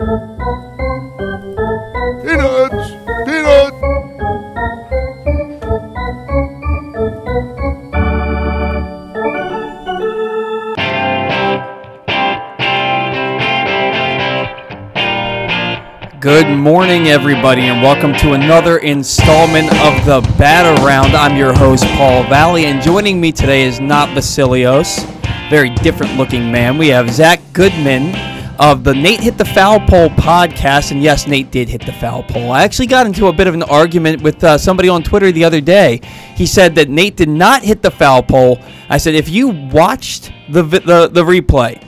[0.00, 0.16] Peanuts!
[3.26, 3.76] Peanuts!
[16.18, 21.14] Good morning, everybody, and welcome to another installment of the Bat Around.
[21.14, 25.04] I'm your host, Paul Valley, and joining me today is not Vasilios,
[25.50, 26.78] very different looking man.
[26.78, 28.29] We have Zack Goodman
[28.60, 32.22] of the Nate Hit the Foul Pole podcast, and yes, Nate did hit the foul
[32.22, 32.52] pole.
[32.52, 35.44] I actually got into a bit of an argument with uh, somebody on Twitter the
[35.44, 36.02] other day.
[36.36, 38.60] He said that Nate did not hit the foul pole.
[38.90, 41.82] I said, if you watched the the, the replay,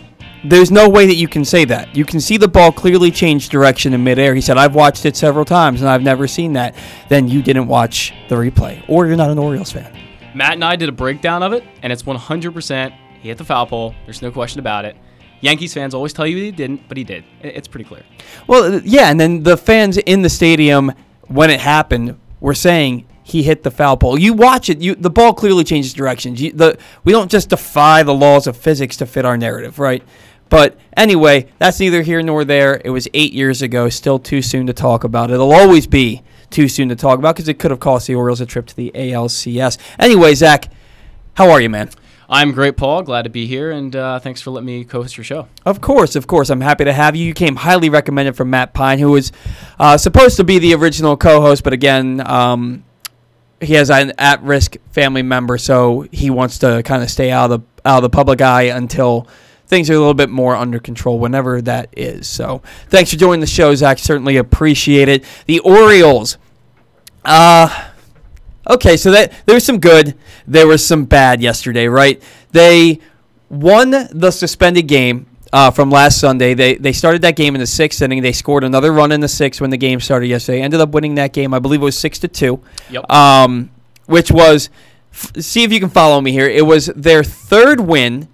[0.45, 1.95] there's no way that you can say that.
[1.95, 4.35] You can see the ball clearly change direction in midair.
[4.35, 6.75] He said, I've watched it several times and I've never seen that.
[7.11, 9.95] Then you didn't watch the replay, or you're not an Orioles fan.
[10.35, 12.99] Matt and I did a breakdown of it, and it's 100%.
[13.21, 13.95] He hit the foul pole.
[14.07, 14.97] There's no question about it.
[15.43, 17.25] Yankees fans always tell you he didn't, but he did.
[17.43, 18.05] It's pretty clear.
[18.47, 20.93] Well, uh, yeah, and then the fans in the stadium,
[21.27, 24.19] when it happened, were saying he hit the foul pole.
[24.19, 26.41] You watch it, you the ball clearly changes directions.
[26.41, 30.03] You, the we don't just defy the laws of physics to fit our narrative, right?
[30.49, 32.81] But anyway, that's neither here nor there.
[32.85, 33.89] It was eight years ago.
[33.89, 35.31] Still too soon to talk about.
[35.31, 38.41] It'll always be too soon to talk about because it could have cost the Orioles
[38.41, 39.79] a trip to the ALCS.
[39.99, 40.71] Anyway, Zack,
[41.35, 41.91] how are you, man?
[42.33, 43.03] I'm great, Paul.
[43.03, 45.49] Glad to be here, and uh, thanks for letting me co-host your show.
[45.67, 46.49] Of course, of course.
[46.49, 47.27] I'm happy to have you.
[47.27, 49.33] You came highly recommended from Matt Pine, who was
[49.79, 52.85] uh, supposed to be the original co-host, but again, um,
[53.61, 57.61] he has an at-risk family member, so he wants to kind of stay out of
[57.61, 59.29] the out of the public eye until
[59.67, 62.27] things are a little bit more under control, whenever that is.
[62.27, 63.99] So, thanks for joining the show, Zack.
[63.99, 65.25] Certainly appreciate it.
[65.47, 66.39] The Orioles.
[67.27, 67.91] Uh
[68.69, 72.23] Okay, so that there was some good, there was some bad yesterday, right?
[72.53, 73.01] They
[73.49, 76.55] won the suspended game uh, from last Sunday.
[76.55, 78.23] They they started that game in the sixth inning.
[78.23, 80.63] They scored another run in the sixth when the game started yesterday.
[80.63, 81.53] Ended up winning that game.
[81.53, 82.63] I believe it was six to two.
[82.91, 83.11] Yep.
[83.11, 83.71] Um,
[84.07, 84.71] which was,
[85.13, 86.49] f- see if you can follow me here.
[86.49, 88.29] It was their third win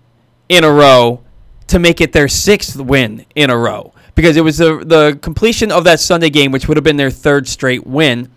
[0.49, 1.23] in a row
[1.69, 5.73] to make it their sixth win in a row because it was the the completion
[5.73, 8.31] of that Sunday game, which would have been their third straight win.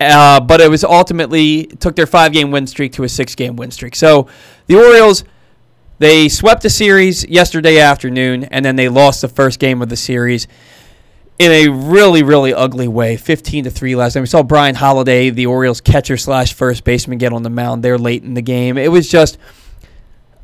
[0.00, 3.56] Uh, but it was ultimately took their five game win streak to a six game
[3.56, 3.96] win streak.
[3.96, 4.28] So
[4.66, 5.24] the Orioles
[5.98, 9.96] they swept the series yesterday afternoon, and then they lost the first game of the
[9.96, 10.46] series
[11.40, 14.20] in a really really ugly way, fifteen to three last night.
[14.20, 17.98] We saw Bryan Holaday, the Orioles catcher slash first baseman, get on the mound there
[17.98, 18.78] late in the game.
[18.78, 19.38] It was just.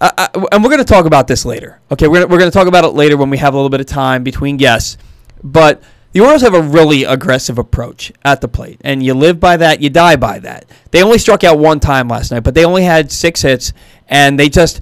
[0.00, 1.80] I, I, and we're going to talk about this later.
[1.90, 3.80] Okay, we're, we're going to talk about it later when we have a little bit
[3.80, 4.98] of time between guests.
[5.42, 5.82] But
[6.14, 9.82] the Orioles have a really aggressive approach at the plate, and you live by that,
[9.82, 10.64] you die by that.
[10.92, 13.72] They only struck out one time last night, but they only had six hits,
[14.08, 14.80] and they just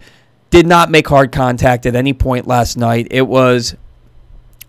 [0.51, 3.09] did not make hard contact at any point last night.
[3.11, 3.75] It was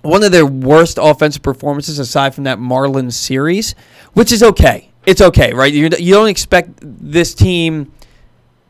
[0.04, 3.76] one of their worst offensive performances aside from that Marlins series,
[4.14, 4.90] which is okay.
[5.06, 5.74] It's okay, right?
[5.74, 7.92] You don't expect this team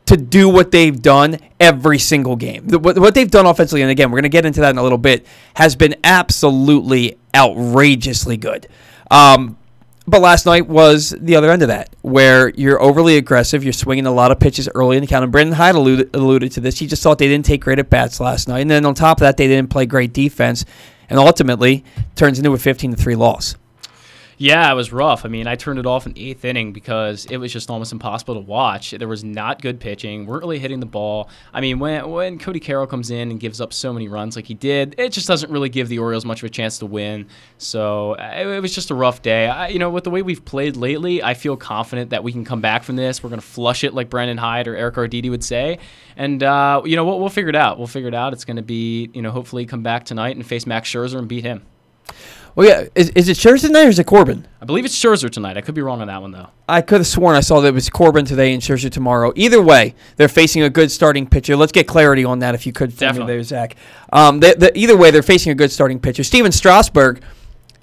[0.07, 2.67] to do what they've done every single game.
[2.69, 4.83] What, what they've done offensively, and again, we're going to get into that in a
[4.83, 8.67] little bit, has been absolutely outrageously good.
[9.11, 9.57] Um,
[10.05, 14.05] but last night was the other end of that, where you're overly aggressive, you're swinging
[14.05, 15.23] a lot of pitches early in the count.
[15.23, 16.77] And Brandon Hyde alluded, alluded to this.
[16.79, 19.17] He just thought they didn't take great at bats last night, and then on top
[19.17, 20.65] of that, they didn't play great defense,
[21.09, 21.85] and ultimately
[22.15, 23.55] turns into a 15 to three loss.
[24.43, 25.23] Yeah, it was rough.
[25.23, 28.33] I mean, I turned it off in eighth inning because it was just almost impossible
[28.33, 28.91] to watch.
[28.91, 30.25] There was not good pitching.
[30.25, 31.29] weren't really hitting the ball.
[31.53, 34.45] I mean, when when Cody Carroll comes in and gives up so many runs like
[34.45, 37.27] he did, it just doesn't really give the Orioles much of a chance to win.
[37.57, 39.47] So uh, it, it was just a rough day.
[39.47, 42.43] I, you know, with the way we've played lately, I feel confident that we can
[42.43, 43.23] come back from this.
[43.23, 45.79] We're going to flush it like Brandon Hyde or Eric Arditti would say,
[46.17, 47.77] and uh, you know we'll, we'll figure it out.
[47.77, 48.33] We'll figure it out.
[48.33, 51.29] It's going to be you know hopefully come back tonight and face Max Scherzer and
[51.29, 51.61] beat him.
[52.55, 54.47] Well, yeah, is, is it Scherzer tonight or is it Corbin?
[54.61, 55.57] I believe it's Scherzer tonight.
[55.57, 56.49] I could be wrong on that one though.
[56.69, 59.33] I could have sworn I saw that it was Corbin today and Scherzer tomorrow.
[59.35, 61.55] Either way, they're facing a good starting pitcher.
[61.55, 63.33] Let's get clarity on that if you could for me Definitely.
[63.33, 63.75] there, Zack.
[64.11, 66.23] Um, they, they, either way, they're facing a good starting pitcher.
[66.23, 67.23] Stephen Strasburg,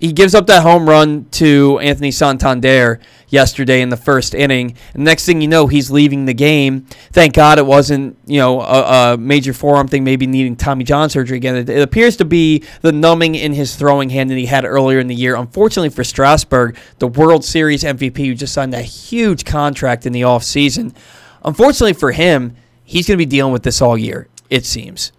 [0.01, 4.75] he gives up that home run to Anthony Santander yesterday in the first inning.
[4.95, 6.87] And next thing you know, he's leaving the game.
[7.13, 11.11] Thank God it wasn't, you know, a, a major forearm thing, maybe needing Tommy John
[11.11, 11.55] surgery again.
[11.55, 15.01] It, it appears to be the numbing in his throwing hand that he had earlier
[15.01, 15.37] in the year.
[15.37, 20.23] Unfortunately for Strasburg, the World Series MVP who just signed a huge contract in the
[20.23, 20.97] offseason,
[21.45, 25.13] unfortunately for him, he's going to be dealing with this all year, it seems.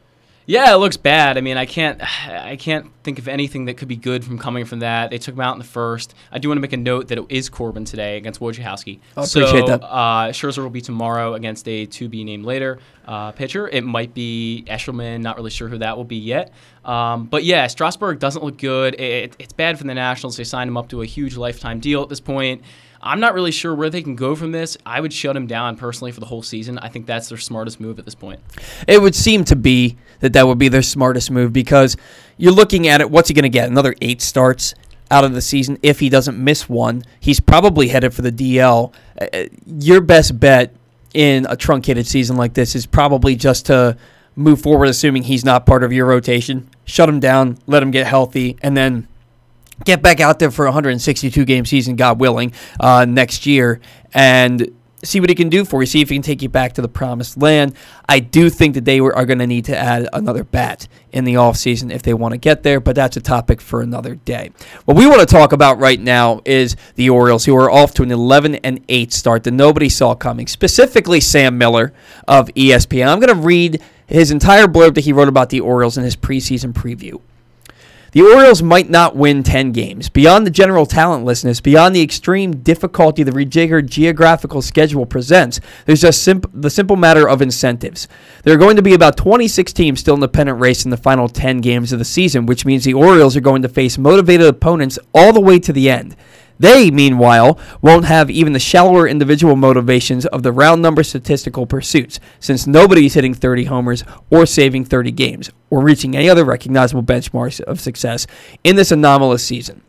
[0.46, 1.38] Yeah, it looks bad.
[1.38, 4.66] I mean, I can't, I can't think of anything that could be good from coming
[4.66, 5.10] from that.
[5.10, 6.14] They took him out in the first.
[6.32, 9.00] I do want to make a note that it is Corbin today against Wojciechowski.
[9.16, 9.84] I appreciate that.
[9.84, 13.68] Uh, Scherzer will be tomorrow against a to be named later uh, pitcher.
[13.68, 15.22] It might be Eshelman.
[15.22, 16.52] Not really sure who that will be yet.
[16.86, 19.00] Um, but yeah, Strasburg doesn't look good.
[19.00, 20.38] It, it's bad for the Nationals.
[20.38, 22.64] They signed him up to a huge lifetime deal at this point.
[23.02, 24.78] I'm not really sure where they can go from this.
[24.86, 26.78] I would shut him down personally for the whole season.
[26.78, 28.40] I think that's their smartest move at this point.
[28.88, 31.98] It would seem to be that that would be their smartest move because
[32.38, 33.10] you're looking at it.
[33.10, 33.70] What's he going to get?
[33.70, 34.76] Another eight starts
[35.10, 37.04] out of the season if he doesn't miss one.
[37.20, 38.94] He's probably headed for the DL.
[39.20, 40.74] Uh, your best bet
[41.14, 43.98] in a truncated season like this is probably just to
[44.36, 46.70] move forward, assuming he's not part of your rotation.
[46.86, 49.08] Shut him down, let him get healthy, and then
[49.84, 53.80] get back out there for a 162 game season, God willing, uh, next year,
[54.14, 54.72] and
[55.04, 55.86] see what he can do for you.
[55.86, 57.76] See if he can take you back to the promised land.
[58.08, 61.36] I do think that they are going to need to add another bat in the
[61.36, 64.52] offseason if they want to get there, but that's a topic for another day.
[64.86, 68.04] What we want to talk about right now is the Orioles, who are off to
[68.04, 71.94] an 11 and 8 start that nobody saw coming, specifically Sam Miller
[72.28, 73.08] of ESPN.
[73.08, 76.16] I'm going to read his entire blurb that he wrote about the Orioles in his
[76.16, 77.22] preseason preview.
[78.14, 80.10] The Orioles might not win 10 games.
[80.10, 86.22] Beyond the general talentlessness, beyond the extreme difficulty the rejiggered geographical schedule presents, there's just
[86.22, 88.10] simp- the simple matter of incentives.
[88.44, 90.98] There are going to be about 26 teams still in the pennant race in the
[90.98, 94.46] final 10 games of the season, which means the Orioles are going to face motivated
[94.46, 96.18] opponents all the way to the end.
[96.60, 102.20] They, meanwhile, won't have even the shallower individual motivations of the round number statistical pursuits,
[102.42, 107.60] since nobody's hitting 30 homers or saving 30 games or reaching any other recognizable benchmarks
[107.62, 108.28] of success
[108.64, 109.82] in this anomalous season.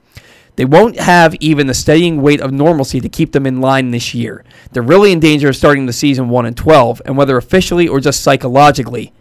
[0.56, 4.14] They won't have even the steadying weight of normalcy to keep them in line this
[4.14, 4.44] year.
[4.70, 8.00] They're really in danger of starting the season 1 and 12, and whether officially or
[8.00, 9.12] just psychologically,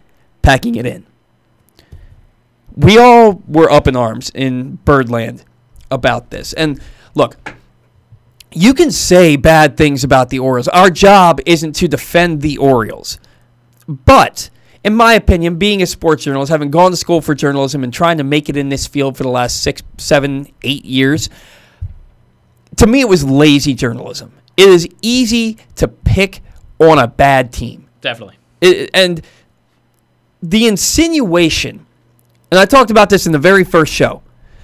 [0.42, 1.06] packing it in.
[2.76, 5.44] We all were up in arms in Birdland
[5.90, 6.52] about this.
[6.52, 6.80] And
[7.14, 7.54] look,
[8.52, 10.68] you can say bad things about the Orioles.
[10.68, 13.18] Our job isn't to defend the Orioles.
[13.88, 14.50] But,
[14.84, 18.18] in my opinion, being a sports journalist, having gone to school for journalism and trying
[18.18, 21.30] to make it in this field for the last six, seven, eight years,
[22.76, 24.32] to me, it was lazy journalism.
[24.56, 26.40] It is easy to pick
[26.78, 27.88] on a bad team.
[28.00, 28.36] Definitely.
[28.60, 29.22] It, and
[30.42, 31.86] the insinuation,
[32.50, 34.22] and I talked about this in the very first show,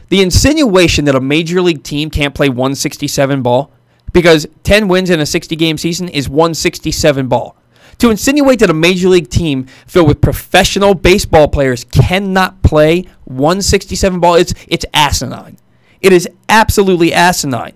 [0.09, 3.71] the insinuation that a major league team can't play 167 ball
[4.13, 7.58] because 10 wins in a 60 game season is 167 ball.
[7.99, 14.21] To insinuate that a major league team filled with professional baseball players cannot play 167
[14.21, 15.59] ball, it's it's asinine.
[16.01, 17.75] It is absolutely asinine.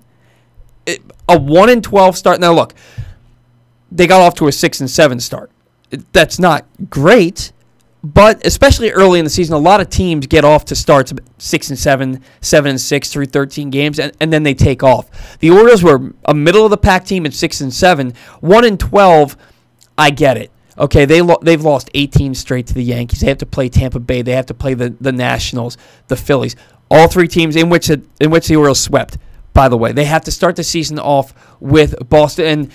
[0.87, 2.41] It- a 1 in 12 start.
[2.41, 2.75] Now look,
[3.91, 5.51] they got off to a 6 and 7 start.
[6.13, 7.53] That's not great,
[8.03, 11.69] but especially early in the season, a lot of teams get off to starts six
[11.71, 15.39] and seven, seven and six through 13 games, and, and then they take off.
[15.39, 18.79] The Orioles were a middle of the pack team at six and seven, one and
[18.81, 19.37] 12.
[20.03, 20.51] I get it.
[20.77, 23.21] Okay, they lo- they've lost 18 straight to the Yankees.
[23.21, 24.23] They have to play Tampa Bay.
[24.23, 25.77] They have to play the, the Nationals,
[26.09, 26.57] the Phillies.
[26.91, 29.17] All three teams in which it, in which the Orioles swept.
[29.55, 32.47] By the way, they have to start the season off with Boston.
[32.47, 32.73] And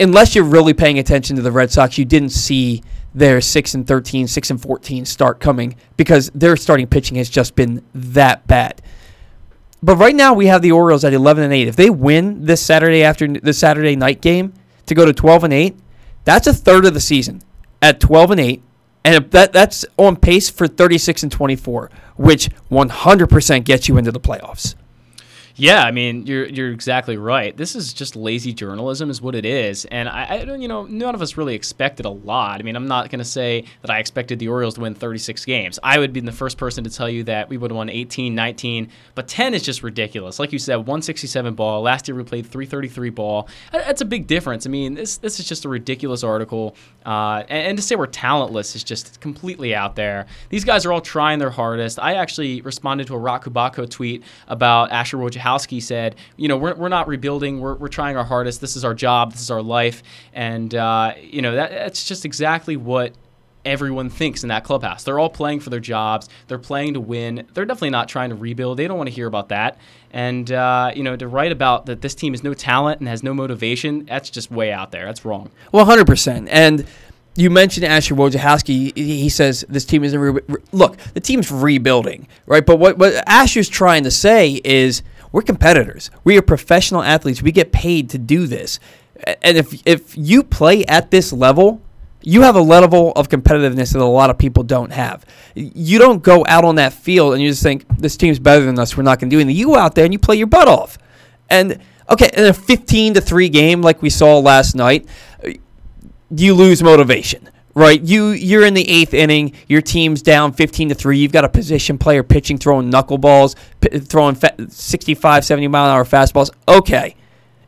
[0.00, 2.82] unless you're really paying attention to the Red Sox, you didn't see
[3.14, 7.56] their 6 and 13, 6 and 14 start coming because their starting pitching has just
[7.56, 8.80] been that bad.
[9.82, 11.68] But right now we have the Orioles at 11 and 8.
[11.68, 14.54] If they win this Saturday after the Saturday night game
[14.86, 15.76] to go to 12 and 8,
[16.26, 17.40] that's a third of the season
[17.80, 18.62] at 12 and 8.
[19.04, 24.20] And that that's on pace for 36 and 24, which 100% gets you into the
[24.20, 24.74] playoffs.
[25.58, 27.56] Yeah, I mean, you're you're exactly right.
[27.56, 29.86] This is just lazy journalism, is what it is.
[29.86, 32.60] And I, I don't, you know, none of us really expected a lot.
[32.60, 35.46] I mean, I'm not going to say that I expected the Orioles to win 36
[35.46, 35.78] games.
[35.82, 38.34] I would be the first person to tell you that we would have won 18,
[38.34, 40.38] 19, but 10 is just ridiculous.
[40.38, 41.80] Like you said, 167 ball.
[41.80, 43.48] Last year we played 333 ball.
[43.72, 44.66] That's a big difference.
[44.66, 46.76] I mean, this this is just a ridiculous article.
[47.06, 50.26] Uh, and, and to say we're talentless is just completely out there.
[50.50, 51.98] These guys are all trying their hardest.
[51.98, 55.45] I actually responded to a Roch Kubatko tweet about Asher Wojciechowski
[55.80, 57.60] said, you know, we're, we're not rebuilding.
[57.60, 58.60] We're, we're trying our hardest.
[58.60, 59.32] This is our job.
[59.32, 60.02] This is our life.
[60.32, 63.14] And, uh, you know, that, that's just exactly what
[63.64, 65.02] everyone thinks in that clubhouse.
[65.02, 66.28] They're all playing for their jobs.
[66.46, 67.46] They're playing to win.
[67.52, 68.78] They're definitely not trying to rebuild.
[68.78, 69.78] They don't want to hear about that.
[70.12, 73.22] And, uh, you know, to write about that this team has no talent and has
[73.22, 75.04] no motivation, that's just way out there.
[75.04, 75.50] That's wrong.
[75.72, 76.48] Well, hundred percent.
[76.50, 76.86] And
[77.34, 78.96] you mentioned Asher Wojciechowski.
[78.96, 80.18] He he says this team isn't.
[80.18, 82.64] Re- re- look, the team's rebuilding, right?
[82.64, 85.02] But what what Asher's trying to say is
[85.36, 86.10] we're competitors.
[86.24, 87.42] We are professional athletes.
[87.42, 88.80] We get paid to do this.
[89.42, 91.82] And if if you play at this level,
[92.22, 95.26] you have a level of competitiveness that a lot of people don't have.
[95.54, 98.78] You don't go out on that field and you just think this team's better than
[98.78, 98.96] us.
[98.96, 99.58] We're not going to do anything.
[99.58, 100.96] You go out there and you play your butt off.
[101.50, 105.06] And okay, in a 15 to three game like we saw last night,
[106.30, 107.50] you lose motivation.
[107.76, 109.52] Right, you you're in the eighth inning.
[109.68, 111.18] Your team's down 15 to three.
[111.18, 115.90] You've got a position player pitching, throwing knuckleballs, p- throwing fa- 65, 70 mile an
[115.94, 116.48] hour fastballs.
[116.66, 117.16] Okay,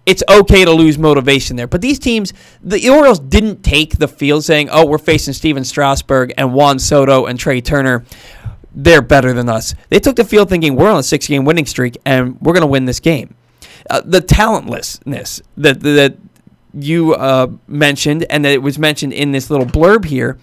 [0.07, 1.67] it's okay to lose motivation there.
[1.67, 6.33] But these teams, the Orioles didn't take the field saying, "Oh, we're facing Stephen Strasburg
[6.39, 8.03] and Juan Soto and Trea Turner.
[8.75, 11.99] They're better than us." They took the field thinking, "We're on a six-game winning streak
[12.07, 13.35] and we're going to win this game."
[13.91, 16.17] Uh, the talentlessness that that
[16.75, 20.39] you uh, mentioned and that it was mentioned in this little blurb here.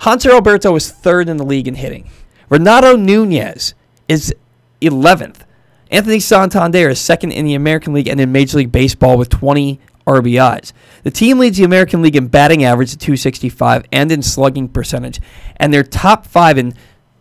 [0.00, 2.08] Hanser Alberto is third in the league in hitting.
[2.48, 3.74] Renato Nunez
[4.08, 4.34] is
[4.80, 5.42] 11th.
[5.90, 9.80] Anthony Santander is second in the American League and in Major League Baseball with 20
[10.06, 10.72] RBIs.
[11.02, 15.20] The team leads the American League in batting average at 265 and in slugging percentage.
[15.56, 16.74] And they're top five in,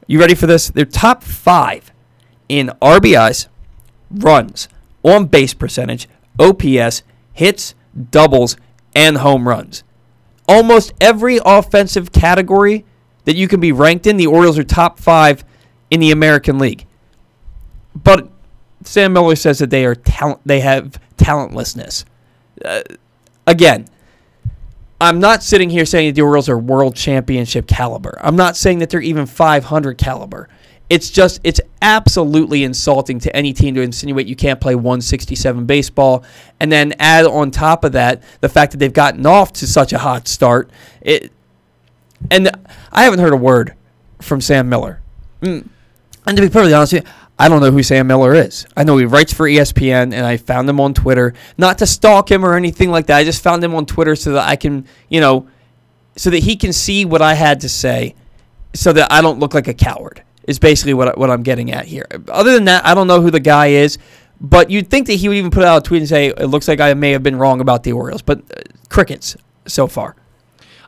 [0.08, 0.70] you ready for this?
[0.70, 1.92] They're top five
[2.48, 3.48] in RBIs,
[4.12, 4.68] runs,
[5.04, 6.08] on base percentage,
[6.40, 7.04] OPS,
[7.34, 7.76] hits,
[8.12, 8.58] doubles,
[8.96, 9.84] and home runs.
[10.48, 12.86] Almost every offensive category
[13.26, 15.44] that you can be ranked in, the Orioles are top five
[15.92, 16.86] in the American League.
[17.96, 18.30] But
[18.84, 20.42] Sam Miller says that they are talent.
[20.46, 22.06] They have talentlessness.
[22.64, 22.82] Uh,
[23.46, 23.86] again,
[25.02, 28.18] I'm not sitting here saying that the Orioles are world championship caliber.
[28.22, 30.50] I'm not saying that they're even 500 caliber.
[30.90, 36.24] It's just it's absolutely insulting to any team to insinuate you can't play 167 baseball,
[36.60, 39.94] and then add on top of that the fact that they've gotten off to such
[39.94, 40.70] a hot start.
[41.02, 41.32] It,
[42.32, 42.50] and
[42.92, 43.76] I haven't heard a word
[44.20, 45.02] from Sam Miller.
[45.42, 45.68] Mm.
[46.26, 48.66] And to be perfectly honest with you, I don't know who Sam Miller is.
[48.76, 51.34] I know he writes for ESPN, and I found him on Twitter.
[51.58, 53.18] Not to stalk him or anything like that.
[53.18, 55.48] I just found him on Twitter so that I can, you know,
[56.18, 58.16] so that he can see what I had to say,
[58.74, 60.22] so that I don't look like a coward.
[60.50, 62.08] Is basically what I, what I'm getting at here.
[62.28, 64.00] Other than that, I don't know who the guy is,
[64.42, 66.68] but you'd think that he would even put out a tweet and say, "It looks
[66.68, 69.38] like I may have been wrong about the Orioles," but uh, crickets
[69.68, 70.16] so far.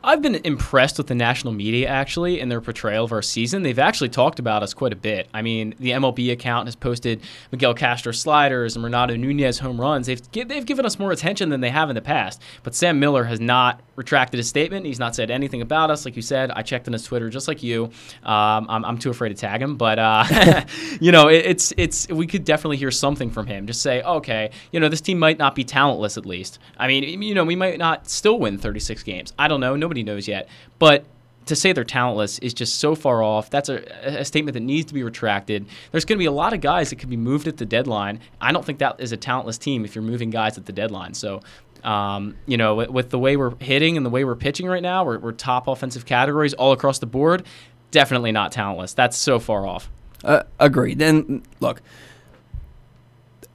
[0.04, 3.62] I've been impressed with the national media actually in their portrayal of our season.
[3.62, 5.28] They've actually talked about us quite a bit.
[5.32, 10.08] I mean, the MLB account has posted Miguel Castro sliders and Renato Nunez home runs.
[10.08, 12.42] They've they've given us more attention than they have in the past.
[12.64, 14.86] But Sam Miller has not retracted his statement.
[14.86, 16.04] He's not said anything about us.
[16.04, 17.84] Like you said, I checked on his Twitter just like you.
[18.24, 20.64] Um, I'm, I'm too afraid to tag him, but uh,
[21.00, 23.66] you know, it, it's it's we could definitely hear something from him.
[23.66, 26.58] Just say, okay, you know, this team might not be talentless at least.
[26.76, 29.32] I mean, you know, we might not still win 36 games.
[29.38, 29.76] I don't know.
[29.76, 30.48] Nobody knows yet.
[30.78, 31.04] But
[31.46, 33.50] to say they're talentless is just so far off.
[33.50, 35.66] That's a, a statement that needs to be retracted.
[35.90, 38.20] There's going to be a lot of guys that could be moved at the deadline.
[38.40, 41.14] I don't think that is a talentless team if you're moving guys at the deadline.
[41.14, 41.40] So,
[41.84, 44.82] um, you know, with, with, the way we're hitting and the way we're pitching right
[44.82, 47.44] now, we're, we're top offensive categories all across the board.
[47.90, 48.94] Definitely not talentless.
[48.94, 49.90] That's so far off.
[50.24, 51.02] Uh, agreed.
[51.02, 51.82] And look,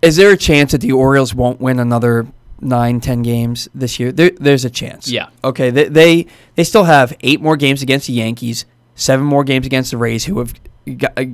[0.02, 2.28] is there a chance that the Orioles won't win another
[2.60, 4.12] nine, ten games this year?
[4.12, 5.10] There, there's a chance.
[5.10, 5.30] Yeah.
[5.44, 5.70] Okay.
[5.70, 9.92] They, they they still have eight more games against the Yankees, seven more games against
[9.92, 10.54] the Rays, who have
[10.98, 11.26] got, uh,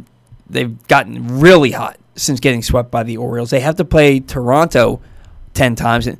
[0.49, 3.49] they've gotten really hot since getting swept by the Orioles.
[3.49, 5.01] They have to play Toronto
[5.53, 6.17] ten times, and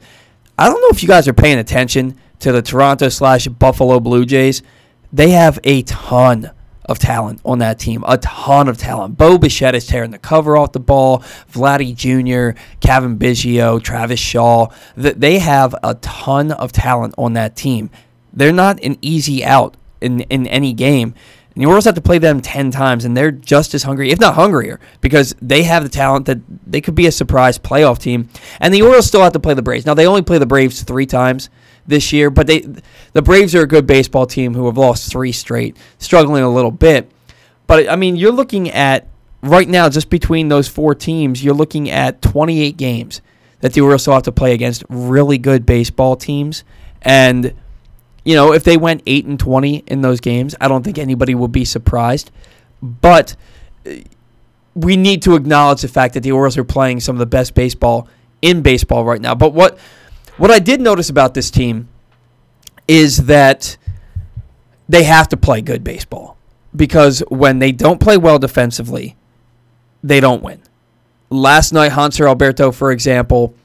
[0.58, 4.26] I don't know if you guys are paying attention to the Toronto slash Buffalo Blue
[4.26, 4.62] Jays.
[5.12, 6.52] They have a ton
[6.86, 8.04] of talent on that team.
[8.08, 9.18] A ton of talent.
[9.18, 11.20] Bo Bichette is tearing the cover off the ball.
[11.52, 14.68] Vladdy Jr., Cavan Biggio, Travis Shaw.
[14.96, 17.90] They have a ton of talent on that team.
[18.34, 21.14] They're not an easy out in, in any game.
[21.56, 24.34] The Orioles have to play them 10 times, and they're just as hungry, if not
[24.34, 28.28] hungrier, because they have the talent that they could be a surprise playoff team.
[28.60, 29.86] And the Orioles still have to play the Braves.
[29.86, 31.52] Now, they only play the Braves three times
[31.86, 32.66] this year, but they
[33.14, 36.72] the Braves are a good baseball team who have lost three straight, struggling a little
[36.72, 37.12] bit.
[37.68, 39.08] But I mean, you're looking at
[39.42, 43.22] right now just between those four teams, you're looking at 28 games
[43.62, 46.64] that the Orioles still have to play against really good baseball teams,
[47.02, 47.54] and
[48.24, 51.36] you know if they went eight and 20 in those games, I don't think anybody
[51.36, 52.32] would be surprised.
[52.82, 53.36] But
[54.76, 57.54] we need to acknowledge the fact that the Orioles are playing some of the best
[57.54, 58.08] baseball
[58.42, 59.36] in baseball right now.
[59.36, 59.78] But what
[60.38, 61.90] what I did notice about this team
[62.88, 63.78] is that
[64.90, 66.38] they have to play good baseball
[66.76, 69.16] because when they don't play well defensively,
[70.04, 70.62] they don't win.
[71.30, 73.56] Last night, Hanser Alberto, for example,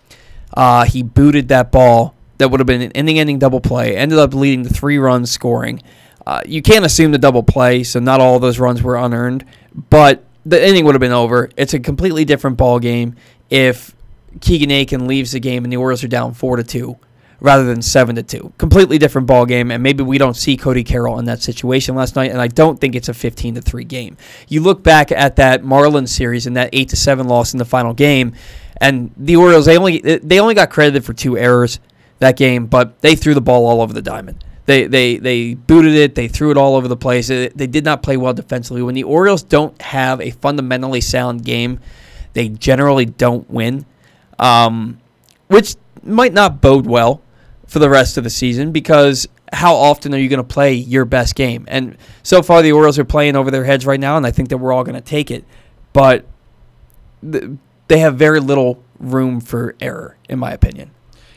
[0.54, 3.96] uh, he booted that ball that would have been an inning-ending double play.
[3.96, 5.82] Ended up leading to three runs scoring.
[6.26, 9.44] Uh, you can't assume the double play, so not all those runs were unearned,
[9.90, 11.50] but the inning would have been over.
[11.56, 13.16] It's a completely different ball game
[13.50, 13.94] if
[14.40, 16.96] Keegan Akin leaves the game and the Orioles are down four to two,
[17.40, 18.52] rather than seven to two.
[18.58, 22.16] Completely different ball game, and maybe we don't see Cody Carroll in that situation last
[22.16, 22.30] night.
[22.30, 24.16] And I don't think it's a fifteen to three game.
[24.48, 27.64] You look back at that Marlins series and that eight to seven loss in the
[27.64, 28.34] final game,
[28.80, 31.80] and the Orioles they only they only got credited for two errors
[32.18, 34.44] that game, but they threw the ball all over the diamond.
[34.66, 36.14] They, they, they booted it.
[36.14, 37.28] They threw it all over the place.
[37.28, 38.82] They did not play well defensively.
[38.82, 41.80] When the Orioles don't have a fundamentally sound game,
[42.34, 43.86] they generally don't win,
[44.38, 44.98] um,
[45.48, 47.22] which might not bode well
[47.66, 51.04] for the rest of the season because how often are you going to play your
[51.04, 51.64] best game?
[51.68, 54.48] And so far, the Orioles are playing over their heads right now, and I think
[54.50, 55.44] that we're all going to take it.
[55.92, 56.26] But
[57.30, 57.52] th-
[57.88, 60.90] they have very little room for error, in my opinion.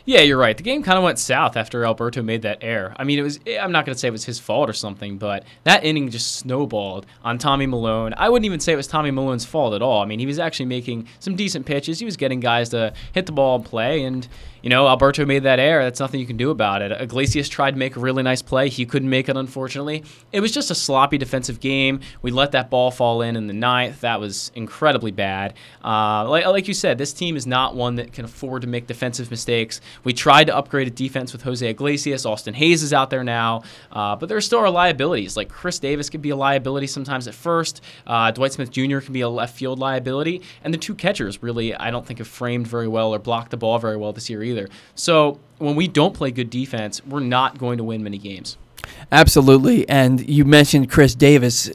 [0.05, 0.58] Yeah, you're right.
[0.58, 2.96] The game kind of went south after Alberto made that error.
[2.98, 3.39] I mean, it was.
[3.46, 6.10] Eh, I'm not going to say it was his fault or something, but that inning
[6.10, 8.13] just snowballed on Tommy Milone.
[8.17, 10.01] I wouldn't even say it was Tommy Milone's fault at all.
[10.01, 12.00] I mean, he was actually making some decent pitches.
[12.00, 14.27] He was getting guys to hit the ball and play, and
[14.62, 15.84] you know, Alberto made that error.
[15.84, 16.91] That's nothing you can do about it.
[16.91, 18.70] Iglesias tried to make a really nice play.
[18.70, 20.03] He couldn't make it, unfortunately.
[20.32, 22.01] It was just a sloppy defensive game.
[22.22, 24.01] We let that ball fall in in the ninth.
[24.01, 25.56] That was incredibly bad.
[25.84, 28.88] Uh, like, like you said, this team is not one that can afford to make
[28.88, 29.82] defensive mistakes.
[30.03, 32.25] We tried to upgrade a defense with Jose Iglesias.
[32.25, 35.36] Austin Hays is out there now, uh, but there still are liabilities.
[35.36, 37.82] Like Chris Davis could be a liability sometimes at first.
[38.06, 39.00] Uh, Dwight Smith Jr.
[39.00, 42.27] can be a left field liability, and the two catchers really, I don't think, have
[42.27, 44.50] framed very well or blocked the ball very well this year either.
[44.96, 48.58] So when we don't play good defense, we're not going to win many games.
[49.12, 49.88] Absolutely.
[49.89, 51.65] And you mentioned Chris Davis.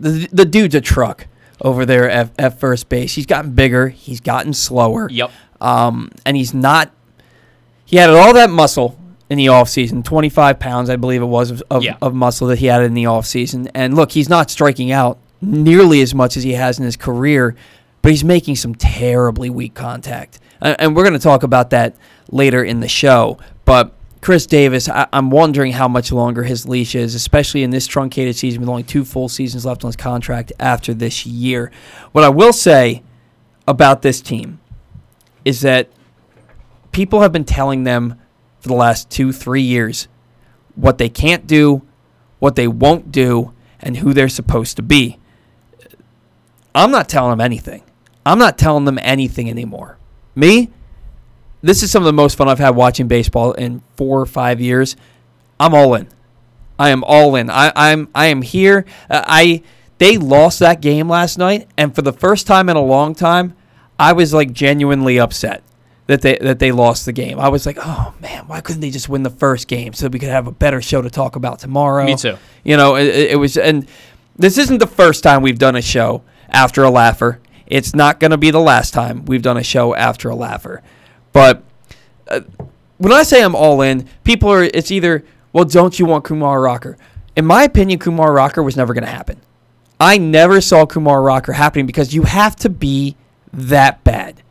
[0.00, 1.26] The, the dude's a truck
[1.60, 3.14] over there at, at first base.
[3.14, 5.08] He's gotten bigger, he's gotten slower.
[5.10, 5.30] Yep.
[5.60, 6.92] Um, and he's not,
[7.84, 8.98] he had all that muscle
[9.30, 11.96] in the offseason 25 pounds, I believe it was, of, of, Yeah.
[12.02, 13.70] of muscle that he had in the offseason.
[13.74, 17.56] And look, he's not striking out nearly as much as he has in his career,
[18.02, 20.38] but he's making some terribly weak contact.
[20.60, 21.96] And, and we're going to talk about that
[22.30, 23.38] later in the show.
[23.64, 27.86] But Chris Davis, I, I'm wondering how much longer his leash is, especially in this
[27.86, 31.70] truncated season with only two full seasons left on his contract after this year.
[32.12, 33.02] What I will say
[33.68, 34.60] about this team
[35.44, 35.88] is that
[36.92, 38.18] people have been telling them
[38.60, 40.08] for the last two, three years
[40.74, 41.82] what they can't do,
[42.38, 45.18] what they won't do, and who they're supposed to be.
[46.74, 47.82] I'm not telling them anything.
[48.24, 49.98] I'm not telling them anything anymore.
[50.36, 50.70] Me,
[51.62, 54.60] this is some of the most fun I've had watching baseball in four or five
[54.60, 54.94] years.
[55.58, 56.08] I'm all in.
[56.78, 57.50] I am all in.
[57.50, 58.84] I, I'm I am here.
[59.10, 59.62] Uh, I
[59.98, 63.56] they lost that game last night, and for the first time in a long time,
[63.98, 65.62] I was like genuinely upset
[66.06, 67.40] that they that they lost the game.
[67.40, 70.18] I was like, oh man, why couldn't they just win the first game so we
[70.18, 72.04] could have a better show to talk about tomorrow?
[72.04, 72.36] Me too.
[72.62, 73.88] You know, it, it was, and
[74.36, 77.40] this isn't the first time we've done a show after a laugher.
[77.66, 80.82] It's not going to be the last time we've done a show after a laugher.
[81.32, 81.62] But
[82.28, 82.40] uh,
[82.98, 86.60] when I say I'm all in, people are, it's either, well, don't you want Kumar
[86.60, 86.96] Rocker?
[87.36, 89.40] In my opinion, Kumar Rocker was never going to happen.
[89.98, 93.16] I never saw Kumar Rocker happening because you have to be
[93.52, 94.42] that bad.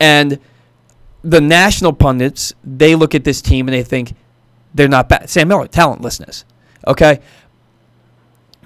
[0.00, 0.38] And
[1.22, 4.14] the national pundits, they look at this team and they think
[4.74, 5.28] they're not bad.
[5.28, 6.44] Sam Miller, talentlessness.
[6.86, 7.20] Okay?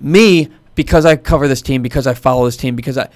[0.01, 3.09] Me, because I cover this team, because I follow this team, because I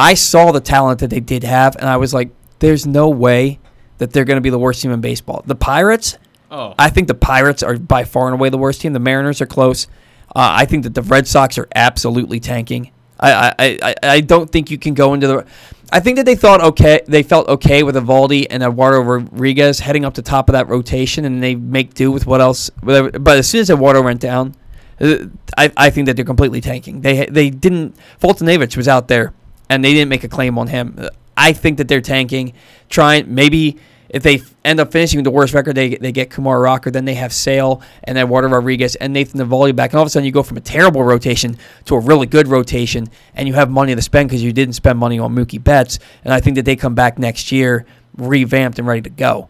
[0.00, 3.58] I saw the talent that they did have, and I was like, there's no way
[3.98, 5.42] that they're going to be the worst team in baseball.
[5.46, 6.16] The Pirates,
[6.50, 8.92] Oh, I think the Pirates are by far and away the worst team.
[8.92, 9.86] The Mariners are close.
[10.34, 12.90] Uh, I think that the Red Sox are absolutely tanking.
[13.20, 15.46] I, I, I, I don't think you can go into the.
[15.92, 20.04] I think that they thought okay, they felt okay with Eovaldi and Eduardo Rodriguez heading
[20.04, 22.70] up the top of that rotation, and they make do with what else.
[22.80, 23.10] Whatever.
[23.10, 24.56] But as soon as Eduardo went down,
[25.00, 27.02] uh, I, I think that they're completely tanking.
[27.02, 27.94] They they didn't.
[28.20, 29.34] Foltynewicz was out there,
[29.70, 30.98] and they didn't make a claim on him.
[31.36, 32.52] I think that they're tanking,
[32.90, 33.78] trying maybe
[34.10, 37.04] if they end up finishing with the worst record, they they get Kumar Rocker, then
[37.04, 40.26] they have Sale and Eduardo Rodriguez and Nathan Eovaldi back, and all of a sudden
[40.26, 43.94] you go from a terrible rotation to a really good rotation, and you have money
[43.94, 46.76] to spend because you didn't spend money on Mookie Betts, and I think that they
[46.76, 49.48] come back next year revamped and ready to go.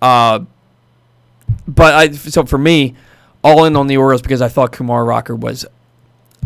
[0.00, 0.40] Uh,
[1.66, 2.94] but I so for me,
[3.44, 5.66] all in on the Orioles because I thought Kumar Rocker was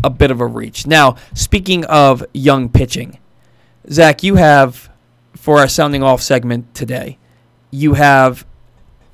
[0.03, 0.87] a bit of a reach.
[0.87, 3.19] Now, speaking of young pitching,
[3.91, 4.89] Zack, you have
[5.35, 7.17] for our sounding off segment today,
[7.69, 8.45] you have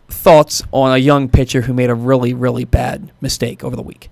[0.10, 4.10] thoughts on a young pitcher who made a really, really bad mistake over the week.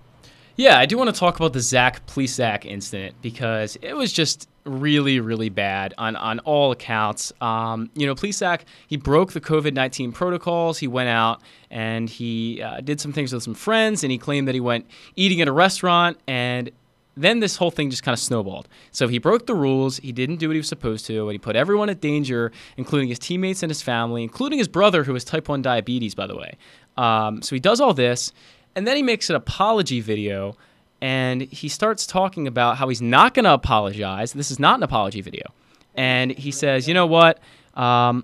[0.58, 4.50] Yeah, I do want to talk about the Zach Plesac incident because it was just
[4.65, 7.32] really, really bad on, on all accounts.
[7.39, 10.80] Um, you know, Plesac, he broke the COVID 19 protocols.
[10.80, 14.48] He went out and he uh, did some things with some friends and he claimed
[14.48, 16.72] that he went eating at a restaurant and
[17.15, 18.67] then this whole thing just kind of snowballed.
[18.91, 19.98] So he broke the rules.
[19.98, 23.10] He didn't do what he was supposed to, and he put everyone at danger, including
[23.10, 26.36] his teammates and his family, including his brother, who has type 1 diabetes, by the
[26.36, 26.58] way.
[26.96, 28.32] Um, so he does all this,
[28.78, 30.56] and then he makes an apology video,
[31.02, 34.34] and he starts talking about how he's not going to apologize.
[34.34, 35.52] This is not an apology video.
[35.96, 37.40] And he says, you know what?
[37.74, 38.24] Um,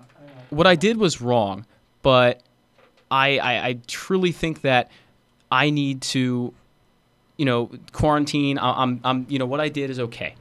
[0.50, 1.66] what I did was wrong,
[2.02, 2.40] but
[3.10, 4.92] I, I, I truly think that
[5.50, 6.54] I need to,
[7.36, 8.56] you know, quarantine.
[8.56, 10.36] I- I'm, I'm, you know, what I did is okay.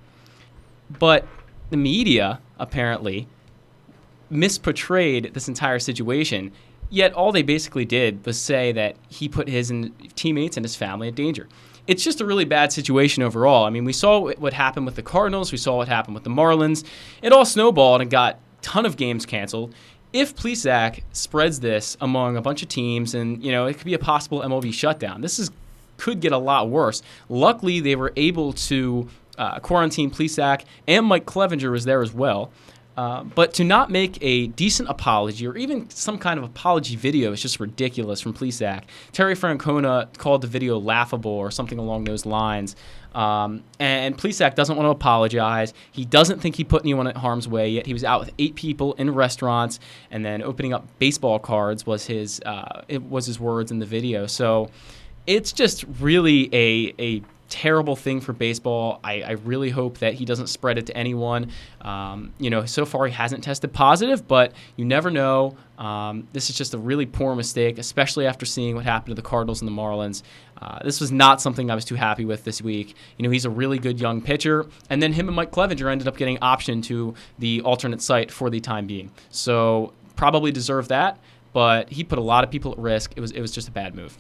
[1.00, 1.28] But
[1.72, 3.28] the media apparently
[4.32, 6.52] misportrayed this entire situation.
[6.94, 9.74] Yet all they basically did was say that he put his
[10.14, 11.50] teammates and his family in danger.
[11.88, 13.66] It's just a really bad situation overall.
[13.66, 15.52] I mean, we saw what happened with the Cardinals.
[15.52, 16.84] We saw what happened with the Marlins.
[17.24, 19.74] It all snowballed and got ton of games canceled.
[20.14, 23.96] If Plesac spreads this among a bunch of teams, and you know, it could be
[23.96, 25.22] a possible MLB shutdown.
[25.22, 25.50] This is
[25.98, 27.02] could get a lot worse.
[27.28, 32.52] Luckily, they were able to uh, quarantine Plesac, and Mike Clevinger was there as well.
[32.96, 37.32] Uh, but to not make a decent apology or even some kind of apology video
[37.32, 38.84] is just ridiculous from Plesac.
[39.12, 42.76] Terry Francona called the video laughable or something along those lines.
[43.16, 45.74] Um, and Plesac doesn't want to apologize.
[45.92, 47.86] He doesn't think he put anyone at harm's way yet.
[47.86, 49.80] He was out with eight people in restaurants,
[50.10, 53.86] and then opening up baseball cards was his uh, it was his words in the
[53.86, 54.26] video.
[54.26, 54.70] So
[55.28, 57.22] it's just really a a
[57.54, 59.00] terrible thing for baseball.
[59.04, 61.52] I, I really hope that he doesn't spread it to anyone.
[61.82, 65.56] Um, you know, so far he hasn't tested positive, but you never know.
[65.78, 69.28] Um, this is just a really poor mistake, especially after seeing what happened to the
[69.28, 70.24] Cardinals and the Marlins.
[70.60, 72.96] Uh, this was not something I was too happy with this week.
[73.18, 76.08] You know, he's a really good young pitcher, and then him and Mike Clevinger ended
[76.08, 79.12] up getting optioned to the alternate site for the time being.
[79.30, 81.20] So probably deserved that,
[81.54, 83.14] but he put a lot of people at risk.
[83.16, 84.18] It was it was just a bad move.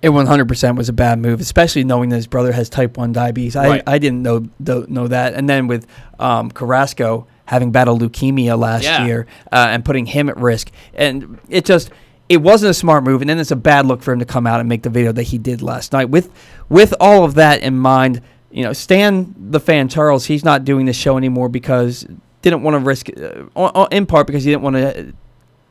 [0.00, 3.56] It 100% was a bad move, especially knowing that his brother has type 1 diabetes.
[3.56, 3.82] I, Right.
[3.86, 5.34] I didn't know know know that.
[5.34, 5.86] And then with
[6.20, 9.06] um, Carrasco having battled leukemia last Yeah.
[9.06, 10.70] year uh, and putting him at risk.
[10.94, 11.90] And it just
[12.28, 14.46] it wasn't a smart move and then it's a bad look for him to come
[14.46, 16.10] out and make the video that he did last night.
[16.10, 16.30] With
[16.68, 18.20] with all of that in mind,
[18.52, 22.06] you know, Stan the fan Charles, he's not doing this show anymore because
[22.42, 23.08] didn't want to risk
[23.56, 25.12] uh, uh, in part because he didn't want to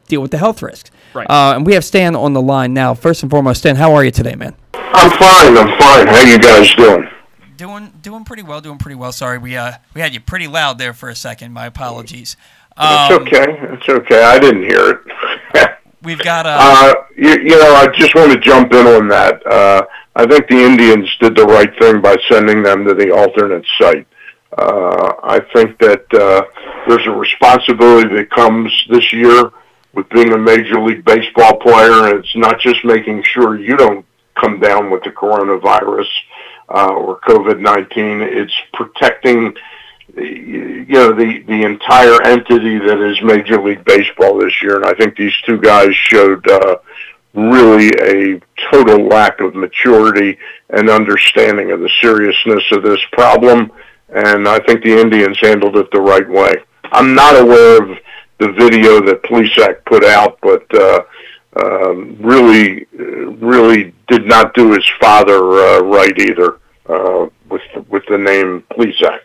[0.07, 0.89] deal with the health risks.
[1.13, 1.29] Right.
[1.29, 2.93] Uh, and we have Stan on the line now.
[2.93, 4.55] First and foremost, Stan, how are you today, man?
[4.73, 5.57] I'm fine.
[5.57, 6.07] I'm fine.
[6.07, 7.09] How you guys doing?
[7.57, 8.61] Doing doing pretty well.
[8.61, 9.11] Doing pretty well.
[9.11, 11.53] Sorry, we uh we had you pretty loud there for a second.
[11.53, 12.37] My apologies.
[12.79, 13.45] It's Um, okay.
[13.73, 14.23] It's okay.
[14.23, 15.01] I didn't hear
[15.55, 15.71] it.
[16.03, 19.45] We've got uh, uh, you, you know, I just want to jump in on that.
[19.47, 19.81] Uh,
[20.15, 24.07] I think the Indians did the right thing by sending them to the alternate site.
[24.57, 26.43] Uh, I think that uh,
[26.87, 29.51] there's a responsibility that comes this year
[29.93, 34.05] with being a Major League Baseball player, and it's not just making sure you don't
[34.35, 36.07] come down with the coronavirus
[36.69, 38.21] uh, or COVID-19.
[38.21, 39.55] It's protecting
[40.15, 44.93] you know the the entire entity that is Major League Baseball this year, and I
[44.93, 46.77] think these two guys showed uh,
[47.33, 50.37] really a total lack of maturity
[50.69, 53.71] and understanding of the seriousness of this problem.
[54.09, 56.53] And I think the Indians handled it the right way.
[56.85, 57.97] I'm not aware of
[58.39, 61.01] the video that Plesac put out, but uh,
[61.61, 68.17] um, really, really did not do his father uh, right either uh, with with the
[68.17, 69.21] name Plesac.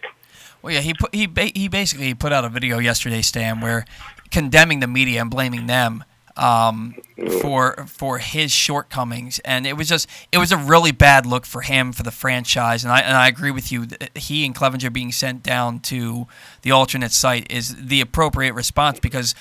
[0.62, 3.85] well, yeah, he put he ba- he basically put out a video yesterday, Stan, where
[4.31, 6.05] condemning the media and blaming them
[6.37, 6.95] um,
[7.40, 11.62] for for his shortcomings, and it was just it was a really bad look for
[11.62, 12.85] him for the franchise.
[12.85, 13.87] And I and I agree with you.
[13.87, 16.27] that He and Clevinger being sent down to
[16.62, 19.35] the alternate site is the appropriate response because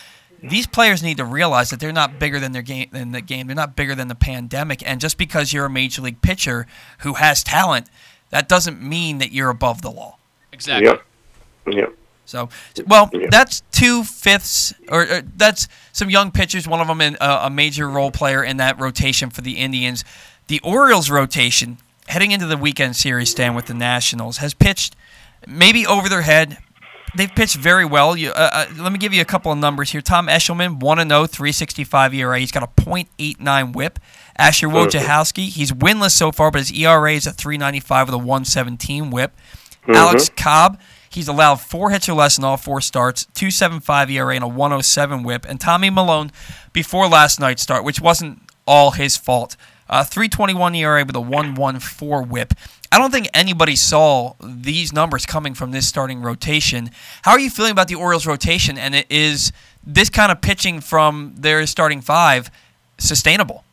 [0.44, 3.48] these players need to realize that they're not bigger than their game than the game.
[3.48, 4.82] They're not bigger than the pandemic.
[4.86, 6.68] And just because you're a major league pitcher
[7.00, 7.88] who has talent,
[8.30, 10.18] that doesn't mean that you're above the law.
[10.52, 10.88] Exactly.
[10.88, 11.06] Yep.
[11.68, 11.96] Yep.
[12.32, 12.50] So,
[12.88, 13.28] well, Yeah.
[13.30, 16.68] that's two fifths, or, or that's some young pitchers.
[16.68, 20.04] One of them in, uh, a major role player in that rotation for the Indians.
[20.48, 24.96] The Orioles rotation heading into the weekend series, stand with the Nationals, has pitched
[25.48, 26.58] maybe over their head.
[27.16, 28.16] They've pitched very well.
[28.16, 30.00] You, uh, uh, let me give you a couple of numbers here.
[30.02, 32.40] Tom Eshelman, 1 0, 365 ERA.
[32.40, 34.00] He's got a .89 whip.
[34.38, 39.12] Asher Wojciechowski, he's winless so far, but his ERA is a 395 with a 117
[39.12, 39.34] whip.
[39.88, 40.80] Alex Cobb,
[41.12, 45.24] he's allowed four hits or less in all four starts, 275 ERA and a 107
[45.24, 45.46] whip.
[45.48, 46.32] And Tommy Milone,
[46.74, 49.58] before last night's start, which wasn't all his fault,
[49.90, 52.54] uh, 321 ERA with a 114 whip.
[52.94, 56.92] I don't think anybody saw these numbers coming from this starting rotation.
[57.24, 58.78] How are you feeling about the Orioles rotation?
[58.78, 59.52] And it is
[59.86, 62.52] this kind of pitching from their starting five
[62.98, 63.64] sustainable?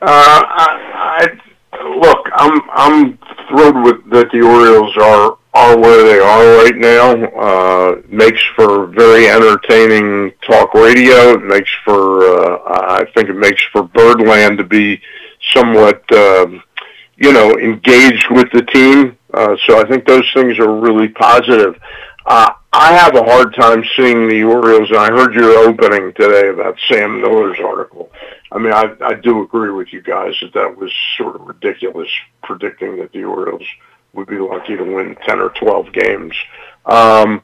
[0.00, 1.38] Uh, I,
[1.72, 2.28] I look.
[2.34, 7.24] I'm I'm thrilled with that the Orioles are are where they are right now.
[7.36, 11.34] Uh, makes for very entertaining talk radio.
[11.34, 15.00] It makes for uh, I think it makes for Birdland to be
[15.54, 16.46] somewhat uh,
[17.16, 19.16] you know engaged with the team.
[19.32, 21.78] Uh, so I think those things are really positive.
[22.26, 26.48] Uh, I have a hard time seeing the Orioles, and I heard your opening today
[26.48, 28.12] about Sam Miller's article.
[28.52, 32.08] I mean, I, I do agree with you guys that that was sort of ridiculous
[32.42, 33.66] predicting that the Orioles
[34.12, 36.34] would be lucky to win 10 or 12 games.
[36.86, 37.42] Um,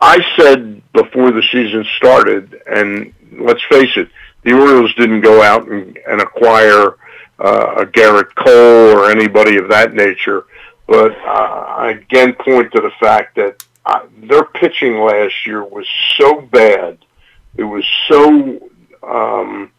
[0.00, 4.08] I said before the season started, and let's face it,
[4.42, 6.96] the Orioles didn't go out and, and acquire
[7.38, 10.44] uh, a Gerrit Cole or anybody of that nature.
[10.86, 15.86] But uh, I again point to the fact that uh, their pitching last year was
[16.16, 16.98] so bad.
[17.56, 18.70] It was so
[19.02, 19.70] um,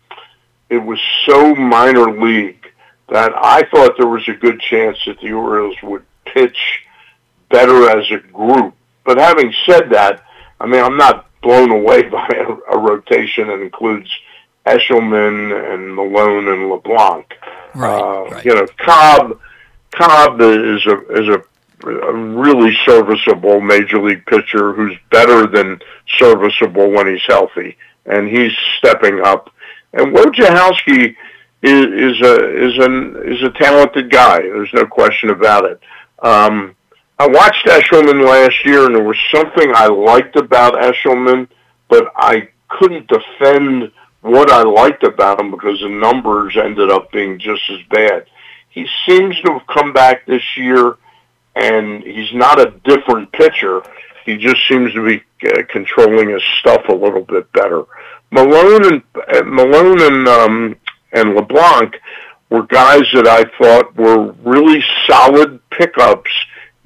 [0.70, 2.66] it was so minor league
[3.10, 6.58] that I thought there was a good chance that the Orioles would pitch
[7.50, 8.74] better as a group.
[9.04, 10.24] But having said that,
[10.60, 14.10] I mean, I'm not blown away by a, a rotation that includes
[14.66, 17.34] Eshelman and Milone and LeBlanc.
[17.74, 18.46] Right, uh, right.
[18.46, 19.40] You know, Cobb.
[19.92, 25.80] Cobb is a is a, a really serviceable major league pitcher who's better than
[26.18, 29.52] serviceable when he's healthy, and he's stepping up.
[29.94, 31.16] And Wojciechowski
[31.62, 34.42] is, is a is an is a talented guy.
[34.42, 35.80] There's no question about it.
[36.22, 36.76] Um,
[37.18, 41.48] I watched Eshelman last year, and there was something I liked about Eshelman,
[41.90, 47.40] but I couldn't defend what I liked about him because the numbers ended up being
[47.40, 48.26] just as bad.
[48.70, 50.96] He seems to have come back this year,
[51.56, 53.82] and he's not a different pitcher.
[54.26, 57.84] He just seems to be uh, controlling his stuff a little bit better.
[58.32, 60.76] Milone and uh, Milone and um,
[61.14, 61.96] and LeBlanc
[62.50, 66.32] were guys that I thought were really solid pickups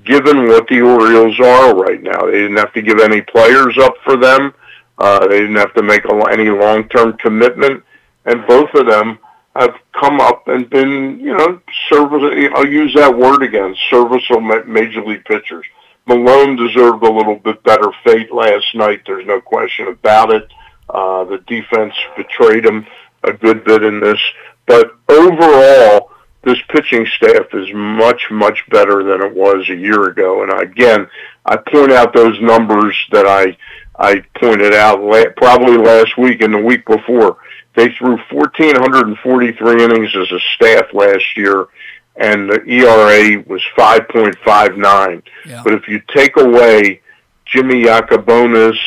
[0.05, 2.25] given what the Orioles are right now.
[2.25, 4.53] They didn't have to give any players up for them.
[4.97, 7.83] Uh, they didn't have to make a, any long-term commitment,
[8.25, 9.19] and both of them
[9.55, 12.49] have come up and been, you know, service.
[12.55, 15.65] I'll use that word again, serviceable major league pitchers.
[16.05, 19.01] Milone deserved a little bit better fate last night.
[19.05, 20.47] There's no question about it.
[20.89, 22.85] Uh, the defense betrayed him
[23.23, 24.19] a good bit in this,
[24.65, 26.08] but overall,
[26.43, 30.43] this pitching staff is much, much better than it was a year ago.
[30.43, 31.07] And again,
[31.45, 33.57] I point out those numbers that I
[33.99, 37.37] I pointed out la- probably last week and the week before.
[37.75, 41.67] They threw 1,443 innings as a staff last year,
[42.15, 45.21] and the ERA was 5.59.
[45.45, 45.61] Yeah.
[45.63, 47.01] But if you take away
[47.45, 48.77] Jimmy Yacabonis,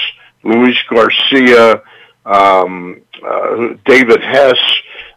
[0.45, 1.83] Luis Garcia,
[2.25, 4.59] um, uh, David Hess,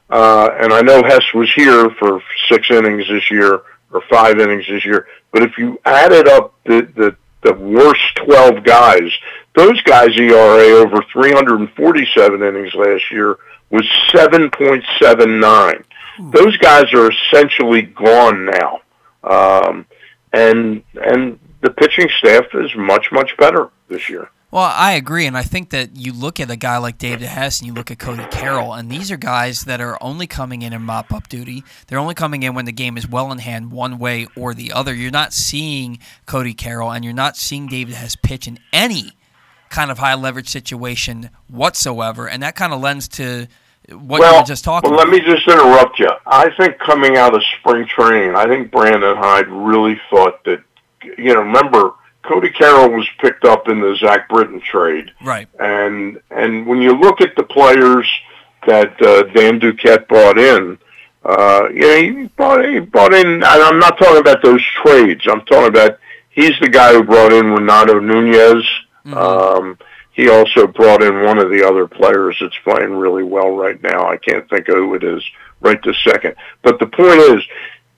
[0.10, 4.66] uh, and I know Hess was here for six innings this year or five innings
[4.68, 5.08] this year.
[5.32, 9.12] But if you added up the the, the worst 12 guys,
[9.56, 13.38] those guys' ERA over 347 innings last year
[13.70, 15.84] was 7.79.
[16.18, 16.32] Hmm.
[16.32, 18.82] Those guys are essentially gone now,
[19.24, 19.86] um,
[20.32, 24.30] and and the pitching staff is much much better this year.
[24.56, 27.60] Well, I agree, and I think that you look at a guy like David Hess
[27.60, 30.72] and you look at Cody Carroll, and these are guys that are only coming in
[30.72, 31.66] in mop up duty.
[31.88, 34.72] They're only coming in when the game is well in hand, one way or the
[34.72, 34.96] other.
[34.96, 39.12] You're not seeing Cody Carroll, and you're not seeing David Hess pitch in any
[39.68, 43.48] kind of high leverage situation whatsoever, and that kind of lends to
[43.90, 44.90] what well, you were just talking.
[44.90, 45.00] About.
[45.00, 45.14] Well, about.
[45.16, 46.12] let me just interrupt you.
[46.28, 50.64] I think coming out of spring training, I think Brandon Hyde really thought that.
[51.18, 51.92] You know, remember
[52.28, 55.12] Cody Carroll was picked up in the Zach Britton trade.
[55.22, 55.48] Right.
[55.60, 58.10] And and when you look at the players
[58.68, 60.78] that uh, Dan Duquette brought in,
[61.24, 65.22] uh, you know, he brought, he brought in, and I'm not talking about those trades.
[65.30, 68.66] I'm talking about he's the guy who brought in Renato Nunez.
[69.06, 69.14] Mm-hmm.
[69.14, 69.78] Um,
[70.12, 74.08] he also brought in one of the other players that's playing really well right now.
[74.08, 75.22] I can't think of who it is
[75.60, 76.36] right this second.
[76.62, 77.44] But the point is,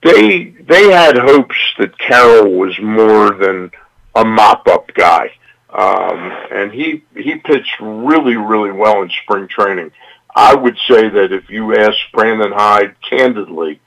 [0.02, 3.70] they they had hopes that Carroll was more than
[4.18, 5.30] a mop-up guy.
[5.70, 9.90] Um, and he he pitched really really well in spring training.
[10.34, 13.80] I would say that if you ask Brandon Hyde candidly,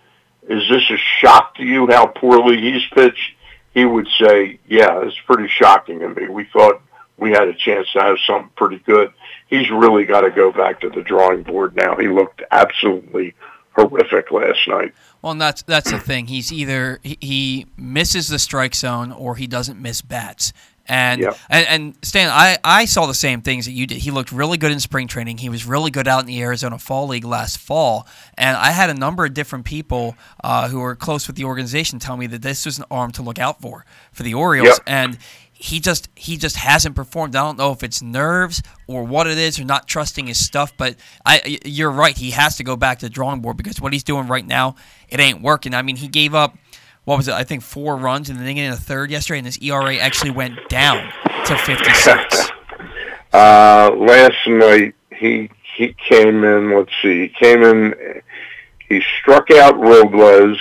[0.47, 3.35] is this a shock to you how poorly he's pitched?
[3.73, 6.27] He would say, yeah, it's pretty shocking to me.
[6.27, 6.81] We thought
[7.17, 9.13] we had a chance to have something pretty good.
[9.47, 11.95] He's really got to go back to the drawing board now.
[11.95, 13.33] He looked absolutely
[13.87, 14.93] horrific last night.
[15.21, 16.27] Well, and that's that's the thing.
[16.27, 20.53] He's either he misses the strike zone or he doesn't miss bats.
[20.87, 21.37] And, Yep.
[21.49, 23.99] and and Stan, I, I saw the same things that you did.
[23.99, 25.37] He looked really good in spring training.
[25.37, 28.07] He was really good out in the Arizona Fall League last fall.
[28.35, 31.99] And I had a number of different people uh, who were close with the organization
[31.99, 34.69] tell me that this was an arm to look out for for the Orioles.
[34.69, 34.79] Yep.
[34.87, 35.17] And
[35.61, 37.35] he just he just hasn't performed.
[37.35, 40.75] I don't know if it's nerves or what it is, or not trusting his stuff.
[40.75, 40.95] But
[41.25, 42.17] I, you're right.
[42.17, 44.75] He has to go back to the drawing board because what he's doing right now,
[45.07, 45.73] it ain't working.
[45.73, 46.57] I mean, he gave up
[47.03, 47.33] what was it?
[47.33, 50.31] I think four runs in the inning in the third yesterday, and his ERA actually
[50.31, 51.11] went down
[51.45, 52.51] to 56.
[53.33, 56.75] Uh, last night he he came in.
[56.75, 58.21] Let's see, he came in.
[58.89, 60.59] He struck out Robles,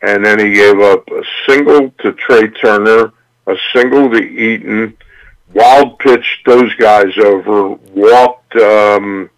[0.00, 3.12] and then he gave up a single to Trea Turner,
[3.46, 4.96] a single to Eaton,
[5.52, 8.54] wild pitched those guys over, walked.
[8.56, 9.30] Um,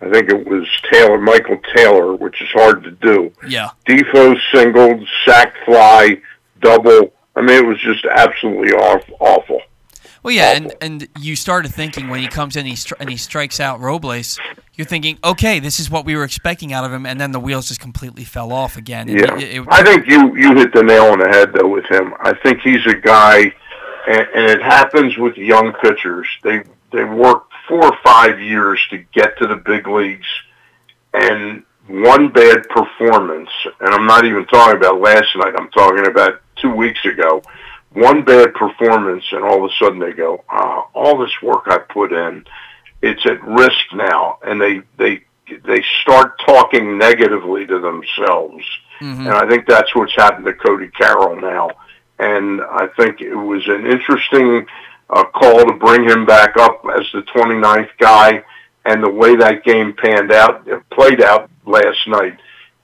[0.00, 3.32] I think it was Taylor, Michael Taylor, which is hard to do.
[3.46, 3.70] Yeah.
[3.86, 6.20] Difo singled, sack fly,
[6.60, 7.12] double.
[7.34, 9.60] I mean, it was just absolutely off, awful.
[10.22, 13.16] Well, yeah, and, and you started thinking when he comes in he stri- and he
[13.16, 14.38] strikes out Robles,
[14.74, 17.40] you're thinking, okay, this is what we were expecting out of him, and then the
[17.40, 19.08] wheels just completely fell off again.
[19.08, 21.68] And Yeah, it- it- I think you you hit the nail on the head though
[21.68, 22.14] with him.
[22.20, 23.52] I think he's a guy,
[24.08, 26.26] and, and it happens with young pitchers.
[26.42, 30.26] They they work four or five years to get to the big leagues,
[31.14, 33.48] and one bad performance,
[33.80, 35.54] and I'm not even talking about last night.
[35.58, 37.42] I'm talking about two weeks ago.
[37.92, 41.78] One bad performance, and all of a sudden they go, uh, all this work I
[41.78, 42.44] put in,
[43.02, 45.22] it's at risk now, and they they
[45.64, 48.62] they start talking negatively to themselves.
[49.00, 49.20] Mhm.
[49.20, 51.70] And I think that's what's happened to Cody Carroll now.
[52.18, 54.66] And I think it was an interesting
[55.08, 58.44] uh, call to bring him back up as the 29th guy.
[58.84, 62.38] And the way that game panned out, played out last night,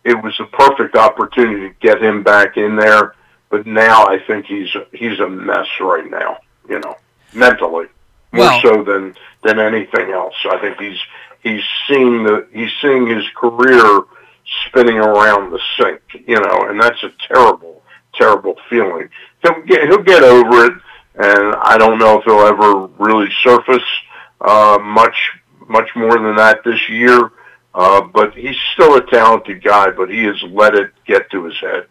[0.04, 3.14] it was a perfect opportunity to get him back in there.
[3.54, 6.38] But now I think he's he's a mess right now,
[6.68, 6.96] you know,
[7.32, 7.86] mentally
[8.32, 9.14] more Well- so than
[9.44, 10.34] than anything else.
[10.50, 10.98] I think he's
[11.40, 14.00] he's seeing the he's seeing his career
[14.66, 17.80] spinning around the sink, you know, and that's a terrible,
[18.14, 19.08] terrible feeling.
[19.44, 20.72] He'll get he'll get over it,
[21.14, 23.88] and I don't know if he'll ever really surface
[24.40, 25.30] uh, much
[25.68, 27.30] much more than that this year.
[27.72, 31.56] Uh, but he's still a talented guy, but he has let it get to his
[31.58, 31.86] head.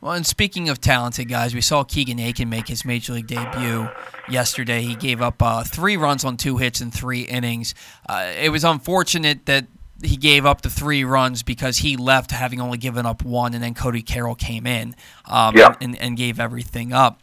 [0.00, 3.88] Well, and speaking of talented guys, we saw Keegan Akin make his major league debut
[4.30, 4.80] yesterday.
[4.82, 7.74] He gave up uh, three runs on two hits in three innings.
[8.08, 9.66] Uh, it was unfortunate that
[10.02, 13.62] he gave up the three runs because he left having only given up one, and
[13.62, 15.74] then Cody Carroll came in um, Yeah.
[15.82, 17.20] and, and gave everything up.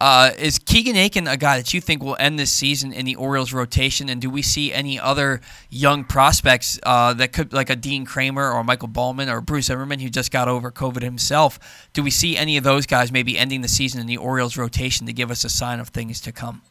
[0.00, 3.16] Uh, is Keegan Akin a guy that you think will end this season in the
[3.16, 4.08] Orioles rotation?
[4.08, 8.50] And do we see any other young prospects uh, that could, like a Dean Kremer
[8.50, 11.88] or Michael Baumann or Bruce Zimmermann, who just got over COVID himself?
[11.92, 15.06] Do we see any of those guys maybe ending the season in the Orioles rotation
[15.06, 16.62] to give us a sign of things to come?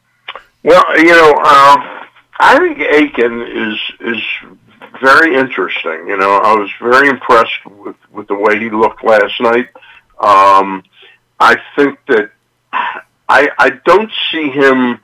[0.64, 2.06] Well, you know, um,
[2.40, 4.22] I think Akin is is
[5.00, 6.08] very interesting.
[6.08, 9.68] You know, I was very impressed with with the way he looked last night.
[10.18, 10.82] Um,
[11.38, 12.32] I think that
[13.30, 14.98] I I don't see him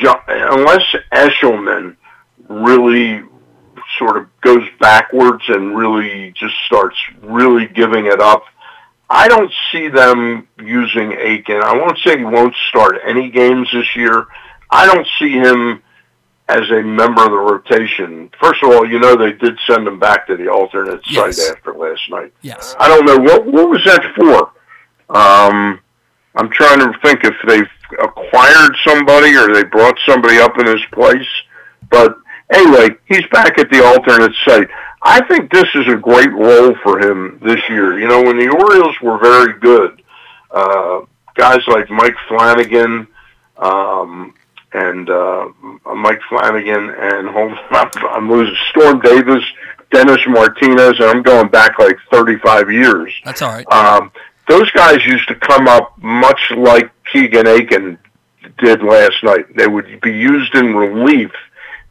[0.00, 1.96] ju- unless Eshelman
[2.48, 3.22] really
[3.98, 8.44] sort of goes backwards and really just starts really giving it up.
[9.08, 11.62] I don't see them using Akin.
[11.62, 14.26] I won't say he won't start any games this year.
[14.70, 15.82] I don't see him
[16.48, 18.30] as a member of the rotation.
[18.40, 21.36] First of all, you know they did send him back to the alternate Yes.
[21.36, 22.32] site after last night.
[22.42, 22.74] Yes.
[22.80, 24.50] I don't know what what was that for.
[25.16, 25.78] Um,
[26.34, 27.68] I'm trying to think if they've
[28.00, 31.28] acquired somebody or they brought somebody up in his place.
[31.90, 32.16] But
[32.52, 34.68] anyway, he's back at the alternate site.
[35.02, 37.98] I think this is a great role for him this year.
[37.98, 40.02] You know, when the Orioles were very good,
[40.50, 41.00] uh,
[41.34, 43.06] guys like Mike Flanagan,
[43.58, 44.34] um,
[44.72, 45.48] and uh,
[45.94, 49.44] Mike Flanagan and hold on, I'm losing Storm Davis,
[49.92, 53.12] Dennis Martinez, and I'm going back like 35 years.
[53.24, 53.66] That's all right.
[53.72, 54.10] Um,
[54.48, 57.98] those guys used to come up much like Keegan Akin
[58.58, 59.56] did last night.
[59.56, 61.30] They would be used in relief,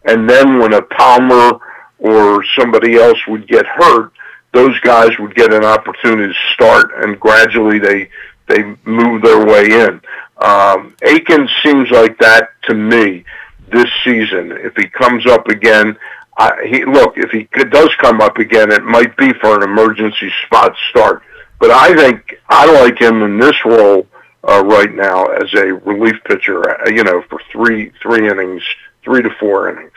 [0.06, 1.60] and then when a Palmer
[2.00, 4.12] or somebody else would get hurt,
[4.54, 8.10] those guys would get an opportunity to start, and gradually they
[8.48, 10.02] they move their way in.
[10.38, 13.24] Um, Akin seems like that to me
[13.72, 14.52] this season.
[14.52, 15.98] If he comes up again,
[16.38, 20.32] I, he look if he does come up again, it might be for an emergency
[20.46, 21.24] spot start.
[21.64, 24.06] But I think I like him in this role
[24.46, 26.70] uh, right now as a relief pitcher.
[26.70, 28.62] Uh, you know, for three three innings,
[29.02, 29.94] three to four innings.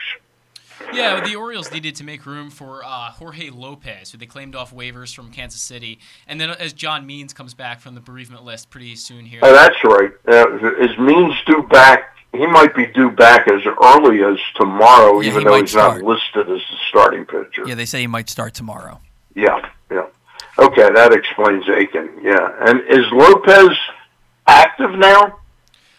[0.93, 4.73] Yeah, the Orioles needed to make room for uh, Jorge Lopez, who they claimed off
[4.73, 8.69] waivers from Kansas City, and then as John Means comes back from the bereavement list
[8.69, 9.41] pretty soon here.
[9.43, 10.11] Oh, that's right.
[10.25, 12.15] Uh, is Means due back?
[12.31, 16.01] He might be due back as early as tomorrow, Yeah, even he though he's start.
[16.01, 17.63] not listed as the starting pitcher.
[17.67, 19.01] Yeah, they say he might start tomorrow.
[19.35, 19.69] Yeah, yeah.
[20.59, 22.09] Okay, that explains Akin.
[22.23, 23.69] Yeah, and is Lopez
[24.47, 25.39] active now?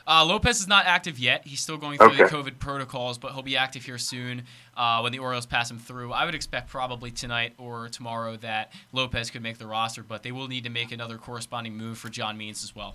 [0.07, 1.47] Uh, Lopez is not active yet.
[1.47, 4.45] He's still going through the COVID protocols, but he'll be active here soon
[4.75, 6.13] uh, when the Orioles pass him through.
[6.13, 10.33] I would expect probably tonight or tomorrow that Lopez could make the roster, but they
[10.33, 12.95] will need to make another corresponding move for John Means as well.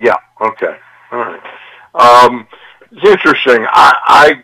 [0.00, 0.16] Yeah.
[0.40, 0.74] Okay.
[1.12, 1.42] All right.
[1.94, 2.46] Um,
[2.90, 3.66] it's interesting.
[3.70, 4.42] I,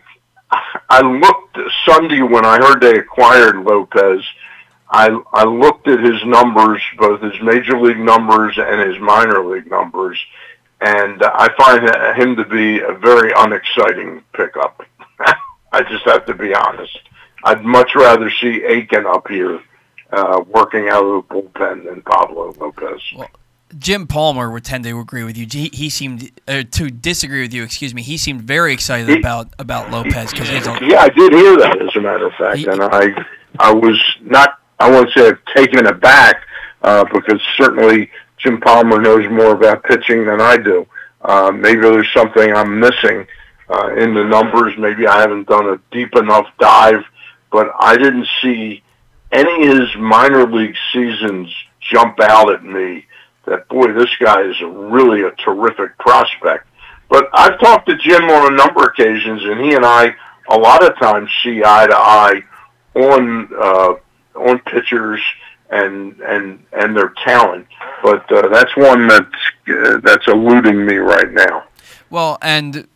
[0.51, 4.23] I I looked Sunday when I heard they acquired Lopez.
[4.91, 9.69] I I looked at his numbers, both his major league numbers and his minor league
[9.69, 10.19] numbers,
[10.81, 14.83] and I find him to be a very unexciting pickup.
[15.71, 16.97] I just have to be honest.
[17.43, 19.61] I'd much rather see Akin up here
[20.11, 23.01] uh, working out of the bullpen than Pablo Lopez.
[23.15, 23.29] Well,
[23.77, 25.45] Jim Palmer would tend to agree with you.
[25.49, 27.63] He, he seemed uh, to disagree with you.
[27.63, 28.01] Excuse me.
[28.01, 30.49] He seemed very excited He- about about Lopez because
[30.81, 33.25] Yeah, I did hear that, as a matter of fact, He- and I,
[33.59, 36.43] I was not, I won't say I've taken aback,
[36.81, 40.87] uh, because certainly Jim Palmer knows more about pitching than I do.
[41.21, 43.27] Uh, maybe there's something I'm missing
[43.69, 44.73] uh, in the numbers.
[44.77, 47.03] Maybe I haven't done a deep enough dive,
[47.51, 48.81] but I didn't see
[49.31, 53.05] any of his minor league seasons jump out at me.
[53.45, 56.67] That boy, this guy is really a terrific prospect.
[57.09, 60.15] But I've talked to Jim on a number of occasions, and he and I
[60.49, 62.43] a lot of times see eye to eye
[62.95, 63.93] on uh,
[64.39, 65.21] on pitchers
[65.69, 67.67] and and and their talent.
[68.01, 69.25] But uh, that's one that's
[69.67, 71.63] uh, that's eluding me right now.
[72.09, 72.87] well, and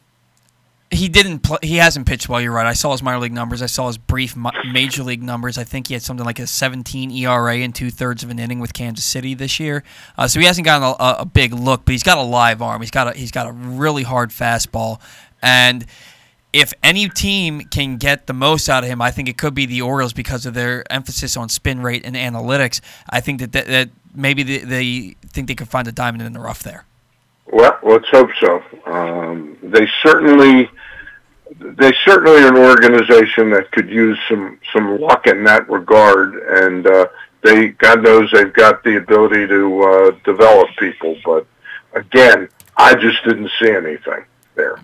[0.94, 1.48] he didn't.
[1.64, 2.40] He hasn't pitched well.
[2.40, 2.66] You're right.
[2.66, 3.62] I saw his minor league numbers.
[3.62, 4.36] I saw his brief
[4.72, 5.58] major league numbers.
[5.58, 8.60] I think he had something like a 17 ERA in two thirds of an inning
[8.60, 9.84] with Kansas City this year.
[10.18, 12.62] Uh, so he hasn't gotten a, a, a big look, but he's got a live
[12.62, 12.82] arm.
[12.82, 15.00] He's got a he's got a really hard fastball,
[15.42, 15.86] and
[16.54, 19.66] if any team can get the most out of him, I think it could be
[19.66, 22.80] the Orioles because of their emphasis on spin rate and analytics.
[23.10, 26.34] I think that that, that maybe they, they think they could find a diamond in
[26.34, 26.86] the rough there.
[27.52, 28.64] Well, let's hope so.
[28.86, 30.70] Um, they certainly,
[31.60, 36.86] they certainly are an organization that could use some some luck in that regard, and
[36.86, 37.08] uh,
[37.42, 41.18] they, God knows, they've got the ability to uh, develop people.
[41.26, 41.46] But
[41.94, 42.48] again,
[42.78, 44.24] I just didn't see anything
[44.56, 44.80] there.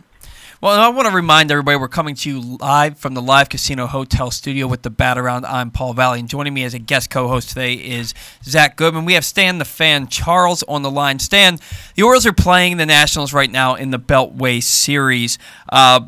[0.62, 3.88] Well, I want to remind everybody we're coming to you live from the Live Casino
[3.88, 5.45] Hotel studio with the Bat Around.
[5.45, 9.05] I'm Paul Valley, and joining me as a guest co-host today is Zack Goodman.
[9.05, 11.20] We have Stan the Fan Charles on the line.
[11.20, 11.60] Stan,
[11.95, 15.38] the Orioles are playing the Nationals right now in the Beltway Series.
[15.70, 16.07] Uh,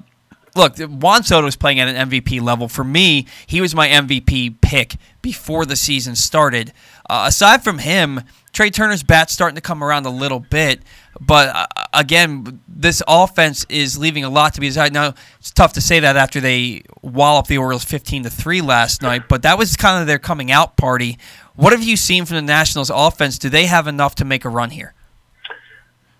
[0.53, 2.67] look, Juan Soto is playing at an MVP level.
[2.67, 6.73] For me, he was my MVP pick before the season started.
[7.09, 8.19] Uh, aside from him,
[8.51, 10.81] Trea Turner's bat's starting to come around a little bit.
[11.23, 14.91] But uh, again, this offense is leaving a lot to be desired.
[14.91, 19.03] Now it's tough to say that after they walloped the Orioles fifteen to three last
[19.03, 21.19] night, but that was kind of their coming out party.
[21.55, 23.37] What have you seen from the Nationals offense?
[23.37, 24.95] Do they have enough to make a run here?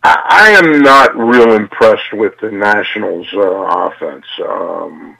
[0.04, 5.18] I, I am not real impressed with the Nationals' uh, offense, um,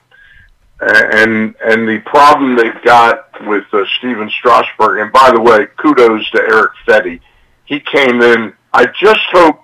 [0.80, 5.00] and and the problem they've got with uh, Stephen Strasburg.
[5.00, 7.20] And by the way, kudos to Erick Fedde.
[7.64, 8.52] He came in.
[8.74, 9.61] I just hope,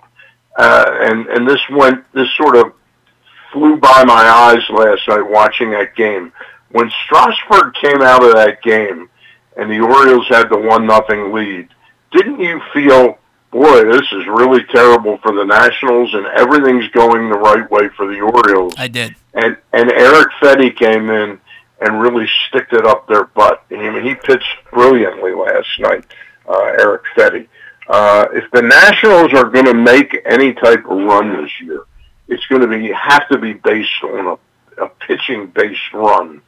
[0.59, 2.73] uh, and and this went this sort of
[3.51, 6.31] flew by my eyes last night watching that game.
[6.71, 9.09] When Strasburg came out of that game,
[9.57, 11.69] and the Orioles had the one nothing lead,
[12.11, 13.17] didn't you feel?
[13.51, 18.05] boy, this is really terrible for the Nationals, and everything's going the right way for
[18.05, 18.73] the Orioles.
[18.77, 19.15] I did.
[19.33, 21.39] And and Erick Fedde came in
[21.81, 23.63] and really sticked it up their butt.
[23.71, 26.05] I mean, he pitched brilliantly last night,
[26.47, 27.47] uh, Erick Fedde.
[27.89, 31.85] Uh, if the Nationals are going to make any type of run this year,
[32.27, 34.37] it's going to be have to be based on
[34.77, 36.41] a, a pitching based run.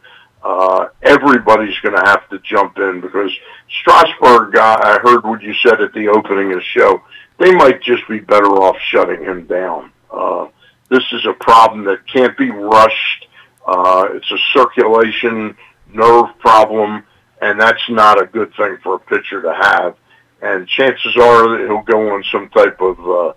[0.43, 3.31] Uh, everybody's going to have to jump in because
[3.79, 7.01] Strasburg, uh, I heard what you said at the opening of the show.
[7.39, 9.91] They might just be better off shutting him down.
[10.11, 10.47] Uh,
[10.89, 13.27] this is a problem that can't be rushed.
[13.65, 15.55] Uh, it's a circulation
[15.91, 17.03] nerve problem,
[17.41, 19.95] and that's not a good thing for a pitcher to have.
[20.41, 23.33] And chances are that he'll go on some type of uh,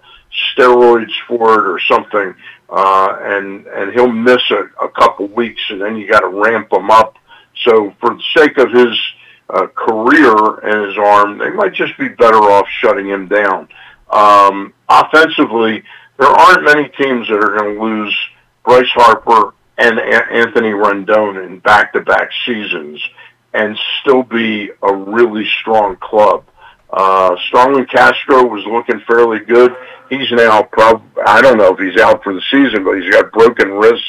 [0.57, 2.35] steroids for it or something,
[2.71, 6.73] uh, and and he'll miss a, a couple weeks, and then you got to ramp
[6.73, 7.17] him up.
[7.65, 8.99] So for the sake of his
[9.51, 10.35] uh, career
[10.65, 13.69] and his arm, they might just be better off shutting him down.
[14.11, 15.83] Um, offensively,
[16.19, 18.17] there aren't many teams that are going to lose
[18.65, 23.03] Bryce Harper and A- Anthony Rendon in back-to-back seasons
[23.53, 26.45] and still be a really strong club.
[26.97, 29.75] Uh, Starlin Castro was looking fairly good.
[30.09, 33.33] He's now prob I don't know if he's out for the season, but he's got
[33.33, 34.07] broken wrists.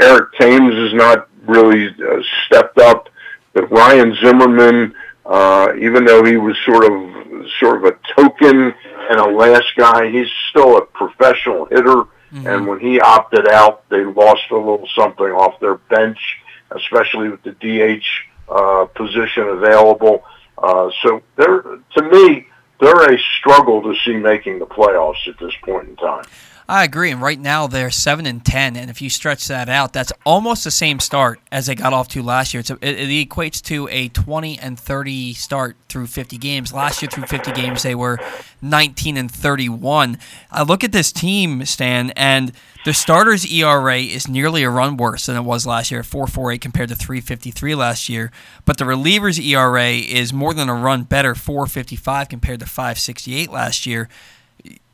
[0.00, 3.10] Eric Thames has not really uh, stepped up.
[3.52, 4.94] But Ryan Zimmerman,
[5.26, 8.72] uh, even though he was sort of sort of a token
[9.10, 12.04] and a last guy, he's still a professional hitter.
[12.32, 12.46] Mm-hmm.
[12.46, 16.18] And when he opted out, they lost a little something off their bench,
[16.70, 18.04] especially with the DH
[18.48, 20.24] uh, position available.
[20.58, 22.46] Uh, so they're, to me,
[22.80, 26.24] they're a struggle to see making the playoffs at this point in time.
[26.68, 27.10] I agree.
[27.10, 30.64] And right now they're seven and ten, and if you stretch that out, that's almost
[30.64, 32.60] the same start as they got off to last year.
[32.60, 36.72] It's a, it, it, equates to a twenty and thirty start through fifty games.
[36.72, 38.18] Last year through fifty games they were
[38.60, 40.18] nineteen and thirty-one.
[40.50, 42.52] I look at this team, Stan, and
[42.84, 46.52] the starters ERA is nearly a run worse than it was last year, four four
[46.52, 48.30] eight compared to three fifty three last year.
[48.64, 52.66] But the relievers ERA is more than a run better, four fifty five compared to
[52.66, 54.08] five sixty eight last year.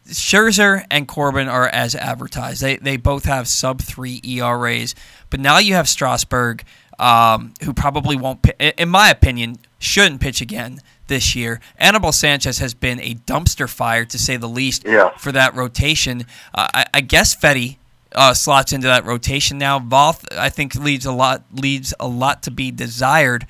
[0.09, 2.63] Scherzer and Corbin are as advertised.
[2.63, 4.95] They they both have sub three ERAs,
[5.31, 6.65] but now you have Strasburg,
[6.99, 11.61] um, who probably won't, in my opinion, shouldn't pitch again this year.
[11.79, 15.11] Anibal Sanchez has been a dumpster fire to say the least yeah.
[15.17, 16.25] for that rotation.
[16.55, 17.77] Uh, I, I, guess Fedde.
[18.15, 19.79] uh, slots into that rotation now.
[19.79, 23.47] Voth, I think, leaves a lot leaves a lot to be desired.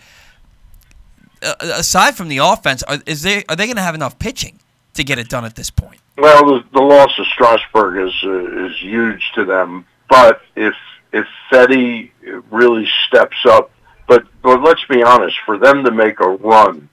[1.40, 4.58] Uh, aside from the offense, are, is they are they going to have enough pitching
[4.94, 6.00] to get it done at this point?
[6.18, 9.86] Well, the, the loss of Strasburg is uh, is huge to them.
[10.10, 10.74] But if
[11.12, 12.10] if Fedde
[12.50, 13.70] really steps up,
[14.08, 16.88] but but let's be honest, for them to make a run,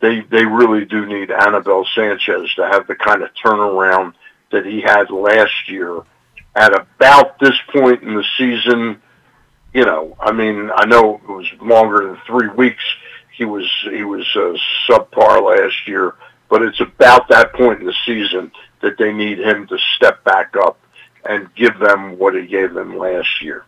[0.00, 4.14] they they really do need Anibal Sanchez to have the kind of turnaround
[4.50, 6.00] that he had last year.
[6.56, 9.00] At about this point in the season,
[9.74, 12.82] you know, I mean, I know it was longer than three weeks.
[13.36, 14.56] He was he was uh,
[14.88, 16.14] subpar last year,
[16.48, 18.50] but it's about that point in the season
[18.80, 20.78] that they need him to step back up
[21.24, 23.64] and give them what he gave them last year.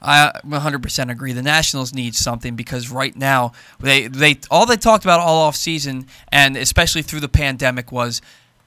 [0.00, 1.32] I 100% agree.
[1.32, 5.56] The Nationals need something because right now they they all they talked about all off
[5.56, 8.20] season and especially through the pandemic was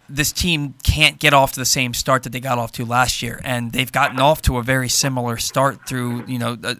[0.10, 3.22] this team can't get off to the same start that they got off to last
[3.22, 6.80] year, and they've gotten off to a very similar start through you know the,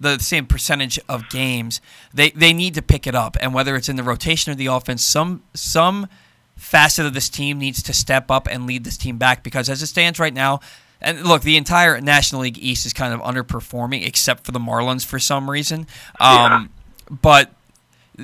[0.00, 1.80] the same percentage of games.
[2.12, 4.66] They they need to pick it up, and whether it's in the rotation or the
[4.66, 6.08] offense, some some
[6.56, 9.82] facet of this team needs to step up and lead this team back because as
[9.82, 10.60] it stands right now,
[11.00, 15.04] and look, the entire National League East is kind of underperforming except for the Marlins
[15.04, 15.80] for some reason.
[16.20, 16.66] Um, yeah.
[17.10, 17.50] But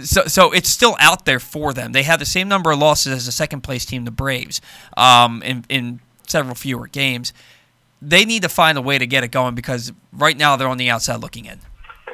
[0.03, 1.93] so so it's still out there for them.
[1.93, 4.61] They have the same number of losses as the second place team, the Braves,
[4.97, 7.33] um, in in several fewer games.
[8.01, 10.78] They need to find a way to get it going because right now they're on
[10.78, 11.61] the outside looking in.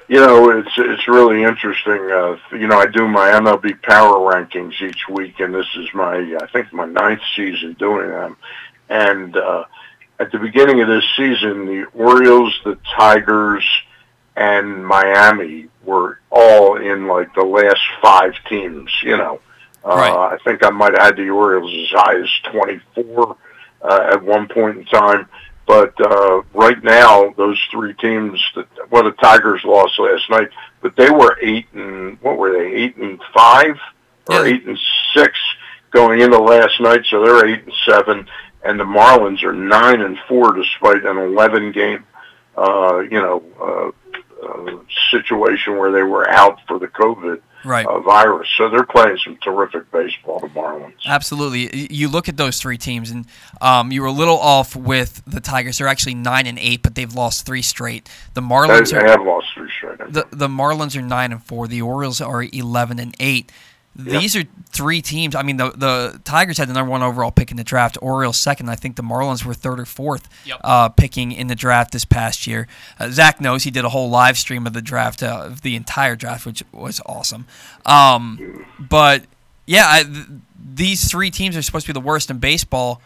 [0.08, 1.92] You know, it's it's really interesting.
[1.92, 6.36] Uh, you know, I do my MLB power rankings each week, and this is my
[6.40, 8.36] I think my ninth season doing them.
[8.88, 9.64] And uh,
[10.20, 13.64] at the beginning of this season, the Orioles, the Tigers,
[14.36, 18.92] and Miami were all in like the last five teams.
[19.02, 19.40] You know,
[19.84, 20.34] uh, right.
[20.34, 23.36] I think I might have had the Orioles as high as twenty four
[23.82, 25.28] uh, at one point in time.
[25.66, 30.48] But uh, right now, those three teams, that, well, the Tigers lost last night,
[30.80, 32.72] but they were eight and what were they?
[32.72, 33.76] Eight and five
[34.28, 34.54] or yeah.
[34.54, 34.78] eight and
[35.14, 35.36] six
[35.90, 38.28] going into last night, so they're eight and seven,
[38.64, 42.04] and the Marlins are nine and four despite an eleven game,
[42.56, 44.78] uh, you know, uh, uh,
[45.10, 47.86] situation where they were out for the COVID right.
[47.86, 48.48] uh, virus.
[48.56, 50.94] So they're playing some terrific baseball, the Marlins.
[51.04, 51.92] Absolutely.
[51.92, 53.26] You look at those three teams, and
[53.60, 55.78] um, you were a little off with the Tigers.
[55.78, 58.08] They're actually nine and eight, but they've lost three straight.
[58.34, 59.98] The Marlins they, they have lost three straight.
[60.12, 61.68] The the Marlins are nine and four.
[61.68, 63.52] The Orioles are eleven and eight.
[63.98, 64.44] These yep.
[64.44, 65.34] are three teams.
[65.34, 67.96] I mean, the the Tigers had the number one overall pick in the draft.
[68.02, 68.68] Orioles second.
[68.68, 70.60] I think the Marlins were third or fourth yep.
[70.62, 72.68] uh, picking in the draft this past year.
[73.00, 75.76] Uh, Zack knows he did a whole live stream of the draft, uh, of the
[75.76, 77.46] entire draft, which was awesome.
[77.86, 79.24] Um, but
[79.66, 80.26] yeah, I, th-
[80.74, 83.00] these three teams are supposed to be the worst in baseball.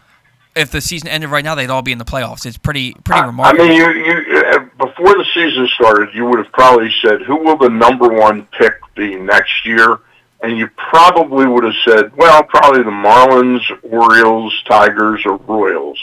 [0.57, 2.45] If the season ended right now, they'd all be in the playoffs.
[2.45, 3.65] It's pretty pretty remarkable.
[3.65, 7.37] I mean, you, you uh, before the season started, you would have probably said, "Who
[7.37, 10.01] will the number one pick be next year?"
[10.43, 15.99] And you probably would have said, well, probably the Marlins, Orioles, Tigers, or Royals.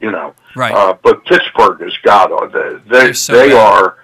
[0.00, 0.72] You know, right?
[0.72, 3.96] Uh, but Pittsburgh has got they they, so they are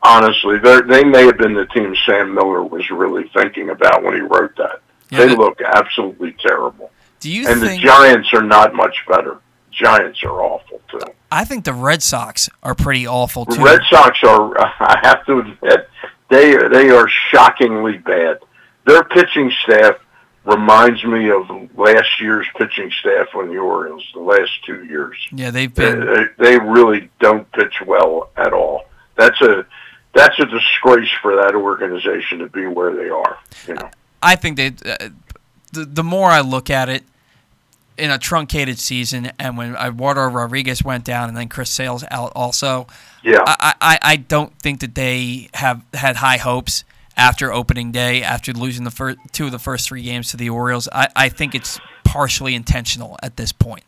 [0.00, 4.14] honestly they they may have been the team Sam Miller was really thinking about when
[4.14, 4.80] he wrote that.
[5.10, 6.92] Yeah, they look absolutely terrible.
[7.18, 9.38] Do you and think, the Giants are not much better.
[9.72, 11.00] Giants are awful too.
[11.30, 13.64] I think the Red Sox are pretty awful The too.
[13.64, 15.88] Red Sox are, I have to admit,
[16.28, 18.38] they they are shockingly bad.
[18.84, 19.96] Their pitching staff
[20.44, 25.16] reminds me of last year's pitching staff on the Orioles, the last two years.
[25.30, 26.00] yeah, they've been.
[26.00, 28.84] they, they really don't pitch well at all.
[29.16, 29.66] That's a
[30.14, 33.38] that's a disgrace for that organization to be where they are.
[33.66, 33.90] You know.
[34.22, 35.08] I think that uh,
[35.72, 37.04] the the more I look at it
[37.96, 42.32] in a truncated season, and when Eduardo Rodriguez went down, and then Chris Sale's out
[42.34, 42.86] also,
[43.22, 43.42] Yeah.
[43.46, 46.84] I, I, I don't think that they have had high hopes
[47.16, 50.50] after opening day, after losing the first two of the first three games to the
[50.50, 50.88] Orioles.
[50.92, 53.84] I, I think it's partially intentional at this point.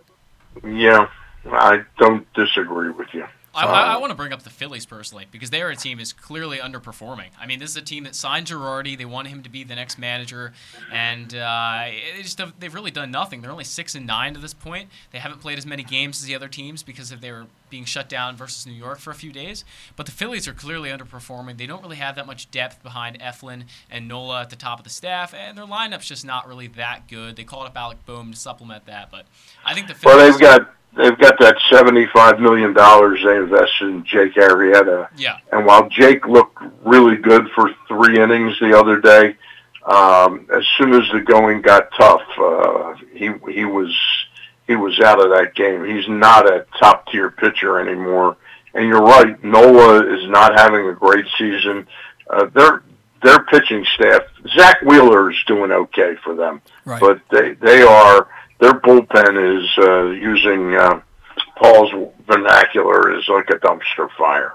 [0.65, 1.09] Yeah,
[1.47, 3.27] I don't disagree with you.
[3.55, 6.01] I, I, I want to bring up the Phillies personally because they are a team
[6.01, 7.29] is clearly underperforming.
[7.39, 8.97] I mean, this is a team that signed Girardi.
[8.97, 10.53] They want him to be the next manager,
[10.93, 13.41] and uh, it just they've really done nothing.
[13.41, 14.91] They're only six and nine to this point.
[15.13, 18.09] They haven't played as many games as the other teams because of their being shut
[18.09, 19.65] down versus New York for a few days.
[19.97, 21.59] But the Phillies are clearly underperforming.
[21.59, 24.85] They don't really have that much depth behind Eflin and Nola at the top of
[24.85, 27.37] the staff, and their lineup's just not really that good.
[27.37, 29.27] They called up Alec Bohm to supplement that, but
[29.65, 30.17] I think the Phillies.
[30.17, 35.39] Well, they've got they've got that seventy-five million dollars they invested in Jake Arrieta, yeah.
[35.53, 39.37] and while Jake looked really good for three innings the other day,
[39.87, 43.95] um, as soon as the going got tough, uh, he he was
[44.67, 45.85] he was out of that game.
[45.85, 48.37] He's not a top tier pitcher anymore.
[48.77, 51.87] And you're right, Nola is not having a great season.
[52.29, 52.83] Uh, their
[53.23, 54.23] their pitching staff,
[54.57, 57.01] Zack Wheeler is doing okay for them, Right.
[57.01, 58.29] but they they are
[58.65, 61.01] their bullpen is uh, using uh,
[61.57, 61.93] Paul's
[62.27, 64.55] vernacular is like a dumpster fire.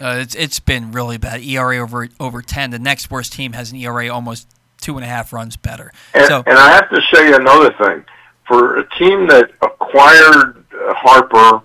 [0.00, 1.42] Uh, it's it's been really bad.
[1.42, 2.70] ERA over over ten.
[2.70, 4.48] The next worst team has an ERA almost
[4.80, 5.92] two and a half runs better.
[6.14, 8.04] And, so and I have to say another thing.
[8.46, 11.62] For a team that acquired uh, Harper,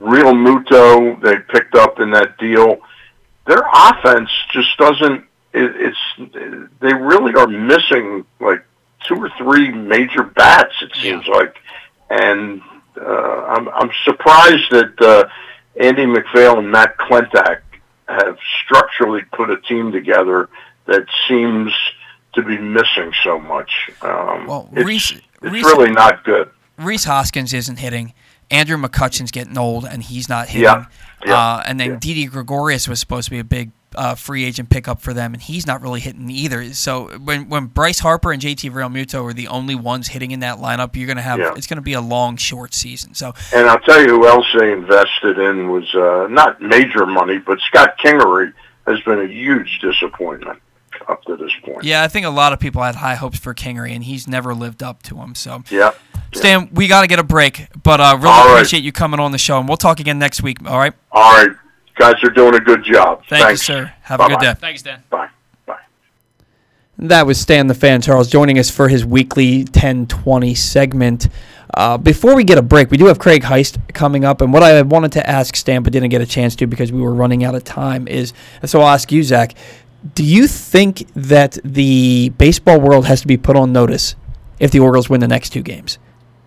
[0.00, 2.78] Realmuto, they picked up in that deal,
[3.46, 5.24] their offense just doesn't.
[5.52, 8.64] It, it's they really are missing like
[9.08, 10.74] two or three major bats.
[10.82, 11.56] It seems like,
[12.10, 12.60] and
[13.00, 15.28] uh, I'm I'm surprised that uh,
[15.80, 17.60] Andy MacPhail and Matt Klentak
[18.08, 20.48] have structurally put a team together
[20.86, 21.72] that seems
[22.34, 23.70] to be missing so much.
[24.02, 25.10] Um, Well, it's, Reese-
[25.42, 26.50] it's Reese- really not good.
[26.78, 28.14] Rhys Hoskins isn't hitting.
[28.50, 30.62] Andrew McCutchen's getting old and he's not hitting.
[30.62, 30.86] Yeah,
[31.26, 31.96] yeah, Uh, and then yeah.
[32.00, 35.42] Didi Gregorius was supposed to be a big uh, free agent pickup for them, and
[35.42, 36.72] he's not really hitting either.
[36.74, 40.58] So when when Bryce Harper and JT Realmuto are the only ones hitting in that
[40.58, 41.52] lineup, you're gonna have Yeah.
[41.56, 43.14] it's gonna be a long, short season.
[43.14, 47.38] So And I'll tell you who else they invested in was uh, not major money,
[47.38, 48.52] but Scott Kingery
[48.86, 50.60] has been a huge disappointment
[51.08, 51.84] up to this point.
[51.84, 54.54] yeah, I think a lot of people had high hopes for Kingery, and he's never
[54.54, 55.34] lived up to them.
[55.34, 55.92] So Yeah.
[56.34, 58.54] Stan, we got to get a break, but uh, really All right.
[58.56, 60.58] appreciate you coming on the show, and we'll talk again next week.
[60.68, 61.50] All right, All right.
[61.98, 63.22] Guys you're doing a good job.
[63.28, 63.68] thank Thanks.
[63.68, 63.92] you, sir.
[64.02, 64.54] Have a good day.
[64.54, 65.02] Thanks, Dan.
[65.10, 65.28] Bye.
[65.66, 65.80] Bye.
[66.96, 71.28] That was Stan the Fan Charles joining us for his weekly 1020 segment.
[71.74, 74.62] Uh, before we get a break, we do have Craig Heist coming up, and what
[74.62, 77.44] I wanted to ask Stan but didn't get a chance to because we were running
[77.44, 78.32] out of time is
[78.64, 79.54] so I'll ask you, Zack.
[80.14, 84.14] Do you think that the baseball world has to be put on notice
[84.60, 85.98] if the Orioles win the next two games?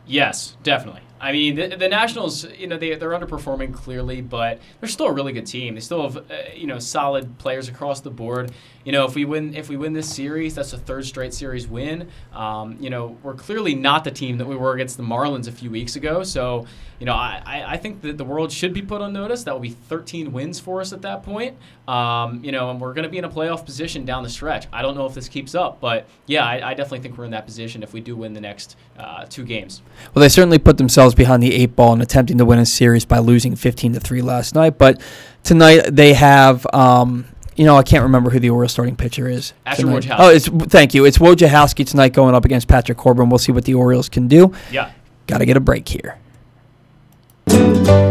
[0.08, 1.02] Yes, definitely.
[1.22, 5.14] I mean, the, the Nationals, you know, they, they're underperforming clearly, but they're still a
[5.14, 5.76] really good team.
[5.76, 8.52] They still have, uh, you know, solid players across the board.
[8.84, 11.68] You know, if we win, if we win this series, that's a third straight series
[11.68, 12.10] win.
[12.34, 15.52] Um, you know, we're clearly not the team that we were against the Marlins a
[15.52, 16.24] few weeks ago.
[16.24, 16.66] So,
[17.00, 19.44] you know, I, I think that the world should be put on notice.
[19.44, 21.58] That will be 13 wins for us at that point.
[21.88, 24.68] Um, you know, and we're going to be in a playoff position down the stretch.
[24.72, 27.32] I don't know if this keeps up, but yeah, I, I definitely think we're in
[27.32, 29.82] that position if we do win the next uh, two games.
[30.14, 33.06] Well, they certainly put themselves behind the eight ball in attempting to win a series
[33.06, 34.78] by losing 15 to 3 last night.
[34.78, 35.02] But
[35.44, 37.26] tonight they have, um,
[37.56, 39.54] you know, I can't remember who the Orioles starting pitcher is.
[39.66, 39.84] Asher.
[39.84, 40.16] Wojciechowski.
[40.18, 41.06] Oh, it's thank you.
[41.06, 43.30] It's Wojciechowski tonight going up against Patrick Corbin.
[43.30, 44.54] We'll see what the Orioles can do.
[44.72, 44.92] Yeah.
[45.28, 46.18] Got to get a break here.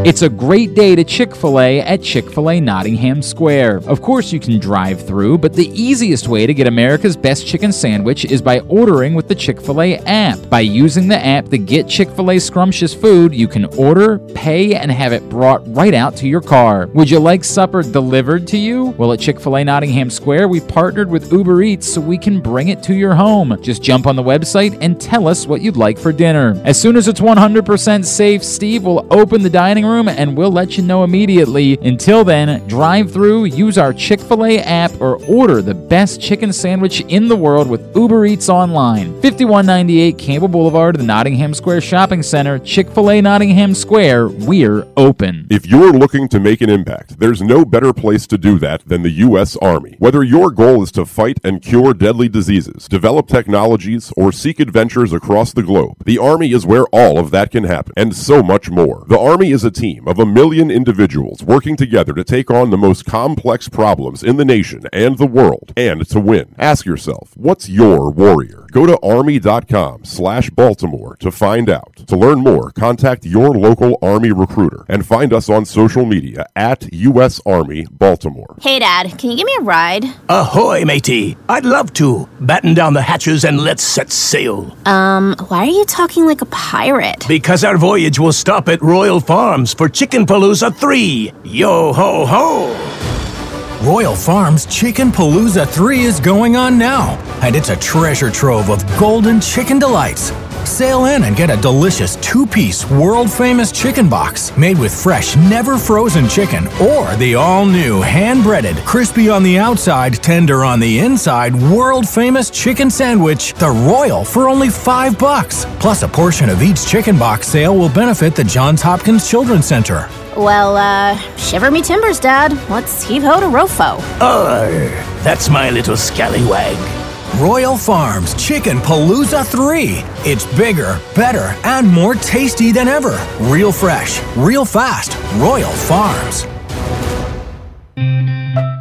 [0.03, 3.83] It's a great day to Chick fil A at Chick fil A Nottingham Square.
[3.87, 7.71] Of course, you can drive through, but the easiest way to get America's best chicken
[7.71, 10.39] sandwich is by ordering with the Chick fil A app.
[10.49, 14.75] By using the app to get Chick fil A scrumptious food, you can order, pay,
[14.75, 16.87] and have it brought right out to your car.
[16.95, 18.87] Would you like supper delivered to you?
[18.97, 22.41] Well, at Chick fil A Nottingham Square, we've partnered with Uber Eats so we can
[22.41, 23.57] bring it to your home.
[23.63, 26.61] Just jump on the website and tell us what you'd like for dinner.
[26.65, 30.79] As soon as it's 100% safe, Steve will open the dining room, and we'll let
[30.79, 31.77] you know immediately.
[31.83, 36.51] Until then, drive through, use our Chick fil A app, or order the best chicken
[36.51, 39.13] sandwich in the world with Uber Eats online.
[39.21, 44.29] 5198 Campbell Boulevard, the Nottingham Square Shopping Center, Chick fil A Nottingham Square.
[44.29, 45.47] We're open.
[45.51, 49.03] If you're looking to make an impact, there's no better place to do that than
[49.03, 49.59] the U.S.
[49.59, 49.97] Army.
[49.99, 55.13] Whether your goal is to fight and cure deadly diseases, develop technologies, or seek adventures
[55.13, 58.71] across the globe, the Army is where all of that can happen, and so much
[58.71, 59.05] more.
[59.07, 62.79] The Army is a team of a million individuals working together to take on the
[62.79, 66.55] most complex problems in the nation and the world, and to win.
[66.59, 68.67] Ask yourself, what's your warrior?
[68.73, 71.97] Go to army.com slash Baltimore to find out.
[72.07, 76.93] To learn more, contact your local Army recruiter and find us on social media at
[76.93, 77.41] U.S.
[77.45, 78.57] Army Baltimore.
[78.61, 80.05] Hey, Dad, can you give me a ride?
[80.29, 81.37] Ahoy, matey.
[81.49, 82.29] I'd love to.
[82.41, 84.77] Batten down the hatches and let's set sail.
[84.87, 87.25] Um, why are you talking like a pirate?
[87.27, 91.33] Because our voyage will stop at Royal Farms for Chicken Palooza 3.
[91.45, 93.91] Yo ho ho!
[93.91, 98.85] Royal Farms Chicken Palooza 3 is going on now, and it's a treasure trove of
[98.99, 100.31] golden chicken delights.
[100.65, 105.37] Sail in and get a delicious two piece, world famous chicken box made with fresh,
[105.37, 110.81] never frozen chicken or the all new hand breaded, crispy on the outside, tender on
[110.81, 115.67] the inside, world famous chicken sandwich, the Royal, for only five bucks.
[115.79, 120.09] Plus, a portion of each chicken box sale will benefit the Johns Hopkins Children's Center.
[120.37, 122.53] Well, uh, shiver me timbers, Dad.
[122.71, 123.99] Let's heave ho to Rofo.
[124.21, 124.89] Arr,
[125.23, 127.00] that's my little scallywag.
[127.39, 130.03] Royal Farms Chicken Palooza 3.
[130.29, 133.19] It's bigger, better, and more tasty than ever.
[133.41, 135.17] Real fresh, real fast.
[135.37, 136.50] Royal Farms.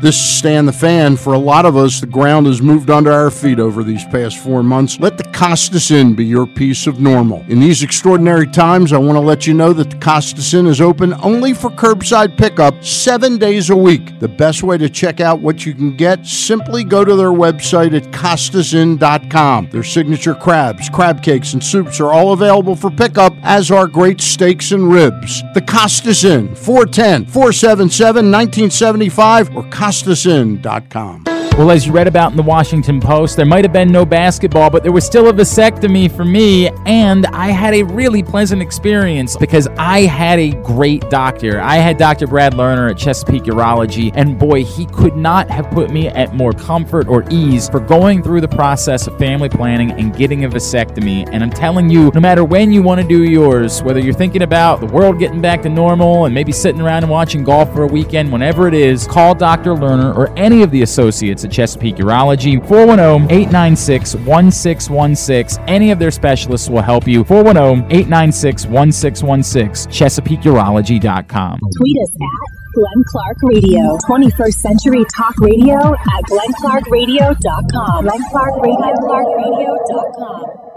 [0.02, 1.18] This is Stan the Fan.
[1.18, 4.38] For a lot of us, the ground has moved under our feet over these past
[4.38, 4.98] four months.
[4.98, 7.44] Let the Costas Inn be your piece of normal.
[7.50, 10.80] In these extraordinary times, I want to let you know that the Costas Inn is
[10.80, 14.18] open only for curbside pickup seven days a week.
[14.22, 17.94] The best way to check out what you can get, simply go to their website
[17.94, 19.70] at costasinn.com.
[19.70, 24.22] Their signature crabs, crab cakes, and soups are all available for pickup, as are great
[24.22, 25.44] steaks and ribs.
[25.54, 31.39] The Costas Inn, 410 477 1975 or costasinn.com.
[31.60, 34.70] Well, as you read about in the Washington Post, there might have been no basketball,
[34.70, 39.36] but there was still a vasectomy for me, and I had a really pleasant experience
[39.36, 41.60] because I had a great doctor.
[41.60, 42.28] I had Dr.
[42.28, 46.54] Brad Lerner at Chesapeake Urology, and boy, he could not have put me at more
[46.54, 51.28] comfort or ease for going through the process of family planning and getting a vasectomy.
[51.30, 54.44] And I'm telling you, no matter when you want to do yours, whether you're thinking
[54.44, 57.84] about the world getting back to normal and maybe sitting around and watching golf for
[57.84, 59.72] a weekend, whenever it is, call Dr.
[59.72, 62.66] Lerner or any of the associates at Chesapeake Urology.
[62.68, 65.64] 410 896 1616.
[65.68, 67.24] Any of their specialists will help you.
[67.24, 69.92] 410 896 1616.
[69.92, 71.60] ChesapeakeUrology.com.
[71.60, 73.98] Tweet us at Glenn Clark Radio.
[74.08, 78.06] 21st Century Talk Radio at glennclarkradio.com.
[78.06, 80.69] glennclarkradio.com.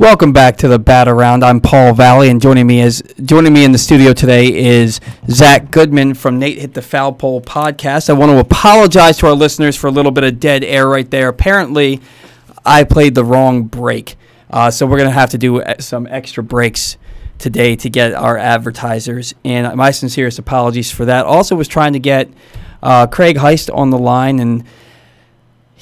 [0.00, 1.44] Welcome back to the Bat Around.
[1.44, 4.98] I'm Paul Valley, and joining me is joining me in the studio today is
[5.28, 8.08] Zack Goodman from Nate Hit the Foul Pole podcast.
[8.08, 11.08] I want to apologize to our listeners for a little bit of dead air right
[11.10, 11.28] there.
[11.28, 12.00] Apparently,
[12.64, 14.16] I played the wrong break,
[14.48, 16.96] uh, so we're gonna have to do uh, some extra breaks
[17.36, 19.34] today to get our advertisers.
[19.44, 21.26] And my sincerest apologies for that.
[21.26, 22.30] Also, was trying to get
[22.82, 24.64] uh, Craig Heist on the line and.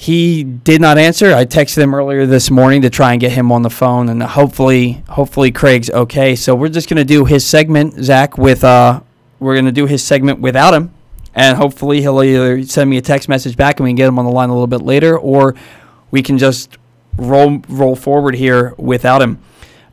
[0.01, 1.33] He did not answer.
[1.33, 4.23] I texted him earlier this morning to try and get him on the phone, and
[4.23, 6.37] hopefully, hopefully Craig's okay.
[6.37, 8.37] So we're just gonna do his segment, Zack.
[8.37, 9.01] With uh,
[9.39, 10.93] we're gonna do his segment without him,
[11.35, 14.17] and hopefully he'll either send me a text message back and we can get him
[14.17, 15.53] on the line a little bit later, or
[16.11, 16.77] we can just
[17.17, 19.37] roll roll forward here without him.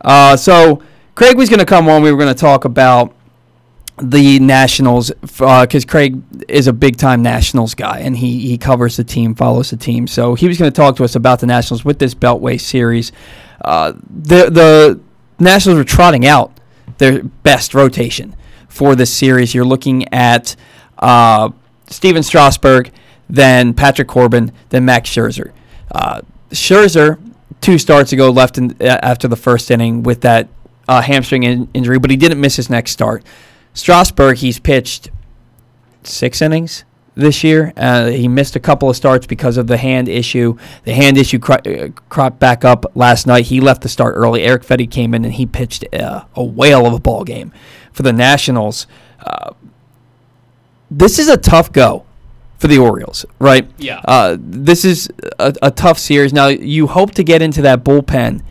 [0.03, 0.81] Uh, so
[1.17, 2.03] Craig was gonna come on.
[2.03, 3.13] We were gonna talk about
[3.99, 8.97] the Nationals because uh, Craig is a big time Nationals guy and he, he covers
[8.97, 10.07] the team, follows the team.
[10.07, 13.13] So he was going to talk to us about the Nationals with this Beltway series.
[13.65, 15.01] Uh, the the
[15.39, 16.53] Nationals were trotting out
[16.99, 18.37] their best rotation
[18.69, 19.55] for this series.
[19.55, 20.57] You're looking at
[20.99, 21.51] uh,
[21.89, 22.93] Stephen Strasburg,
[23.29, 25.53] then Patrick Corbin, then Max Scherzer.
[25.91, 26.21] Uh,
[26.51, 27.19] Scherzer,
[27.61, 30.49] two starts ago, left in, after the first inning with that
[30.89, 33.25] uh, hamstring in- injury, but he didn't miss his next start.
[33.77, 35.11] Strasburg, he's pitched
[36.03, 37.75] six innings this year.
[37.77, 40.57] Uh, he missed a couple of starts because of the hand issue.
[40.85, 43.47] The hand issue cro- uh, cropped back up last night.
[43.47, 44.43] He left the start early.
[44.43, 47.53] Erick Fedde came in and he pitched a, a whale of a ball game
[47.93, 48.87] for the Nationals.
[49.21, 49.53] Uh,
[50.91, 52.07] this is a tough go
[52.59, 53.69] for the Orioles, right?
[53.77, 54.01] Yeah.
[54.07, 56.33] Uh, this is a, a tough series.
[56.33, 58.43] Now you hope to get into that bullpen,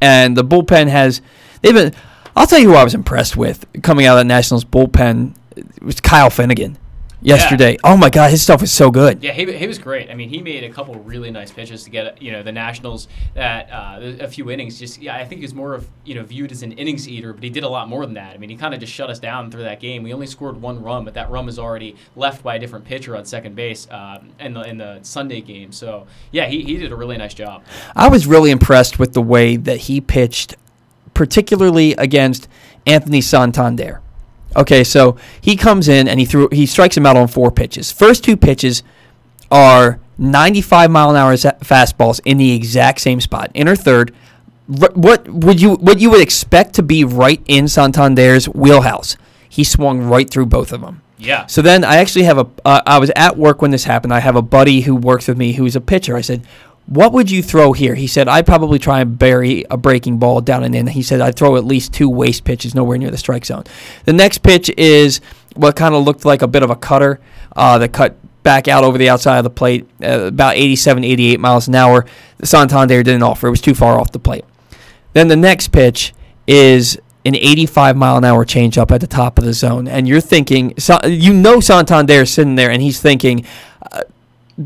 [0.00, 1.20] and the bullpen has
[1.60, 1.94] they've been.
[2.36, 5.34] I'll tell you who I was impressed with coming out of that Nationals bullpen.
[5.56, 6.78] It was Kyle Finnegan
[7.20, 7.76] yesterday.
[7.84, 9.22] Oh my God, his stuff was so good.
[9.22, 10.10] Yeah, he, he was great.
[10.10, 13.08] I mean, he made a couple really nice pitches to get you know the Nationals
[13.34, 14.78] that uh, a few innings.
[14.78, 17.42] Just yeah, I think he's more of you know viewed as an innings eater, but
[17.42, 18.34] he did a lot more than that.
[18.34, 20.02] I mean, he kind of just shut us down through that game.
[20.02, 23.16] We only scored one run, but that run was already left by a different pitcher
[23.16, 25.72] on second base um, in the in the Sunday game.
[25.72, 27.64] So yeah, he, he did a really nice job.
[27.94, 30.56] I was really impressed with the way that he pitched,
[31.14, 32.48] particularly against
[32.86, 34.00] Anthony Santander.
[34.56, 37.92] Okay, so he comes in and he threw he strikes him out on four pitches.
[37.92, 38.82] First two pitches
[39.50, 43.50] are 95 mile an hour fastballs in the exact same spot.
[43.54, 44.14] Inner third.
[44.66, 49.16] What would you what you would expect to be right in Santander's wheelhouse?
[49.48, 51.02] He swung right through both of them.
[51.20, 51.46] Yeah.
[51.46, 52.48] So then I actually have a.
[52.64, 54.14] Uh, I was at work when this happened.
[54.14, 56.16] I have a buddy who works with me who's a pitcher.
[56.16, 56.46] I said,
[56.90, 60.40] "What would you throw here?" He said, "I'd probably try and bury a breaking ball
[60.40, 63.16] down and in." He said, "I'd throw at least two waste pitches nowhere near the
[63.16, 63.64] strike zone."
[64.04, 65.20] The next pitch is
[65.54, 67.20] what kind of looked like a bit of a cutter
[67.56, 71.40] uh, that cut back out over the outside of the plate, uh, about 87, 88
[71.40, 72.06] miles an hour.
[72.42, 74.44] Santander didn't offer; it was too far off the plate.
[75.12, 76.12] Then the next pitch
[76.46, 80.20] is an 85 mile an hour changeup at the top of the zone, and you're
[80.20, 80.74] thinking,
[81.04, 83.44] you know, Santander is sitting there, and he's thinking,
[83.92, 84.02] uh,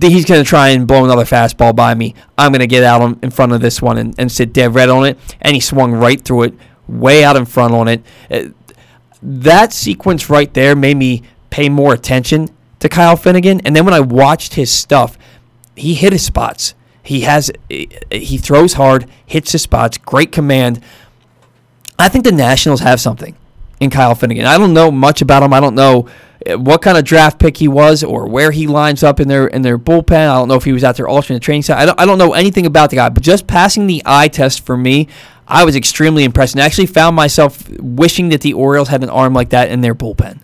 [0.01, 2.15] he's going to try and blow another fastball by me.
[2.37, 4.89] I'm going to get out in front of this one and, and sit dead red
[4.89, 6.55] on it, and he swung right through it,
[6.89, 8.03] way out in front on it.
[8.31, 8.45] Uh,
[9.23, 12.49] that sequence right there made me pay more attention
[12.81, 15.17] to Kyle Finnegan, and then when I watched his stuff,
[15.77, 16.75] he hit his spots.
[17.03, 20.83] He has he throws hard, hits his spots, great command.
[21.99, 23.37] I think the Nationals have something
[23.81, 24.47] in Kyle Finnegan.
[24.47, 25.53] I don't know much about him.
[25.53, 26.09] I don't know
[26.47, 29.63] what kind of draft pick he was or where he lines up in their in
[29.63, 30.29] their bullpen.
[30.29, 31.83] I don't know if he was out there alternate training side.
[31.83, 34.65] I don't, I don't know anything about the guy, but just passing the eye test
[34.65, 35.09] for me,
[35.49, 39.11] I was extremely impressed and I actually found myself wishing that the Orioles had an
[39.11, 40.41] arm like that in their bullpen.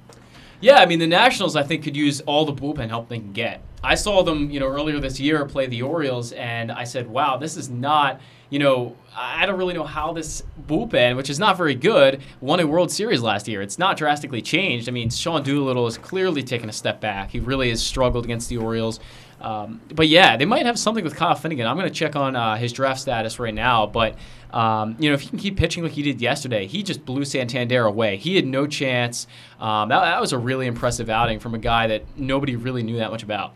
[0.60, 3.32] Yeah, I mean the Nationals I think could use all the bullpen help they can
[3.32, 3.62] get.
[3.82, 7.38] I saw them, you know, earlier this year play the Orioles, and I said, "Wow,
[7.38, 8.20] this is not."
[8.50, 12.60] You know, I don't really know how this bullpen, which is not very good, won
[12.60, 13.60] a World Series last year.
[13.60, 14.88] It's not drastically changed.
[14.88, 17.30] I mean, Sean Doolittle has clearly taken a step back.
[17.30, 19.00] He really has struggled against the Orioles.
[19.40, 21.66] Um, but yeah, they might have something with Kyle Finnegan.
[21.66, 23.86] I'm going to check on uh, his draft status right now.
[23.86, 24.16] But
[24.52, 27.24] um, you know, if he can keep pitching like he did yesterday, he just blew
[27.24, 28.16] Santander away.
[28.16, 29.26] He had no chance.
[29.58, 32.98] Um, that, that was a really impressive outing from a guy that nobody really knew
[32.98, 33.54] that much about.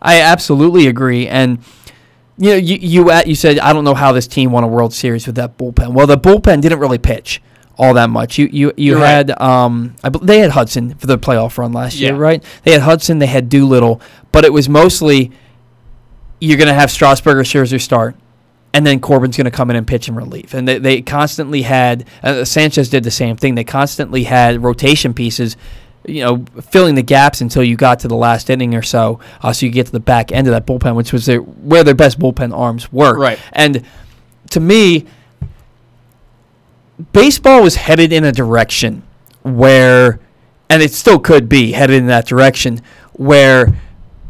[0.00, 1.58] I absolutely agree, and
[2.38, 4.68] you know, you you, at, you said I don't know how this team won a
[4.68, 5.92] World Series with that bullpen.
[5.92, 7.42] Well, the bullpen didn't really pitch
[7.76, 8.38] all that much.
[8.38, 9.28] You you you You're right.
[9.28, 12.42] had um I, they had Hudson for the playoff run last year, right?
[12.62, 14.00] They had Hudson, they had Doolittle,
[14.32, 15.32] but it was mostly
[16.40, 18.16] you're going to have Strasburg or Scherzer start.
[18.72, 20.54] And then Corbin's going to come in and pitch in relief.
[20.54, 23.54] And they, they constantly had, uh, Sanchez did the same thing.
[23.54, 25.56] They constantly had rotation pieces
[26.06, 29.52] you know, filling the gaps until you got to the last inning or so, uh,
[29.52, 31.94] so you get to the back end of that bullpen, which was their, where their
[31.94, 33.18] best bullpen arms were.
[33.18, 33.38] Right.
[33.52, 33.84] And
[34.50, 35.06] to me,
[37.12, 39.02] baseball was headed in a direction
[39.42, 40.20] where,
[40.70, 42.80] and it still could be headed in that direction,
[43.12, 43.74] where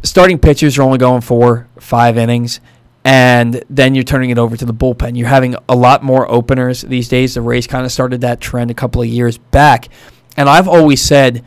[0.03, 2.59] starting pitchers are only going four, five innings,
[3.05, 5.17] and then you're turning it over to the bullpen.
[5.17, 7.33] You're having a lot more openers these days.
[7.33, 9.87] The Rays kind of started that trend a couple of years back.
[10.35, 11.43] And I've always said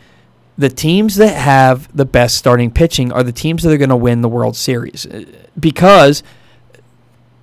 [0.63, 3.97] the teams that have the best starting pitching are the teams that are going to
[3.97, 5.25] win the World Series uh,
[5.59, 6.23] because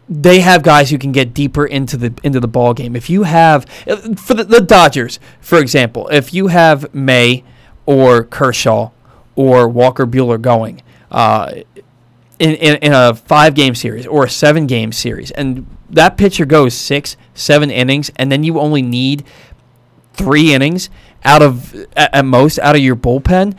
[0.08, 2.96] they have guys who can get deeper into the into the ball game.
[2.96, 7.44] If you have uh, for the, the Dodgers, for example, if you have May
[7.86, 8.92] or Kershaw
[9.36, 11.52] or Walker Buehler going uh,
[12.40, 16.46] in, in in a five game series or a seven game series, and that pitcher
[16.46, 19.26] goes six seven innings, and then you only need
[20.14, 20.90] three innings
[21.24, 23.56] out of at, most out of your bullpen,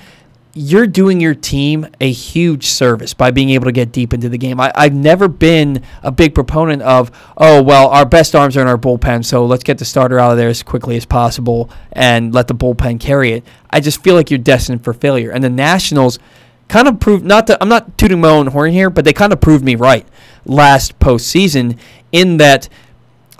[0.52, 4.38] you're doing your team a huge service by being able to get deep into the
[4.38, 4.60] game.
[4.60, 8.66] I, I've never been a big proponent of, oh, well, our best arms are in
[8.66, 12.34] our bullpen, so let's get the starter out of there as quickly as possible and
[12.34, 13.44] let the bullpen carry it.
[13.70, 15.30] I just feel like you're destined for failure.
[15.30, 16.18] And the Nationals
[16.66, 19.32] kind of proved, not that I'm not tooting my own horn here, but they kind
[19.32, 20.06] of proved me right
[20.44, 21.78] last postseason
[22.10, 22.68] in that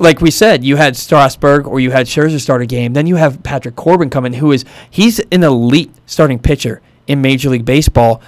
[0.01, 2.95] like we said, you had Strasburg or you had Scherzer start a game.
[2.95, 7.51] Then you have Patrick Corbin coming, who is he's an elite starting pitcher in Major
[7.51, 8.23] League Baseball,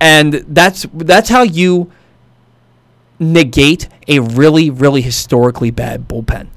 [0.00, 1.92] and that's that's how you
[3.20, 6.48] negate a really really historically bad bullpen.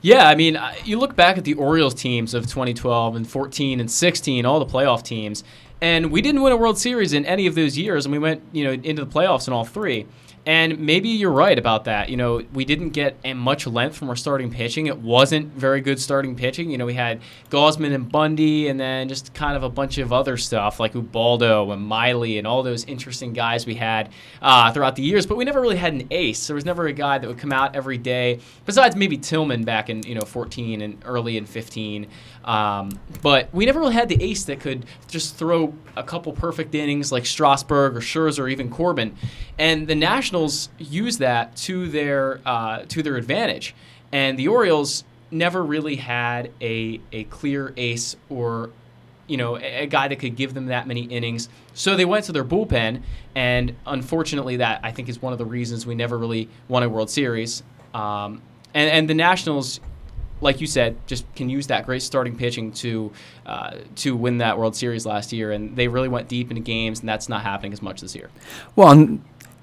[0.00, 3.90] Yeah, I mean, you look back at the Orioles teams of 2012 and 14 and
[3.90, 5.42] 16, all the playoff teams,
[5.80, 8.42] And we didn't win a World Series in any of those years, and we went,
[8.52, 10.06] you know, into the playoffs in all three.
[10.48, 12.08] And maybe you're right about that.
[12.08, 14.86] You know, we didn't get much length from our starting pitching.
[14.86, 16.70] It wasn't very good starting pitching.
[16.70, 17.20] You know, we had
[17.50, 21.70] Gausman and Bundy, and then just kind of a bunch of other stuff like Ubaldo
[21.70, 25.26] and Miley and all those interesting guys we had uh, throughout the years.
[25.26, 26.46] But we never really had an ace.
[26.46, 28.40] There was never a guy that would come out every day.
[28.64, 32.06] Besides maybe Tillman back in you know 14 and early in 15.
[32.44, 36.74] Um, but we never really had the ace that could just throw a couple perfect
[36.74, 39.16] innings like Strasburg or Scherzer or even Corbin.
[39.58, 43.74] And the Nationals use that to their uh, to their advantage.
[44.12, 48.70] And the Orioles never really had a, a clear ace or
[49.28, 51.48] you know, a, a guy that could give them that many innings.
[51.74, 53.02] So they went to their bullpen,
[53.34, 56.88] and unfortunately, that I think is one of the reasons we never really won a
[56.88, 57.62] World Series.
[57.94, 58.42] Um,
[58.74, 59.80] and, and the Nationals,
[60.40, 63.12] like you said, just can use that great starting pitching to
[63.46, 67.00] uh, to win that World Series last year, and they really went deep into games,
[67.00, 68.30] and that's not happening as much this year.
[68.76, 69.18] Well,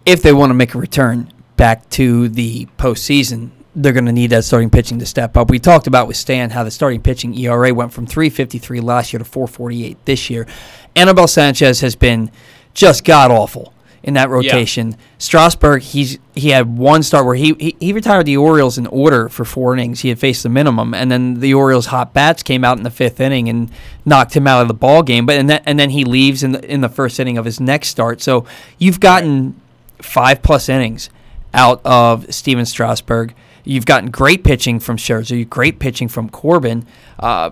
[0.05, 4.31] if they want to make a return back to the postseason, they're going to need
[4.31, 5.49] that starting pitching to step up.
[5.49, 9.19] We talked about with Stan how the starting pitching ERA went from 353 last year
[9.19, 10.47] to 448 this year.
[10.95, 12.31] Anibal Sanchez has been
[12.73, 13.73] just god awful
[14.05, 14.95] in that rotation.
[15.17, 19.27] Strasburg, he's he had one start where he, he he retired the Orioles in order
[19.29, 20.01] for four innings.
[20.01, 22.91] He had faced the minimum, and then the Orioles' hot bats came out in the
[22.91, 23.71] fifth inning and
[24.05, 25.25] knocked him out of the ball game.
[25.25, 27.59] But and then and then he leaves in the in the first inning of his
[27.59, 28.21] next start.
[28.21, 28.45] So
[28.77, 29.59] you've gotten
[29.99, 31.09] five plus innings
[31.55, 33.33] out of Stephen Strasburg.
[33.63, 36.85] You've gotten great pitching from Scherzer, You great pitching from Corbin.
[37.17, 37.51] Uh,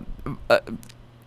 [0.51, 0.59] uh,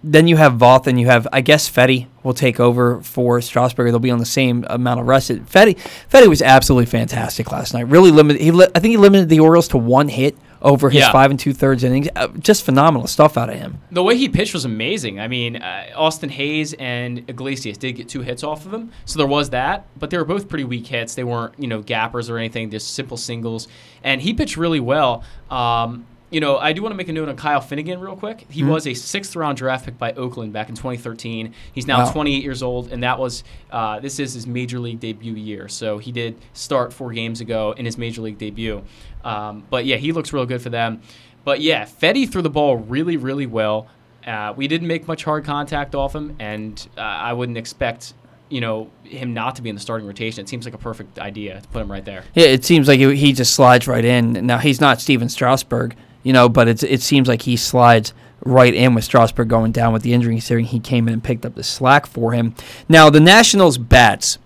[0.04, 3.90] then you have Voth and you have, I guess, Fedde will take over for Strasburg.
[3.90, 5.30] They'll be on the same amount of rest.
[5.30, 5.76] Fedde,
[6.10, 7.88] Fedde was absolutely fantastic last night.
[7.88, 8.40] Really limited.
[8.42, 11.12] He, li- I think he limited the Orioles to one hit over his Yeah.
[11.12, 12.08] five and two thirds innings.
[12.16, 13.78] Uh, just phenomenal stuff out of him.
[13.90, 15.20] The way he pitched was amazing.
[15.20, 19.18] I mean, uh, Austin Hays and Iglesias did get two hits off of him, so
[19.18, 19.86] there was that.
[19.98, 21.14] But they were both pretty weak hits.
[21.14, 23.68] They weren't, you know, gappers or anything, just simple singles.
[24.02, 25.22] And he pitched really well.
[25.50, 28.46] Um, you know, I do want to make a note on Kyle Finnegan real quick.
[28.50, 28.68] He Mhm.
[28.68, 31.52] was a sixth round draft pick by Oakland back in 2013.
[31.72, 32.10] He's now Wow.
[32.12, 35.68] 28 years old, and that was uh, this is his major league debut year.
[35.68, 38.82] So he did start four games ago in his major league debut.
[39.24, 41.00] Um, but yeah, he looks real good for them.
[41.44, 43.86] But yeah, Fedde threw the ball really, really well.
[44.26, 48.14] Uh, we didn't make much hard contact off him, and uh, I wouldn't expect
[48.48, 50.40] you know him not to be in the starting rotation.
[50.40, 52.22] It seems like a perfect idea to put him right there.
[52.34, 54.32] Yeah, it seems like he, he just slides right in.
[54.46, 55.94] Now he's not Stephen Strasburg,
[56.26, 58.12] you know, but it's it seems like he slides
[58.44, 60.34] right in with Strasburg going down with the injury.
[60.34, 62.52] Considering he came in and picked up the slack for him.
[62.88, 64.38] Now the Nationals bats,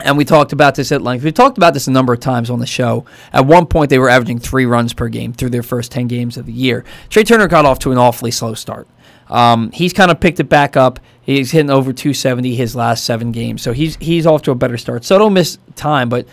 [0.00, 1.22] and we talked about this at length.
[1.22, 3.04] We talked about this a number of times on the show.
[3.32, 6.36] At one point, they were averaging three runs per game through their first ten games
[6.36, 6.84] of the year.
[7.08, 8.88] Trea Turner got off to an awfully slow start.
[9.28, 10.98] Um, he's kind of picked it back up.
[11.22, 14.76] He's hitting over 270 his last seven games, so he's he's off to a better
[14.76, 15.04] start.
[15.04, 16.26] Soto missed time, but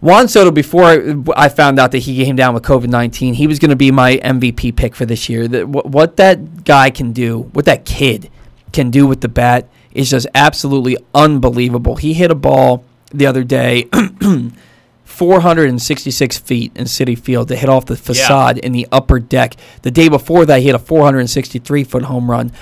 [0.00, 3.46] Juan Soto, before I, I found out that he came down with COVID 19, he
[3.46, 5.48] was going to be my MVP pick for this year.
[5.48, 8.30] That what, that guy can do, what that kid
[8.72, 11.96] can do with the bat is just absolutely unbelievable.
[11.96, 13.88] He hit a ball the other day,
[15.04, 19.56] 466 feet in Citi Field to hit off the facade in the upper deck.
[19.82, 22.52] The day before that, he hit a 463 foot home run.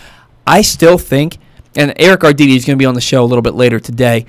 [0.47, 1.39] I still think,
[1.74, 4.26] and Eric Arditti is going to be on the show a little bit later today.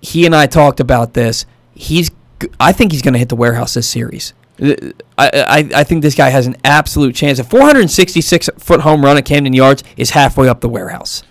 [0.00, 1.44] He and I talked about this.
[1.74, 2.10] He's,
[2.58, 4.32] I think he's going to hit the warehouse this series.
[4.62, 7.38] I, I, I think this guy has an absolute chance.
[7.38, 11.22] A 466 foot home run at Camden Yards is halfway up the warehouse.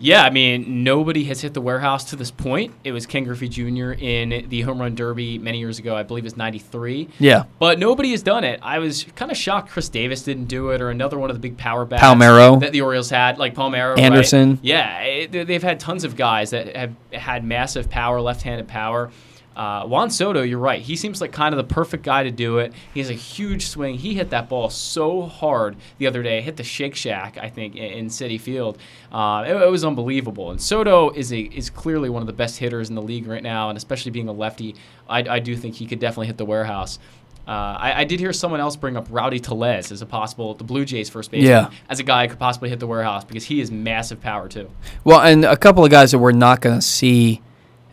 [0.00, 2.72] Yeah, I mean, nobody has hit the warehouse to this point.
[2.84, 3.92] It was Ken Griffey Jr.
[3.92, 5.96] in the home run derby many years ago.
[5.96, 7.08] I believe it was 93.
[7.18, 7.44] Yeah.
[7.58, 8.60] But nobody has done it.
[8.62, 11.40] I was kind of shocked Chris Davis didn't do it or another one of the
[11.40, 12.60] big power bats Palmeiro.
[12.60, 13.96] that the Orioles had, like Palmeiro.
[13.96, 14.04] right?
[14.04, 14.60] Anderson.
[14.62, 19.10] Yeah, it, they've had tons of guys that have had massive power, left handed power.
[19.58, 20.80] Uh, Juan Soto, you're right.
[20.80, 22.72] He seems like kind of the perfect guy to do it.
[22.94, 23.96] He has a huge swing.
[23.96, 26.40] He hit that ball so hard the other day.
[26.40, 28.78] Hit the Shake Shack, I think, in, in Citi Field.
[29.10, 30.52] Uh, it, it was unbelievable.
[30.52, 33.42] And Soto is a is clearly one of the best hitters in the league right
[33.42, 34.76] now, and especially being a lefty,
[35.08, 37.00] I, I do think he could definitely hit the warehouse.
[37.48, 40.64] Uh, I, I did hear someone else bring up Rowdy Tellez as a possible the
[40.64, 41.70] Blue Jays first baseman Yeah.
[41.88, 44.70] as a guy who could possibly hit the warehouse because he is massive power too.
[45.02, 47.40] Well, and a couple of guys that we're not going to see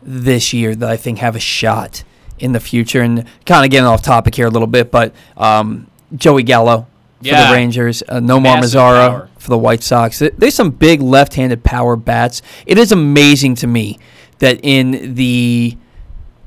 [0.05, 2.03] this year that I think have a shot
[2.39, 3.01] in the future.
[3.01, 6.87] And kind of getting off topic here a little bit, but um, Joey Gallo
[7.19, 7.49] for Yeah.
[7.49, 9.29] the Rangers, uh, Nomar Mazara power.
[9.37, 10.19] for the White Sox.
[10.19, 12.41] Th- There's some big left-handed power bats.
[12.65, 13.97] It is amazing to me
[14.39, 15.77] that in the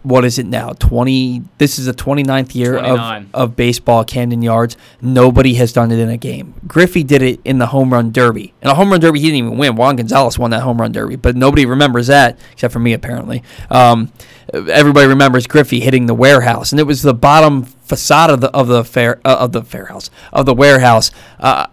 [0.09, 0.72] what is it now?
[0.72, 3.30] 20 This is the 29th year of, 29.
[3.34, 4.76] of baseball Camden Yards.
[5.02, 6.54] Nobody has done it in a game.
[6.66, 8.54] Griffey did it in the home run derby.
[8.62, 9.76] In a home run derby he didn't even win.
[9.76, 13.42] Juan Gonzalez won that home run derby, but nobody remembers that except for me apparently.
[13.70, 14.11] Um,
[14.52, 18.68] everybody remembers Griffey hitting the warehouse and it was the bottom facade of the of
[18.68, 21.11] the fair uh, of the fair house of the warehouse.
[21.38, 21.66] Uh,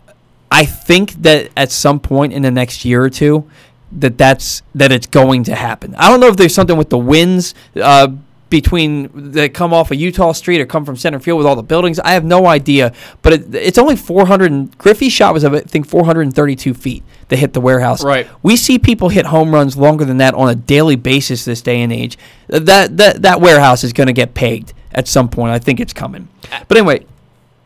[0.52, 3.50] I think that at some point in the next year or two,
[3.92, 5.96] that that's that it's going to happen.
[5.96, 8.10] I don't know if there's something with the winds uh,
[8.50, 11.64] between that come off of Eutaw Street or come from center field with all the
[11.64, 12.00] buildings.
[12.00, 14.52] I have no idea, but it, it's only 400.
[14.52, 18.04] And, Griffey's shot was I think 432 feet that hit the warehouse.
[18.04, 18.28] Right.
[18.44, 21.82] We see people hit home runs longer than that on a daily basis this day
[21.82, 22.18] and age.
[22.48, 25.52] That that that warehouse is going to get pegged at some point.
[25.52, 26.28] I think it's coming.
[26.68, 27.06] But anyway,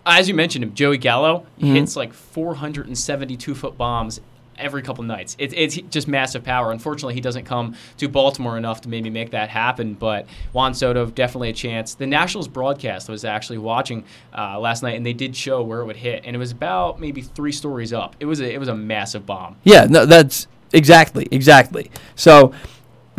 [0.06, 1.74] As you mentioned him, Joey Gallo Mhm.
[1.76, 4.22] hits like 472 foot bombs
[4.60, 5.36] every couple nights.
[5.39, 6.72] It, it's just massive power.
[6.72, 9.93] Unfortunately, he doesn't come to Baltimore enough to maybe make that happen.
[9.93, 11.95] But Juan Soto definitely a chance.
[11.95, 14.03] The Nationals broadcast I was actually watching
[14.38, 16.99] uh, last night, and they did show where it would hit, and it was about
[16.99, 18.16] maybe three stories up.
[18.20, 19.55] It was a, it was a massive bomb.
[19.64, 21.91] Yeah, no, that's exactly, exactly.
[22.16, 22.53] So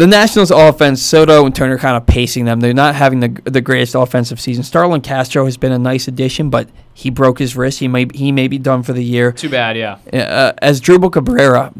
[0.01, 2.61] the Nationals offense, Soto and Turner kind of pacing them.
[2.61, 4.65] They're not having the the greatest offensive season.
[4.65, 7.81] Starlin Castro has been a nice addition, but he broke his wrist.
[7.81, 9.33] He may he may be done for the year.
[9.33, 9.99] Too bad, yeah.
[10.13, 11.73] Uh, Asdrubal Cabrera,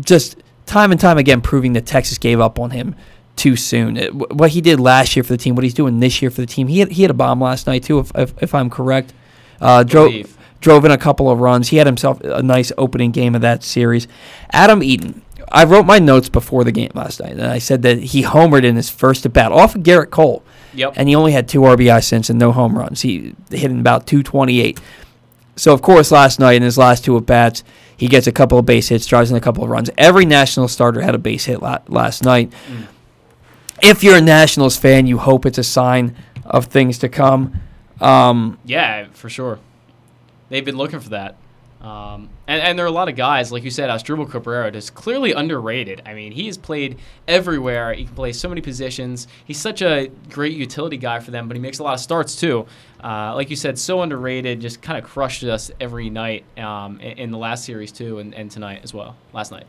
[0.00, 2.94] just time and time again proving that Texas gave up on him
[3.36, 3.96] too soon.
[3.96, 6.40] It- what he did last year for the team, what he's doing this year for
[6.40, 6.68] the team.
[6.68, 9.12] He had, he had a bomb last night too, if if, if I'm correct.
[9.60, 10.12] Uh, drove
[10.60, 11.68] drove in a couple of runs.
[11.68, 14.08] He had himself a nice opening game of that series.
[14.52, 15.22] Adam Eaton.
[15.50, 18.64] I wrote my notes before the game last night, and I said that he homered
[18.64, 20.42] in his first at bat off of Gerrit Cole.
[20.74, 20.94] Yep.
[20.96, 23.02] And he only had two RBI since and no home runs.
[23.02, 24.80] He hit in about 228.
[25.56, 27.62] So of course, last night in his last two at bats,
[27.96, 29.88] he gets a couple of base hits, drives in a couple of runs.
[29.96, 32.52] Every National starter had a base hit la- last night.
[33.82, 37.60] If you're a Nationals fan, you hope it's a sign of things to come.
[38.00, 39.58] Um, Yeah, for sure.
[40.48, 41.36] They've been looking for that.
[41.84, 44.88] Um, and, and there are a lot of guys, like you said, Asdrubal Cabrera is
[44.88, 46.00] clearly underrated.
[46.06, 47.92] I mean, he has played everywhere.
[47.92, 49.28] He can play so many positions.
[49.44, 52.36] He's such a great utility guy for them, but he makes a lot of starts
[52.36, 52.64] too.
[53.02, 54.62] Uh, like you said, so underrated.
[54.62, 58.34] Just kind of crushed us every night um, in, in the last series too, and,
[58.34, 59.14] and tonight as well.
[59.34, 59.66] Last night.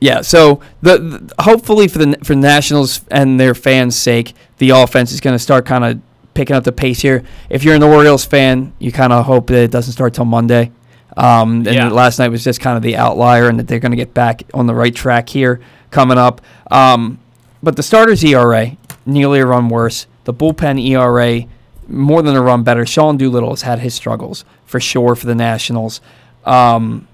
[0.00, 5.12] Yeah, so the, the hopefully for the for Nationals and their fans' sake, the offense
[5.12, 6.00] is going to start kind of
[6.34, 7.22] picking up the pace here.
[7.48, 10.70] If you're an Orioles fan, you kind of hope that it doesn't start till Monday.
[11.16, 11.88] Um, and Yeah.
[11.90, 14.42] last night was just kind of the outlier, and that they're going to get back
[14.52, 15.60] on the right track here
[15.90, 16.40] coming up.
[16.70, 17.18] Um,
[17.62, 18.76] but the starters ERA
[19.06, 20.06] nearly a run worse.
[20.24, 21.44] The bullpen ERA
[21.86, 22.84] more than a run better.
[22.84, 26.00] Sean Doolittle has had his struggles for sure for the Nationals.
[26.44, 27.06] Um,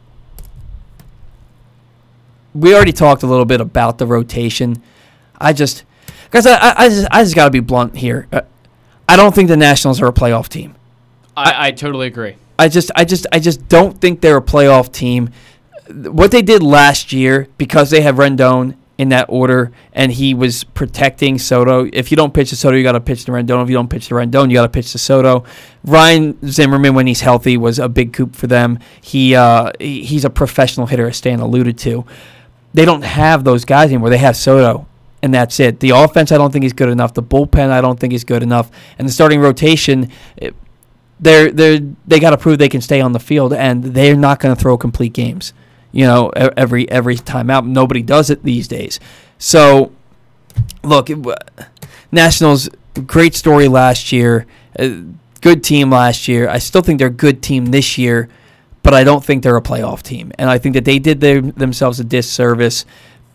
[2.55, 4.83] we already talked a little bit about the rotation.
[5.41, 5.85] I just,
[6.31, 8.27] guys, I, I, just, I just got to be blunt here.
[9.11, 10.77] I don't think the Nationals are a playoff team.
[11.37, 12.37] I, I totally agree.
[12.61, 15.31] I just, I just, I just don't think they're a playoff team.
[15.89, 20.63] What they did last year, because they have Rendon in that order, and he was
[20.63, 21.89] protecting Soto.
[21.93, 23.61] If you don't pitch to Soto, you got to pitch to Rendon.
[23.65, 25.45] If you don't pitch to Rendon, you got to pitch to Soto.
[25.83, 28.79] Ryan Zimmerman, when he's healthy, was a big coup for them.
[29.01, 32.05] He, uh, he he's a professional hitter, as Stan alluded to.
[32.75, 34.11] They don't have those guys anymore.
[34.11, 34.87] They have Soto,
[35.23, 35.81] and that's it.
[35.81, 37.15] The offense, I don't think is good enough.
[37.15, 38.71] The bullpen, I don't think is good enough.
[38.99, 40.11] And the starting rotation,
[41.19, 44.41] they're they they got to prove they can stay on the field, and they're not
[44.41, 45.53] going to throw complete games.
[45.93, 49.01] You know, every every time out, nobody does it these days.
[49.39, 49.93] So,
[50.83, 51.09] look,
[52.13, 52.69] Nationals
[53.07, 54.47] great story last year,
[54.79, 54.89] uh,
[55.41, 56.49] good team last year.
[56.49, 58.29] I still think they're a good team this year,
[58.83, 61.41] but I don't think they're a playoff team, and I think that they did their,
[61.41, 62.85] themselves a disservice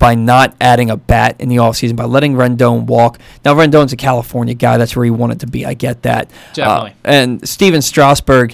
[0.05, 3.17] by not adding a bat in the offseason, by letting Rendon walk.
[3.43, 4.77] Now, Rendon's a California guy.
[4.77, 5.65] That's where he wanted to be.
[5.65, 6.29] I get that.
[6.53, 6.91] Definitely.
[6.91, 8.53] Uh, and Stephen Strasburg,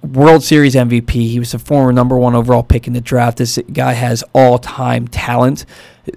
[0.00, 1.10] World Series MVP.
[1.10, 3.36] He was the former number one overall pick in the draft.
[3.36, 5.66] This guy has all time talent.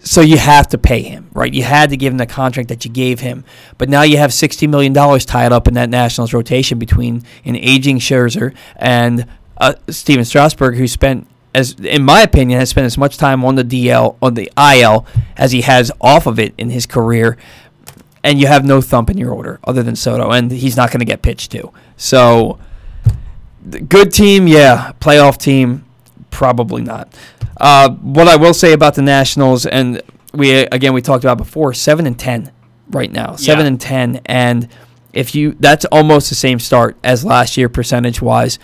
[0.04, 1.54] So you have to pay him, right?
[1.54, 3.44] You had to give him the contract that you gave him.
[3.78, 8.00] But now you have $60 million tied up in that Nationals rotation between an aging
[8.00, 13.18] Scherzer and uh, Stephen Strasburg, who spent, as in my opinion, has spent as much
[13.18, 15.06] time on the DL, on the IL,
[15.38, 17.38] as he has off of it in his career
[18.24, 21.00] and you have no thump in your order other than Soto, and he's not going
[21.00, 21.72] to get pitched to.
[21.98, 22.60] So,
[23.88, 24.92] good team, yeah.
[25.00, 25.86] Playoff team,
[26.30, 27.14] probably not.
[27.60, 30.02] Uh, what I will say about the Nationals, and
[30.34, 32.52] we again we talked about before, seven and ten
[32.90, 33.68] right now, seven Yeah.
[33.70, 34.68] and ten, and
[35.14, 38.60] if you that's almost the same start as last year percentage wise.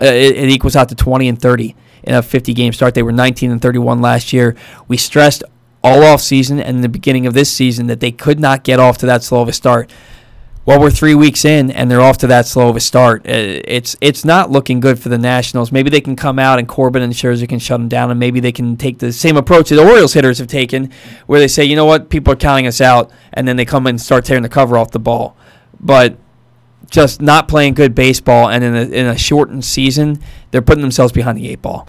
[0.00, 2.94] Uh, it, it equals out to twenty and thirty in a fifty game start.
[2.94, 4.56] They were nineteen and thirty one last year.
[4.88, 5.44] We stressed
[5.82, 8.98] all off season and the beginning of this season that they could not get off
[8.98, 9.90] to that slow of a start.
[10.64, 13.26] Well, we're three weeks in and they're off to that slow of a start.
[13.26, 15.72] Uh, It's it's not looking good for the Nationals.
[15.72, 18.38] Maybe they can come out and Corbin and Scherzer can shut them down, and maybe
[18.38, 20.92] they can take the same approach that the Orioles hitters have taken,
[21.26, 23.88] where they say, you know what, people are counting us out, and then they come
[23.88, 25.36] and start tearing the cover off the ball.
[25.80, 26.16] But
[26.90, 30.22] just not playing good baseball, and in a, in a shortened season,
[30.52, 31.88] they're putting themselves behind the eight ball.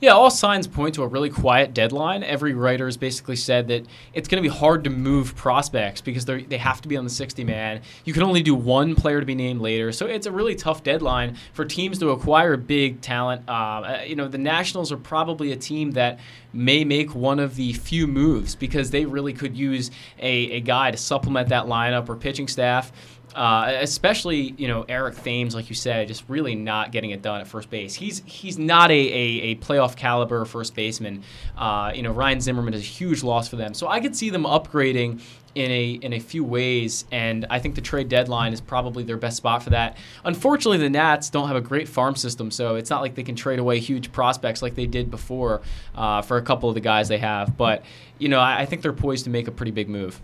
[0.00, 2.24] Yeah, all signs point to a really quiet deadline.
[2.24, 6.26] Every writer has basically said that it's going to be hard to move prospects because
[6.26, 7.80] they they have to be on the 60 man.
[8.04, 10.82] You can only do one player to be named later, so it's a really tough
[10.82, 13.48] deadline for teams to acquire big talent.
[13.48, 16.18] Uh, uh, you know, the Nationals are probably a team that
[16.52, 20.90] may make one of the few moves because they really could use a, a guy
[20.90, 22.92] to supplement that lineup or pitching staff.
[23.34, 27.40] Uh, especially, you know, Eric Thames, like you said, just really not getting it done
[27.40, 27.94] at first base.
[27.94, 31.24] He's he's not a, a, a playoff caliber first baseman.
[31.56, 33.74] Uh, you know, Ryan Zimmerman is a huge loss for them.
[33.74, 35.20] So I could see them upgrading
[35.54, 39.16] in a in a few ways, and I think the trade deadline is probably their
[39.16, 39.96] best spot for that.
[40.24, 43.36] Unfortunately, the Nats don't have a great farm system, so it's not like they can
[43.36, 45.62] trade away huge prospects like they did before
[45.94, 47.56] uh, for a couple of the guys they have.
[47.56, 47.84] But
[48.18, 50.20] you know, I, I think they're poised to make a pretty big move.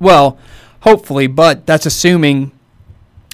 [0.00, 0.38] Well,
[0.84, 2.52] hopefully, but that's assuming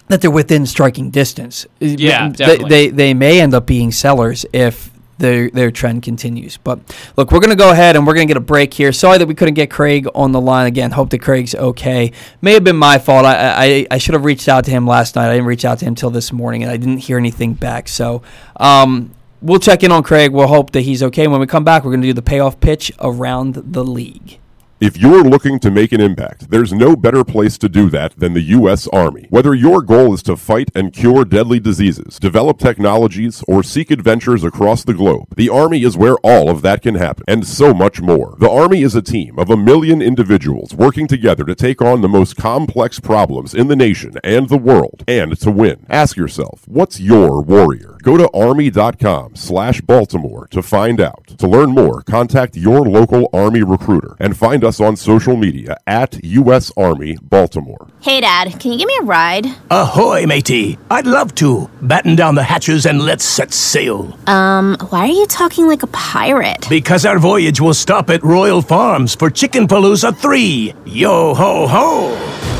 [0.09, 1.67] that they're within striking distance.
[1.79, 2.69] Yeah, They- definitely.
[2.69, 6.57] They, they, may end up being sellers if their their trend continues.
[6.57, 6.81] But
[7.17, 8.91] look, we're going to go ahead and we're going to get a break here.
[8.91, 10.93] Sorry that we couldn't get Craig on the line again.
[10.93, 12.13] Hope that Craig's okay.
[12.41, 13.27] May have been my fault.
[13.27, 15.29] I, I, I should have reached out to him last night.
[15.29, 17.87] I didn't reach out to him till this morning, and I didn't hear anything back.
[17.89, 18.23] So
[18.57, 20.33] um, we'll check in on Craig.
[20.33, 21.27] We'll hope that he's okay.
[21.29, 24.39] When we come back, we're going to do the payoff pitch around the league.
[24.81, 28.33] If you're looking to make an impact, there's no better place to do that than
[28.33, 28.89] the U.S.
[28.89, 29.27] Army.
[29.29, 34.43] Whether your goal is to fight and cure deadly diseases, develop technologies, or seek adventures
[34.43, 38.01] across the globe, the Army is where all of that can happen, and so much
[38.01, 38.37] more.
[38.39, 42.09] The Army is a team of a million individuals working together to take on the
[42.09, 45.85] most complex problems in the nation and the world, and to win.
[45.91, 47.99] Ask yourself, what's your warrior?
[48.03, 51.27] Go to army.com slash Baltimore to find out.
[51.37, 56.23] To learn more, contact your local Army recruiter and find us on social media at
[56.23, 56.71] U.S.
[56.77, 57.89] Army Baltimore.
[58.03, 59.47] Hey, Dad, can you give me a ride?
[59.71, 60.79] Ahoy, matey.
[60.91, 61.71] I'd love to.
[61.81, 64.19] Batten down the hatches and let's set sail.
[64.27, 66.67] Um, why are you talking like a pirate?
[66.69, 70.75] Because our voyage will stop at Royal Farms for Chicken Palooza 3.
[70.85, 72.51] Yo ho ho!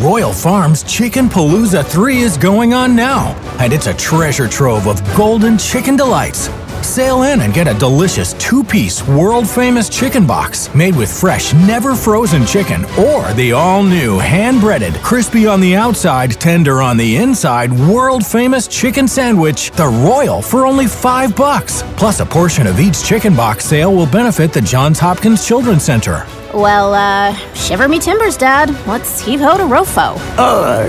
[0.00, 3.28] Royal Farms Chicken Palooza 3 is going on now,
[3.58, 6.48] and it's a treasure trove of golden chicken delights.
[6.82, 11.52] Sail in and get a delicious two piece, world famous chicken box made with fresh,
[11.54, 16.96] never frozen chicken or the all new hand breaded, crispy on the outside, tender on
[16.96, 21.82] the inside, world famous chicken sandwich, the Royal, for only five bucks.
[21.96, 26.26] Plus, a portion of each chicken box sale will benefit the Johns Hopkins Children's Center.
[26.54, 28.70] Well, uh, shiver me timbers, Dad.
[28.86, 30.16] Let's heave ho to Rofo.
[30.38, 30.86] Arr,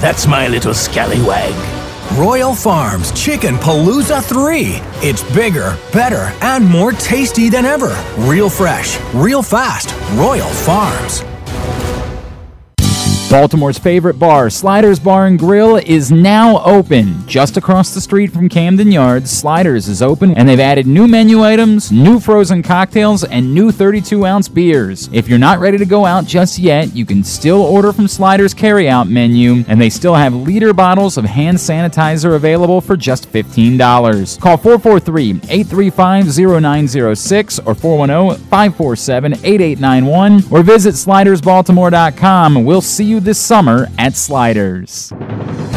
[0.00, 1.75] that's my little scallywag.
[2.14, 4.80] Royal Farms Chicken Palooza 3.
[5.06, 7.94] It's bigger, better, and more tasty than ever.
[8.16, 9.94] Real fresh, real fast.
[10.14, 11.22] Royal Farms.
[13.28, 17.26] Baltimore's favorite bar, Sliders Bar and Grill, is now open.
[17.26, 21.42] Just across the street from Camden Yards, Sliders is open and they've added new menu
[21.42, 25.10] items, new frozen cocktails, and new 32 ounce beers.
[25.12, 28.54] If you're not ready to go out just yet, you can still order from Sliders'
[28.54, 34.40] carryout menu, and they still have liter bottles of hand sanitizer available for just $15.
[34.40, 42.64] Call 443 835 0906 or 410 547 8891 or visit slidersbaltimore.com.
[42.64, 45.12] We'll see you this summer at Sliders.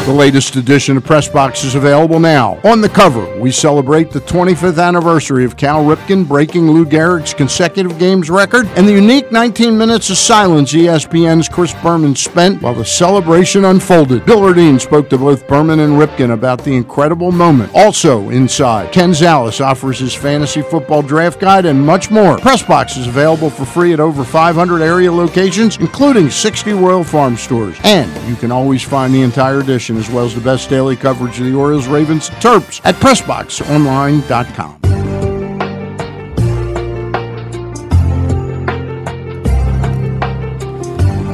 [0.10, 2.60] The latest edition of Press Box is available now.
[2.64, 8.00] On the cover, we celebrate the 25th anniversary of Cal Ripken breaking Lou Gehrig's consecutive
[8.00, 12.84] games record and the unique 19 minutes of silence ESPN's Chris Berman spent while the
[12.84, 14.26] celebration unfolded.
[14.26, 17.72] Bill Ordine spoke to both Berman and Ripken about the incredible moment.
[17.76, 22.40] Also inside, Ken Zales offers his fantasy football draft guide and much more.
[22.40, 27.38] Press Box is available for free at over 500 area locations, including 60 Royal Farm
[27.38, 27.78] stores.
[27.84, 31.40] And you can always find the entire edition as well as the best daily coverage
[31.40, 34.80] of the Orioles, Ravens, Terps at PressBoxOnline.com.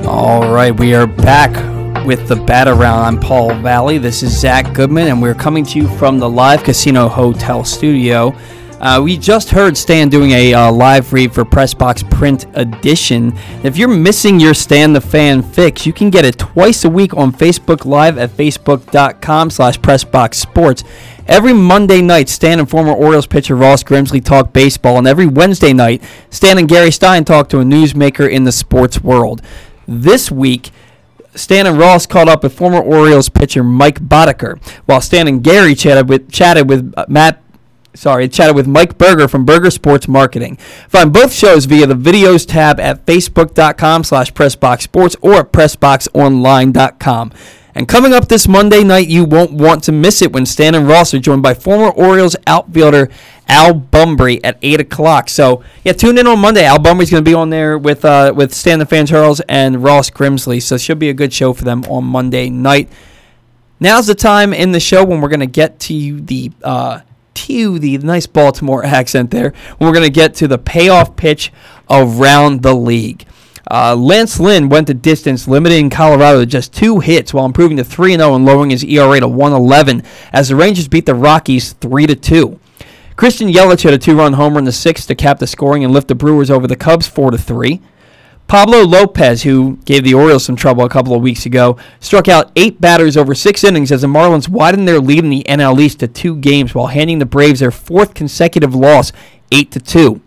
[0.08, 1.54] All right, we are back
[2.06, 3.04] with the bat around.
[3.06, 3.98] I'm Paul Valley.
[3.98, 8.36] This is Zack Goodman, and we're coming to you from the Live Casino Hotel studio.
[8.86, 13.36] Uh, we just heard Stan doing a uh, live read for Pressbox Print Edition.
[13.64, 17.18] If you're missing your Stan the Fan fix, you can get it twice a week
[17.18, 20.86] on Facebook Live at facebook.com slash PressboxSports.
[21.26, 25.74] Every Monday night, Stan and former Orioles pitcher Ross Grimsley talk baseball, and every Wednesday
[25.74, 29.42] night, Stan and Gary Stein talk to a newsmaker in the sports world.
[29.88, 30.70] This week,
[31.34, 35.74] Stan and Ross caught up with former Orioles pitcher Mike Boddicker, while Stan and Gary
[35.74, 37.42] chatted with chatted with uh, Matt.
[37.96, 40.58] Sorry, chatted with Mike Berger from Berger Sports Marketing.
[40.90, 47.32] Find both shows via the videos tab at facebook.com slash pressboxsports or at pressboxonline.com.
[47.78, 50.88] And coming up this Monday night, you won't want to miss it when Stan and
[50.88, 53.10] Ross are joined by former Orioles outfielder
[53.50, 55.28] Al Bumbry at 8 o'clock.
[55.28, 56.64] So, yeah, tune in on Monday.
[56.64, 59.84] Al Bumbry's going to be on there with uh, with Stan the Fan Charles and
[59.84, 60.62] Ross Grimsley.
[60.62, 62.90] So, it should be a good show for them on Monday night.
[63.82, 67.02] Now's the time in the show when we're going to get to the uh,
[67.36, 69.54] to the nice Baltimore accent there.
[69.80, 71.52] We're going to get to the payoff pitch
[71.90, 73.26] around the league.
[73.70, 77.84] Uh, Lance Lynn went the distance, limiting Colorado to just two hits while improving to
[77.84, 82.08] 3 0 and lowering his ERA to 111 as the Rangers beat the Rockies 3
[82.08, 82.60] 2.
[83.16, 85.94] Christian Yelich had a two run homer in the sixth to cap the scoring and
[85.94, 87.82] lift the Brewers over the Cubs 4 3.
[88.48, 92.52] Pablo Lopez, who gave the Orioles some trouble a couple of weeks ago, struck out
[92.56, 96.00] eight batters over six innings as the Marlins widened their lead in the NL East
[96.00, 99.12] to two games while handing the Braves their fourth consecutive loss,
[99.52, 100.22] 8 to 2.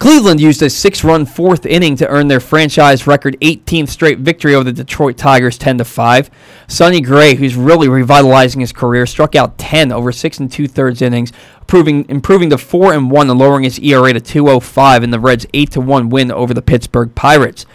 [0.00, 4.64] Cleveland used a six-run fourth inning to earn their franchise record 18th straight victory over
[4.64, 6.30] the Detroit Tigers 10 to 5.
[6.68, 11.34] Sonny Gray, who's really revitalizing his career, struck out 10 over six and two-thirds innings,
[11.60, 15.46] improving improving to four and one and lowering his ERA to 2.05 in the Reds'
[15.52, 17.66] 8 to 1 win over the Pittsburgh Pirates.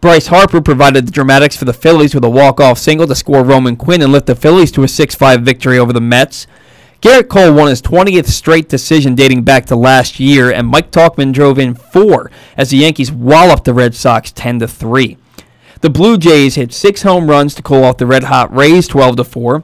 [0.00, 3.76] Bryce Harper provided the dramatics for the Phillies with a walk-off single to score Roman
[3.76, 6.46] Quinn and lift the Phillies to a 6-5 victory over the Mets.
[7.00, 11.32] Gerrit Cole won his 20th straight decision dating back to last year, and Mike Tauchman
[11.32, 15.16] drove in four as the Yankees walloped the Red Sox 10 to 3.
[15.80, 19.16] The Blue Jays hit six home runs to cool off the red hot Rays 12
[19.18, 19.62] to 4.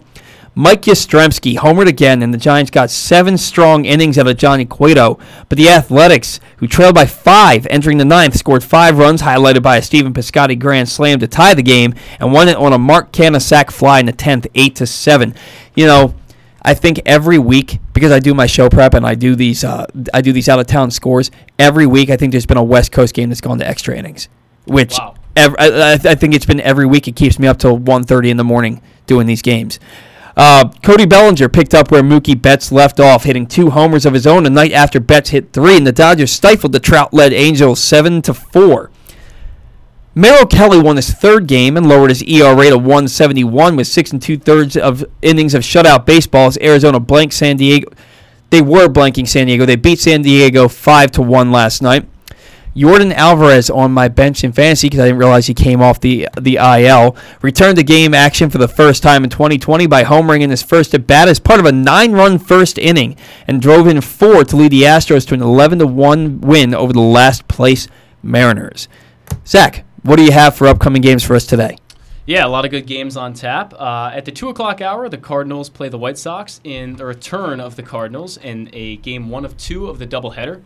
[0.54, 5.18] Mike Yastrzemski homered again, and the Giants got seven strong innings out of Johnny Cueto.
[5.48, 9.78] But the Athletics, who trailed by five entering the ninth, scored five runs, highlighted by
[9.78, 13.10] a Stephen Piscotty grand slam to tie the game, and won it on a Mark
[13.10, 15.34] Canha sac fly in the tenth, eight to seven.
[15.74, 16.14] You know,
[16.64, 19.86] I think every week because I do my show prep and I do these uh,
[20.14, 22.08] I do these out of town scores every week.
[22.10, 24.28] I think there's been a West Coast game that's gone to extra innings,
[24.64, 25.14] which Wow.
[25.36, 27.06] ev- I, I I think it's been every week.
[27.06, 29.78] It keeps me up till 1.30 in the morning doing these games.
[30.36, 34.26] Uh, Cody Bellinger picked up where Mookie Betts left off, hitting two homers of his
[34.26, 38.20] own the night after Betts hit three, and the Dodgers stifled the Trout-led Angels seven
[38.22, 38.90] to four.
[40.16, 44.12] Merrill Kelly won his third game and lowered his ERA rate to 171 with six
[44.12, 47.90] and two thirds of innings of shutout baseball as Arizona blanked San Diego.
[48.50, 49.66] They were blanking San Diego.
[49.66, 52.06] They beat San Diego five to one last night.
[52.76, 56.28] Yordan Alvarez on my bench in fantasy because I didn't realize he came off the
[56.40, 57.16] the IL.
[57.42, 60.94] Returned to game action for the first time in 2020 by homering in his first
[60.94, 63.16] at bat as part of a nine-run first inning
[63.46, 66.92] and drove in four to lead the Astros to an 11 to one win over
[66.92, 67.86] the last place
[68.22, 68.88] Mariners.
[69.46, 71.78] Zack, what do you have for upcoming games for us today?
[72.26, 73.74] Yeah, a lot of good games on tap.
[73.74, 77.58] Uh, at the two o'clock hour, the Cardinals play the White Sox in the return
[77.58, 80.62] of the Cardinals in a game one of two of the doubleheader.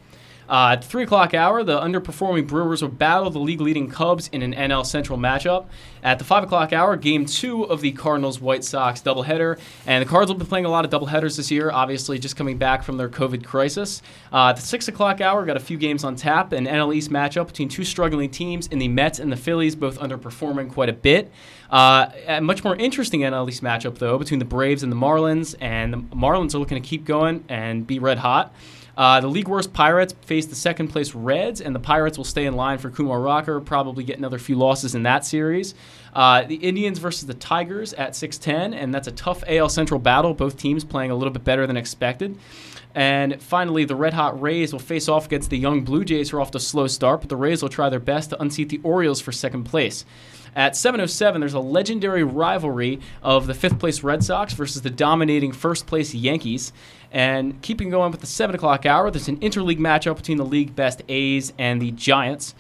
[0.49, 4.43] Uh, at the three o'clock hour, the underperforming Brewers will battle the league-leading Cubs in
[4.43, 5.67] an NL Central matchup.
[6.03, 10.09] At the five o'clock hour, game two of the Cardinals White Sox doubleheader, and the
[10.09, 11.71] Cards will be playing a lot of doubleheaders this year.
[11.71, 14.01] Obviously, just coming back from their COVID crisis.
[14.33, 16.53] Uh, at the six o'clock hour, got a few games on tap.
[16.53, 19.99] An NL East matchup between two struggling teams in the Mets and the Phillies, both
[19.99, 21.31] underperforming quite a bit.
[21.71, 25.55] Uh, a much more interesting NL East matchup, though, between the Braves and the Marlins.
[25.61, 28.55] And the Marlins are looking to keep going and be red hot.
[28.99, 32.47] Uh, the league worst Pirates face the second place Reds, and the Pirates will stay
[32.47, 35.77] in line for Kumar Rocker, probably get another few losses in that series.
[36.13, 40.35] Uh, the Indians versus the Tigers at 6-10, and that's a tough AL Central battle.
[40.35, 42.37] Both teams playing a little bit better than expected.
[42.93, 46.39] And finally, the Red Hot Rays will face off against the young Blue Jays, who
[46.39, 48.69] are off to a slow start, but the Rays will try their best to unseat
[48.69, 50.05] the Orioles for second place.
[50.59, 55.53] At 7:07, there's a legendary rivalry of the fifth place Red Sox versus the dominating
[55.53, 56.73] first place Yankees.
[57.13, 60.75] And keeping going with the 7 o'clock hour, there's an interleague matchup between the league
[60.75, 62.57] best A's and the Giants.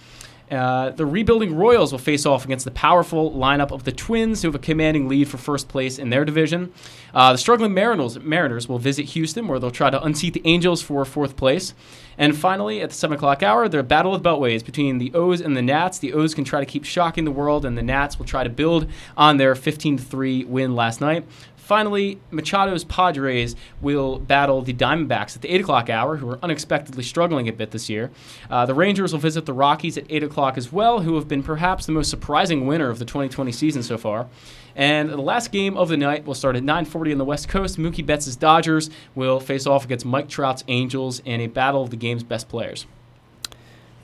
[0.51, 4.49] Uh, the rebuilding Royals will face off against the powerful lineup of the Twins, who
[4.49, 6.73] have a commanding lead for first place in their division.
[7.13, 10.81] Uh, the struggling Mariners, Mariners will visit Houston, where they'll try to unseat the Angels
[10.81, 11.75] for fourth place.
[12.17, 15.57] And finally, at the 7 o'clock hour, the battle of beltways between the O's and
[15.57, 15.99] the Nats.
[15.99, 18.51] The O's can try to keep shocking the world, and the Nats will try to
[18.51, 21.25] build on their 15 3 win last night.
[21.69, 27.03] Finally, Machado's Padres will battle the Diamondbacks at the 8 o'clock hour, who are unexpectedly
[27.03, 28.11] struggling a bit this year.
[28.49, 31.43] Uh, the Rangers will visit the Rockies at 8 o'clock as well, who have been
[31.43, 34.29] perhaps the most surprising winner of the 2020 season so far.
[34.77, 37.77] And the last game of the night will start at 9:40 on the West Coast.
[37.77, 41.97] Mookie Betts' Dodgers will face off against Mike Trout's Angels in a battle of the
[41.97, 42.87] game's best players.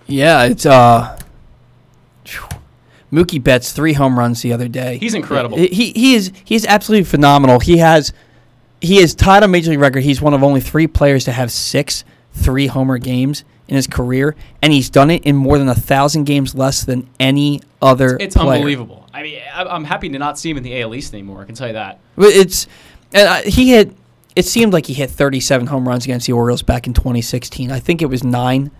[0.06, 1.18] Yeah, it's uh.
[3.14, 4.98] Mookie Betts three home runs the other day.
[4.98, 5.56] He's incredible.
[5.56, 7.60] He he is he is absolutely phenomenal.
[7.60, 8.12] He has
[8.80, 10.02] he is tied a major league record.
[10.02, 14.34] He's one of only three players to have six three homer games in his career,
[14.60, 18.16] and he's done it in more than a thousand games less than any other.
[18.20, 18.56] It's player.
[18.56, 19.08] unbelievable.
[19.14, 21.40] I mean, I- I'm happy to not see him in the AL East anymore.
[21.42, 22.00] I can tell you that.
[22.16, 22.66] But It's
[23.12, 23.94] and uh, he hit.
[24.34, 27.70] It seemed like he hit 37 home runs against the Orioles back in 2016.
[27.70, 28.72] I think it was nine,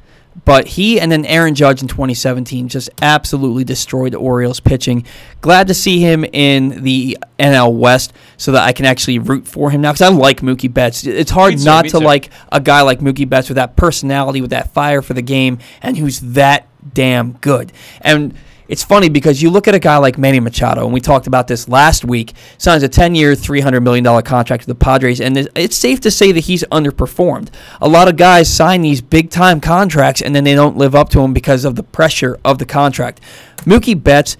[0.44, 5.06] but he and then Aaron Judge in 2017 just absolutely destroyed the Orioles pitching.
[5.40, 9.70] Glad to see him in the NL West so that I can actually root for
[9.70, 11.06] him now because I like Mookie Betts.
[11.06, 11.98] It's hard too, not to too.
[11.98, 15.59] like a guy like Mookie Betts with that personality, with that fire for the game,
[15.81, 17.73] and who's that damn good.
[18.01, 18.35] And
[18.68, 21.48] it's funny because you look at a guy like Manny Machado, and we talked about
[21.48, 25.76] this last week, signs a 10 year, $300 million contract with the Padres, and it's
[25.76, 27.50] safe to say that he's underperformed.
[27.80, 31.08] A lot of guys sign these big time contracts and then they don't live up
[31.10, 33.20] to them because of the pressure of the contract.
[33.64, 34.36] Mookie Betts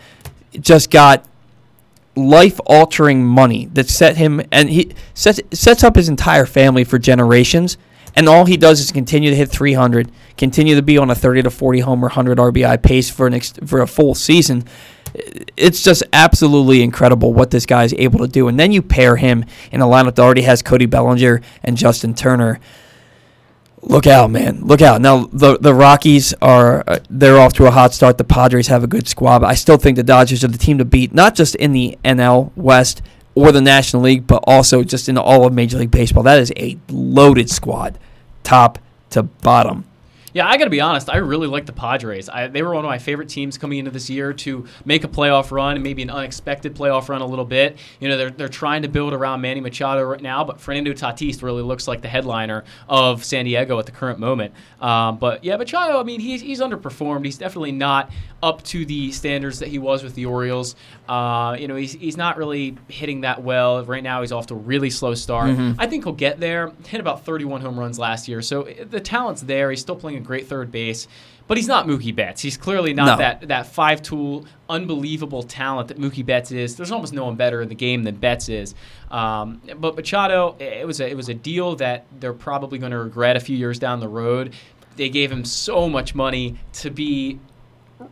[0.53, 1.25] just got
[2.17, 6.97] life altering money that set him and he sets sets up his entire family for
[6.97, 7.77] generations
[8.17, 11.43] and all he does is continue to hit 300 continue to be on a 30
[11.43, 14.65] to 40 homer 100 RBI pace for an ex- for a full season
[15.57, 19.17] it's just absolutely incredible what this guy is able to do and then you pair
[19.17, 22.61] him in a lineup that already has Cody Bellinger and Justin Turner
[23.87, 24.63] Look out, man!
[24.63, 25.03] Look out!
[25.03, 28.17] Now the the Rockies are uh, they're off to a hot start.
[28.17, 29.41] The Padres have a good squad.
[29.41, 31.99] But I still think the Dodgers are the team to beat, not just in the
[32.03, 33.03] NL West
[33.35, 36.23] or the National League, but also just in all of Major League Baseball.
[36.23, 37.99] That is a loaded squad,
[38.43, 38.79] top
[39.11, 39.85] to bottom.
[40.35, 41.09] Yeah, I got to be honest.
[41.09, 42.29] I really like the Padres.
[42.29, 45.09] I, they were one of my favorite teams coming into this year to make a
[45.09, 47.79] playoff run, maybe an unexpected playoff run a little bit.
[48.01, 51.41] You know, they're, they're trying to build around Manny Machado right now, but Fernando Tatis
[51.43, 54.53] really looks like the headliner of San Diego at the current moment.
[54.81, 57.25] Um, but yeah, Machado, I mean, he's, he's underperformed.
[57.25, 58.11] He's definitely not
[58.43, 60.75] up to the standards that he was with the Orioles.
[61.09, 63.85] Uh, you know, he's, he's not really hitting that well.
[63.85, 65.51] Right now, he's off to a really slow start.
[65.51, 65.77] Mhm.
[65.79, 66.73] I think he'll get there.
[66.89, 69.71] Hit about 31 home runs last year, so uh, the talent's there.
[69.71, 71.07] He's still playing a great third base,
[71.47, 72.41] but he's not Mookie Betts.
[72.41, 73.17] He's clearly not No.
[73.19, 76.77] that that five tool, unbelievable talent that Mookie Betts is.
[76.77, 78.75] There's almost no one better in the game than Betts is.
[79.11, 82.99] Um, but Machado, it was a, it was a deal that they're probably going to
[82.99, 84.55] regret a few years down the road.
[84.97, 87.39] They gave him so much money to be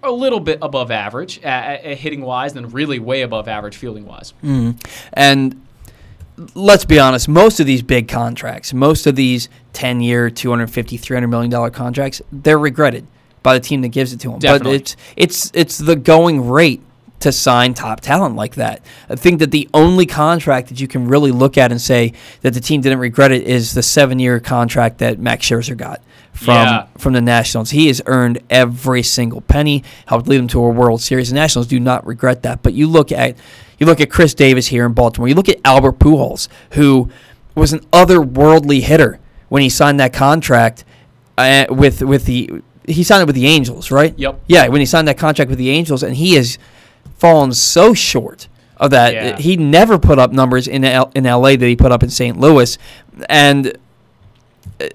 [0.03, 4.33] a little bit above average at hitting wise, and really way above average fielding wise.
[4.43, 4.79] Mm.
[5.13, 5.61] And
[6.55, 11.27] let's be honest, most of these big contracts, most of these 10 year, $250, 300
[11.29, 13.07] million dollar contracts, they're regretted
[13.43, 14.39] by the team that gives it to them.
[14.39, 14.79] Definitely.
[14.79, 16.81] But it's it's it's the going rate
[17.21, 18.81] to sign top talent like that.
[19.09, 22.53] I think that the only contract that you can really look at and say that
[22.53, 26.03] the team didn't regret it is the 7-year contract that Max Scherzer got
[26.33, 26.87] from Yeah.
[26.99, 27.71] from the Nationals.
[27.71, 31.29] He has earned every single penny, helped lead them to a World Series.
[31.29, 32.61] The Nationals do not regret that.
[32.61, 33.37] But you look at
[33.83, 35.27] you look at Chris Davis here in Baltimore.
[35.27, 37.11] You look at Albert Pujols, who
[37.57, 39.19] was an otherworldly hitter
[39.49, 40.85] when he signed that contract
[41.37, 44.17] uh, with with the he signed it with the Angels, right?
[44.17, 44.41] Yep.
[44.47, 46.59] Yeah, when he signed that contract with the Angels, and he has
[47.19, 48.47] fallen so short
[48.77, 49.15] of that.
[49.15, 49.37] Yeah.
[49.37, 52.39] He never put up numbers in L- in LA that he put up in St.
[52.39, 52.79] Louis,
[53.29, 53.77] and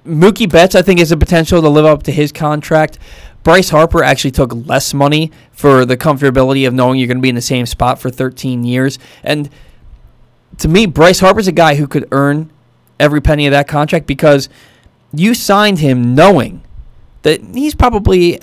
[0.05, 2.99] Mookie Betts, I think, has the potential to live up to his contract.
[3.43, 7.29] Bryce Harper actually took less money for the comfortability of knowing you're going to be
[7.29, 8.99] in the same spot for 13 years.
[9.23, 9.49] And
[10.57, 12.51] to me, Bryce Harper's a guy who could earn
[12.99, 14.49] every penny of that contract because
[15.13, 16.63] you signed him knowing
[17.21, 18.39] that he's probably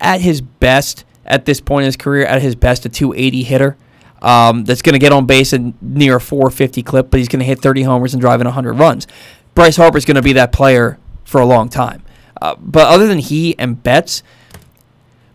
[0.00, 3.76] at his best at this point in his career, at his best, a 280 hitter.
[4.20, 7.40] Um, that's going to get on base and near a 450 clip, but he's going
[7.40, 9.08] to hit 30 homers and drive in 100 runs.
[9.54, 12.04] Bryce Harper's going to be that player for a long time.
[12.42, 14.22] Uh, but other than he and Betts,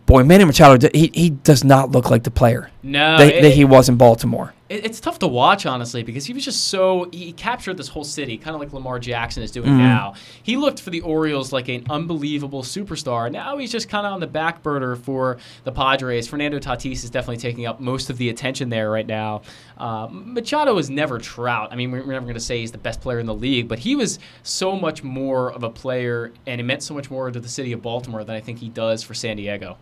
[0.06, 3.52] boy, Manny Machado, he, he does not look like the player No, that, it- that
[3.54, 4.54] he was in Baltimore.
[4.69, 8.03] It, it's tough to watch, honestly, because he was just so he captured this whole
[8.03, 9.77] city, kind of like Lamar Jackson is doing Mhm.
[9.77, 10.14] now.
[10.44, 13.31] He looked for the Orioles like an unbelievable superstar.
[13.31, 16.27] Now he's just kind of on the back burner for the Padres.
[16.27, 19.41] Fernando Tatis is definitely taking up most of the attention there right now.
[19.77, 21.69] Uh, Machado was never Trout.
[21.72, 23.68] I mean, we're we're never going to say he's the best player in the league,
[23.68, 27.30] but he was so much more of a player, and it meant so much more
[27.31, 29.77] to the city of Baltimore than I think he does for San Diego.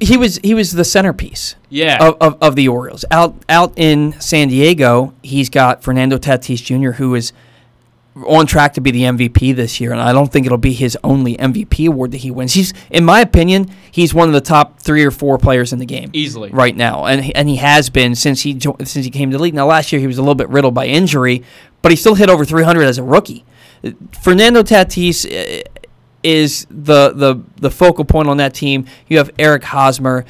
[0.00, 1.56] He was he was the centerpiece.
[1.68, 1.98] Yeah.
[2.00, 6.92] Of, of, of the Orioles out out in San Diego, he's got Fernando Tatis Jr.,
[6.92, 7.32] who is
[8.26, 10.98] on track to be the MVP this year, and I don't think it'll be his
[11.04, 12.54] only MVP award that he wins.
[12.54, 15.86] He's, in my opinion, he's one of the top three or four players in the
[15.86, 16.50] game Easily.
[16.50, 19.36] right now, and he, and he has been since he jo- since he came to
[19.36, 19.54] the league.
[19.54, 21.44] Now, last year he was a little bit riddled by injury,
[21.82, 23.44] but he still hit over 300 as a rookie.
[24.22, 25.62] Fernando Tatis uh,
[26.28, 28.84] is the the the focal point on that team.
[29.08, 30.24] You have Eric Hosmer,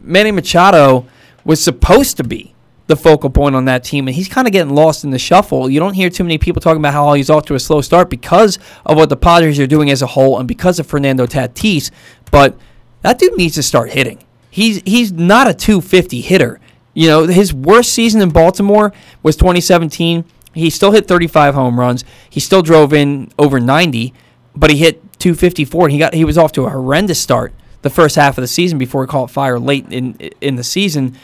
[0.00, 1.06] Manny Machado
[1.44, 2.54] was supposed to be
[2.88, 5.70] the focal point on that team, and he's kind of getting lost in the shuffle.
[5.70, 8.10] You don't hear too many people talking about how he's off to a slow start
[8.10, 11.90] because of what the Padres are doing as a whole, and because of Fernando Tatis.
[12.30, 12.58] But
[13.02, 14.24] that dude needs to start hitting.
[14.50, 16.60] He's he's not a 250 hitter.
[16.92, 18.92] You know, his worst season in Baltimore
[19.22, 20.24] was 2017.
[20.52, 22.04] He still hit 35 home runs.
[22.28, 24.12] He still drove in over 90,
[24.56, 25.84] but he hit 254.
[25.84, 27.52] And he got he was off to a horrendous start
[27.82, 31.16] the first half of the season before he caught fire late in in the season.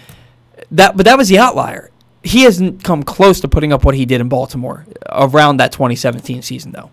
[0.71, 1.91] That but that was the outlier.
[2.23, 6.43] He hasn't come close to putting up what he did in Baltimore around that 2017
[6.43, 6.91] season though.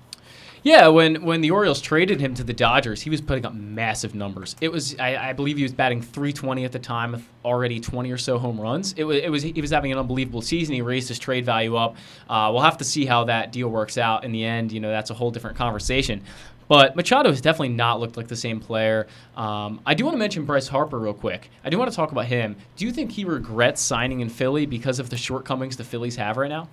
[0.64, 4.16] Yeah, when when the Orioles traded him to the Dodgers, he was putting up massive
[4.16, 4.56] numbers.
[4.62, 8.18] It was, I, I believe, he was batting 320 at the time, already 20 or
[8.18, 8.94] so home runs.
[8.94, 10.74] It was, it was, he was having an unbelievable season.
[10.74, 11.98] He raised his trade value up.
[12.30, 14.72] Uh, we'll have to see how that deal works out in the end.
[14.72, 16.24] You know, that's a whole different conversation.
[16.68, 19.08] But Machado has definitely not looked like the same player.
[19.36, 21.50] Um, I do want to mention Bryce Harper real quick.
[21.64, 22.56] I do want to talk about him.
[22.76, 26.38] Do you think he regrets signing in Philly because of the shortcomings the Phillies have
[26.38, 26.70] right now?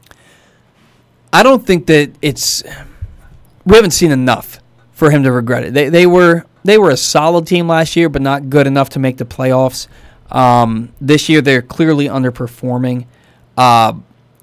[1.33, 2.63] I don't think that it's
[3.65, 4.59] we haven't seen enough
[4.93, 5.75] for him to regret it.
[5.75, 8.99] They they were they were a solid team last year, but not good enough to
[8.99, 9.87] make the playoffs.
[10.31, 13.07] Um, this year they're clearly underperforming.
[13.57, 13.95] Uh,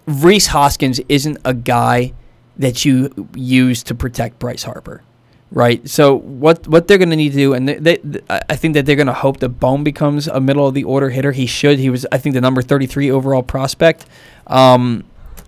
[0.06, 2.14] Rhys Hoskins isn't a guy
[2.58, 5.04] that you use to protect Bryce Harper,
[5.52, 5.88] right?
[5.88, 8.86] So what what they're going to need to do, and they, they, I think that
[8.86, 11.32] they're going to hope that Bohm becomes a middle of the order hitter.
[11.32, 11.80] He should.
[11.80, 14.06] He was I think the number thirty three overall prospect.
[14.48, 15.04] Um,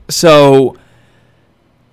[0.09, 0.77] so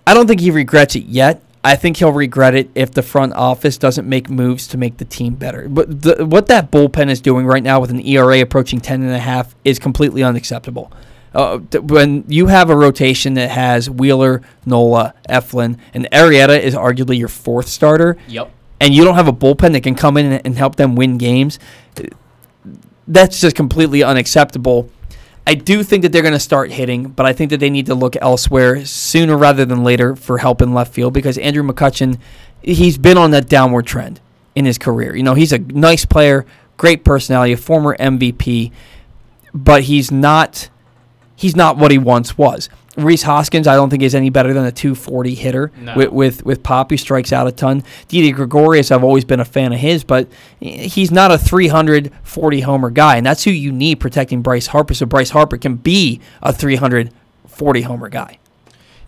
[0.06, 1.42] I don't think he regrets it yet.
[1.64, 5.04] I think he'll regret it if the front office doesn't make moves to make the
[5.04, 5.68] team better.
[5.68, 9.10] But the, what that bullpen is doing right now with an ERA approaching 10 and
[9.10, 10.92] a half is completely unacceptable.
[11.36, 17.18] Uh, when you have a rotation that has Wheeler, Nola, Eflin, and Arrieta is arguably
[17.18, 18.50] your fourth starter, Yep.
[18.80, 21.58] and you don't have a bullpen that can come in and, help them win games,
[23.06, 24.88] that's just completely unacceptable.
[25.46, 27.84] I do think that they're going to start hitting, but I think that they need
[27.86, 32.18] to look elsewhere sooner rather than later for help in left field because Andrew McCutchen,
[32.62, 34.20] he's been on that downward trend
[34.54, 35.14] in his career.
[35.14, 36.46] You know, he's a nice player,
[36.78, 38.72] great personality, a former MVP,
[39.54, 40.70] but he's not
[41.36, 42.68] he's not what he once was.
[42.96, 45.94] Rhys Hoskins, I don't think is any better than a 240 hitter No.
[45.96, 47.84] with, with with Pop, He strikes out a ton.
[48.08, 50.28] Didi Gregorius, I've always been a fan of his, but
[50.60, 55.04] he's not a 340 homer guy, and that's who you need protecting Bryce Harper, so
[55.04, 58.38] Bryce Harper can be a 340 homer guy.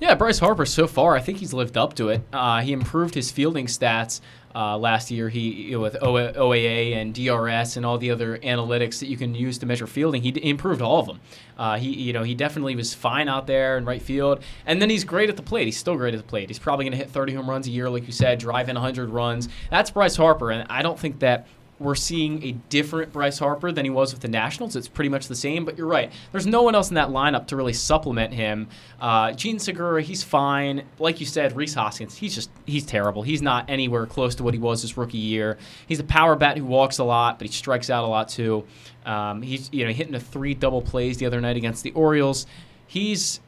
[0.00, 2.20] Yeah, Bryce Harper so far, I think he's lived up to it.
[2.32, 4.20] Uh, he improved his fielding stats
[4.54, 5.28] uh, last year.
[5.28, 9.34] He you know, with OAA and DRS and all the other analytics that you can
[9.34, 10.22] use to measure fielding.
[10.22, 11.20] He, d- improved all of them.
[11.58, 14.90] Uh, he you know he definitely was fine out there in right field, and then
[14.90, 15.66] he's great at the plate.
[15.66, 16.48] He's still great at the plate.
[16.48, 18.74] He's probably going to hit 30 home runs a year, like you said, drive in
[18.74, 19.48] 100 runs.
[19.70, 21.46] That's Bryce Harper, and I don't think that
[21.80, 24.74] we're seeing a different Bryce Harper than he was with the Nationals.
[24.74, 26.12] It's pretty much the same, but you're right.
[26.32, 28.68] There's no one else in that lineup to really supplement him.
[29.00, 30.82] Uh, Jean Segura, he's fine.
[30.98, 33.22] Like you said, Rhys Hoskins, he's just he's terrible.
[33.22, 35.58] He's not anywhere close to what he was his rookie year.
[35.86, 38.64] He's a power bat who walks a lot, but he strikes out a lot too.
[39.06, 42.46] Um, he's you know hitting a three double plays the other night against the Orioles.
[42.86, 43.40] He's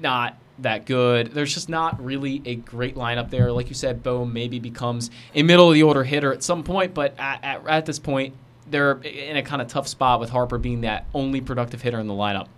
[0.00, 1.32] not that good.
[1.32, 3.52] There's just not really a great lineup there.
[3.52, 6.94] Like you said, Bohm maybe becomes a middle of the order hitter at some point,
[6.94, 8.34] but at, at, at this point,
[8.70, 12.06] they're in a kind of tough spot with Harper being that only productive hitter in
[12.06, 12.48] the lineup.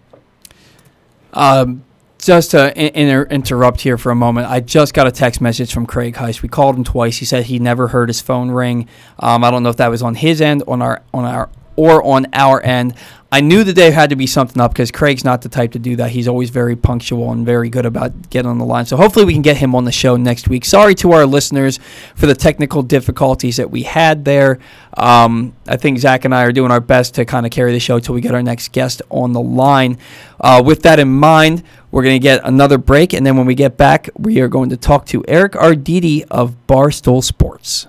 [1.32, 1.85] Um,
[2.18, 5.72] just to in- inter- interrupt here for a moment, I just got a text message
[5.72, 6.43] from Craig Heist.
[6.43, 7.18] We called him twice.
[7.18, 8.89] He said he never heard his phone ring.
[9.18, 11.48] Um, I don't know if that was on his end, on our on our
[11.81, 12.94] or on our end.
[13.32, 15.78] I knew that there had to be something up because Craig's not the type to
[15.78, 16.11] do that.
[16.11, 18.86] He's always very punctual and very good about getting on the line.
[18.86, 20.65] So hopefully we can get him on the show next week.
[20.65, 21.78] Sorry to our listeners
[22.16, 24.59] for the technical difficulties that we had there.
[24.97, 27.78] Um, I think Zack and I are doing our best to kind of carry the
[27.78, 29.97] show till we get our next guest on the line.
[30.40, 31.62] Uh, with that in mind,
[31.93, 34.70] we're going to get another break, and then when we get back, we are going
[34.70, 37.86] to talk to Eric Arditti of Barstool Sports.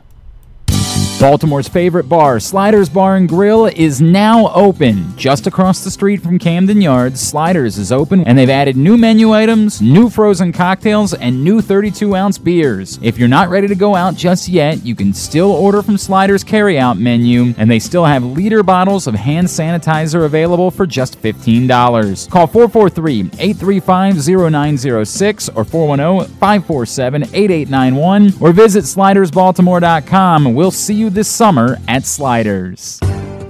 [1.21, 5.15] Baltimore's favorite bar, Sliders Bar and Grill, is now open.
[5.17, 9.31] Just across the street from Camden Yards, Sliders is open and they've added new menu
[9.31, 12.97] items, new frozen cocktails, and new 32 ounce beers.
[13.03, 16.43] If you're not ready to go out just yet, you can still order from Sliders
[16.43, 22.31] carryout menu, and they still have liter bottles of hand sanitizer available for just $15.
[22.31, 30.55] Call 443 835 0906 or 410 547 8891 or visit slidersbaltimore.com.
[30.55, 32.99] We'll see you this summer at Sliders.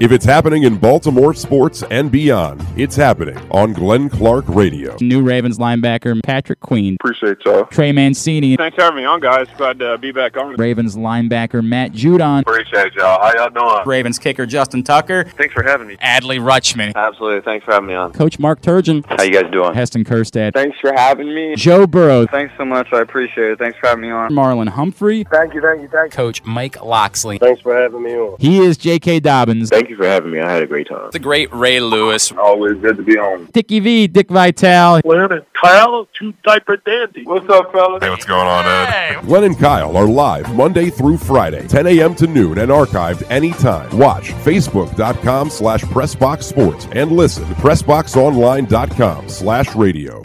[0.02, 4.98] If it's happening in Baltimore sports and beyond, it's happening on Glenn Clark Radio.
[5.00, 6.98] New Ravens linebacker Patrick Queen.
[7.00, 7.66] Appreciate y'all.
[7.66, 8.58] Trey Mancini.
[8.58, 9.46] Thanks for having me on, guys.
[9.58, 10.56] Glad to be back on.
[10.56, 12.42] Ravens linebacker Matt Judon.
[12.42, 13.22] Appreciate y'all.
[13.22, 13.88] How y'all doing?
[13.88, 15.24] Ravens kicker Justin Tucker.
[15.24, 15.98] Thanks for having me.
[15.98, 16.96] Adley Rutschman.
[16.96, 17.42] Absolutely.
[17.42, 18.12] Thanks for having me on.
[18.12, 19.06] Coach Mark Turgeon.
[19.06, 19.76] How you guys doing?
[19.76, 20.54] Heston Kjerstad.
[20.54, 21.54] Thanks for having me.
[21.56, 22.26] Joe Burrow.
[22.26, 22.92] Thanks so much.
[22.92, 23.60] I appreciate it.
[23.60, 24.32] Thanks for having me on.
[24.32, 25.26] Marlon Humphrey.
[25.26, 25.62] Thank you.
[25.62, 25.90] Thank you.
[25.90, 26.18] Thank you.
[26.18, 27.38] Coach Mike Locksley.
[27.38, 28.38] Thanks for having me on.
[28.40, 29.20] He is J.K.
[29.20, 29.70] Dobbins.
[29.70, 30.40] Thank you for having me.
[30.40, 31.12] I had a great time.
[31.12, 32.32] The great Ray Lewis.
[32.32, 33.46] Always good to be on.
[33.54, 34.08] Dickie V.
[34.08, 35.02] Dick Vitale.
[35.02, 37.24] Glenn and Kyle, two diaper dandy.
[37.24, 38.02] What's up, fellas?
[38.04, 39.22] Hey, what's going on, Ed?
[39.22, 42.16] Glenn and Kyle are live Monday through Friday, 10 a.m.
[42.16, 43.96] to noon, and archived anytime.
[43.98, 50.24] Watch facebook.com slash pressboxsports and listen to pressboxonline.com slash radio.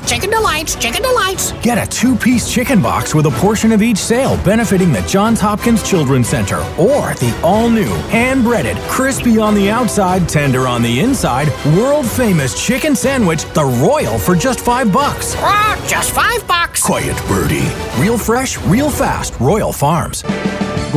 [0.09, 1.51] Chicken delights, chicken delights.
[1.61, 5.41] Get a two piece chicken box with a portion of each sale benefiting the Johns
[5.41, 10.81] Hopkins Children's Center or the all new, hand breaded, crispy on the outside, tender on
[10.81, 15.35] the inside, world famous chicken sandwich, the Royal for just five bucks.
[15.39, 16.81] Ah, just five bucks.
[16.81, 17.67] Quiet, birdie.
[17.97, 20.23] Real fresh, real fast, Royal Farms.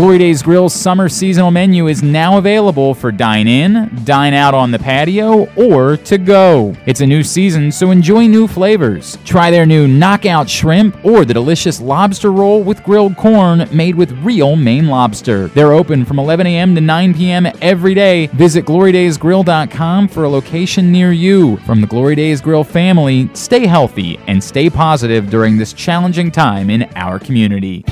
[0.01, 4.71] Glory Days Grill's summer seasonal menu is now available for dine in, dine out on
[4.71, 6.75] the patio, or to go.
[6.87, 9.19] It's a new season, so enjoy new flavors.
[9.27, 14.13] Try their new knockout shrimp or the delicious lobster roll with grilled corn made with
[14.25, 15.49] real Maine lobster.
[15.49, 16.75] They're open from 11 a.m.
[16.77, 17.47] to 9 p.m.
[17.61, 18.29] every day.
[18.29, 21.59] Visit glorydaysgrill.com for a location near you.
[21.59, 26.71] From the Glory Days Grill family, stay healthy and stay positive during this challenging time
[26.71, 27.85] in our community.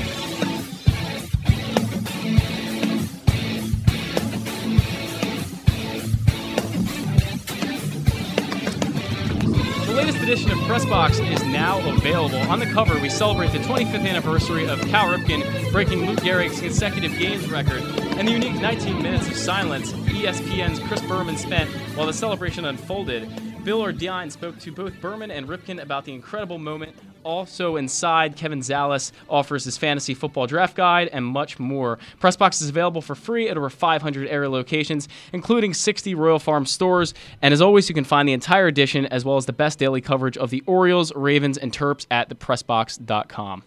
[10.29, 12.37] Edition of Pressbox is now available.
[12.51, 17.17] On the cover, we celebrate the 25th anniversary of Cal Ripken breaking Lou Gehrig's consecutive
[17.17, 17.81] games record
[18.15, 23.27] and the unique 19 minutes of silence ESPN's Chris Berman spent while the celebration unfolded.
[23.63, 26.95] Bill Ordine spoke to both Berman and Ripken about the incredible moment.
[27.23, 31.99] Also inside, Kevin Zales offers his fantasy football draft guide and much more.
[32.21, 37.13] Pressbox is available for free at over 500 area locations, including 60 Royal Farm stores.
[37.41, 39.99] And as always, you can find the entire edition as well as the best daily
[39.99, 43.63] coverage of the Orioles, Ravens, and Terps at thepressbox.com.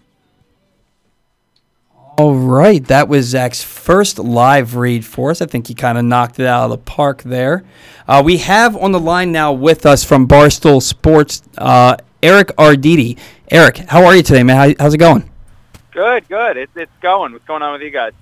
[2.19, 5.41] All right, that was Zack's first live read for us.
[5.41, 7.65] I think he kind of knocked it out of the park there.
[8.07, 13.19] Uh, we have on the line now with us from Barstool Sports, uh, Eric Arditti.
[13.51, 14.57] Eric, how are you today, man?
[14.57, 15.31] How, how's it going?
[15.93, 16.59] Good, good.
[16.59, 17.33] It's it's going.
[17.33, 18.13] What's going on with you guys?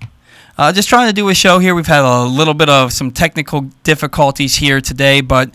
[0.57, 1.75] Uh, just trying to do a show here.
[1.75, 5.51] We've had a little bit of some technical difficulties here today, but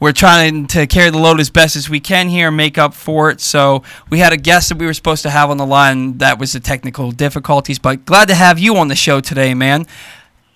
[0.00, 2.94] we're trying to carry the load as best as we can here, and make up
[2.94, 3.40] for it.
[3.40, 6.18] So we had a guest that we were supposed to have on the line.
[6.18, 9.86] That was the technical difficulties, but glad to have you on the show today, man.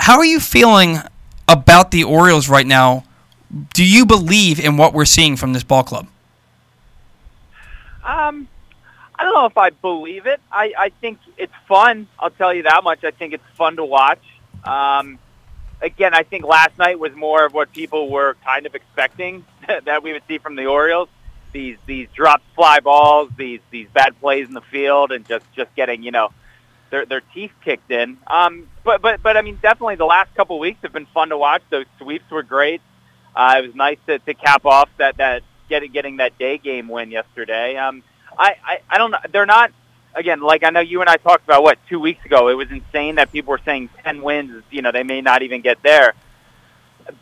[0.01, 0.99] How are you feeling
[1.47, 3.05] about the Orioles right now?
[3.75, 6.09] Do you believe in what we're seeing from this ball club?
[8.03, 8.49] Um,
[9.16, 10.41] I don't know if I believe it.
[10.51, 12.09] I, I think it's fun.
[12.19, 13.05] I'll tell you that much.
[13.05, 14.23] I think it's fun to watch.
[14.65, 15.19] Um,
[15.85, 19.44] again, I think last night was more of what people were kind of expecting
[19.85, 21.09] that we would see from the Orioles.
[21.52, 25.73] These these dropped fly balls, these these bad plays in the field, and just just
[25.77, 26.31] getting you know
[26.90, 28.19] their their teeth kicked in.
[28.27, 31.39] Um, but but but I mean, definitely the last couple weeks have been fun to
[31.39, 31.62] watch.
[31.70, 32.81] Those sweeps were great.
[33.36, 36.89] Uh, it was nice to, to cap off that that getting getting that day game
[36.89, 37.77] win yesterday.
[37.77, 38.02] Um,
[38.36, 39.19] I, I I don't know.
[39.31, 39.70] They're not
[40.15, 42.49] again like I know you and I talked about what two weeks ago.
[42.49, 44.62] It was insane that people were saying ten wins.
[44.70, 46.15] You know they may not even get there.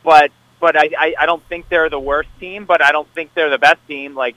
[0.04, 2.64] But but I, I I don't think they're the worst team.
[2.64, 4.14] But I don't think they're the best team.
[4.14, 4.36] Like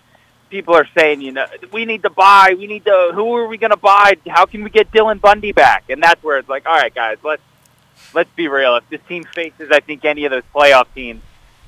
[0.50, 2.56] people are saying, you know, we need to buy.
[2.58, 3.12] We need to.
[3.14, 4.18] Who are we going to buy?
[4.28, 5.86] How can we get Dylan Bundy back?
[5.90, 7.42] And that's where it's like, all right, guys, let's
[8.14, 8.76] let's be real.
[8.78, 11.22] If this team faces, I think any of those playoff teams,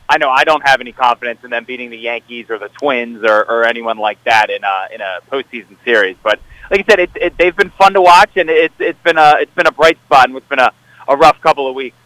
[0.09, 3.23] I know I don't have any confidence in them beating the Yankees or the Twins
[3.23, 6.18] or, or anyone like that in a in a postseason series.
[6.23, 6.39] But
[6.69, 9.35] like I said, it, it, they've been fun to watch, and it's it's been a
[9.39, 10.72] it's been a bright spot, and it's been a,
[11.07, 11.98] a rough couple of weeks.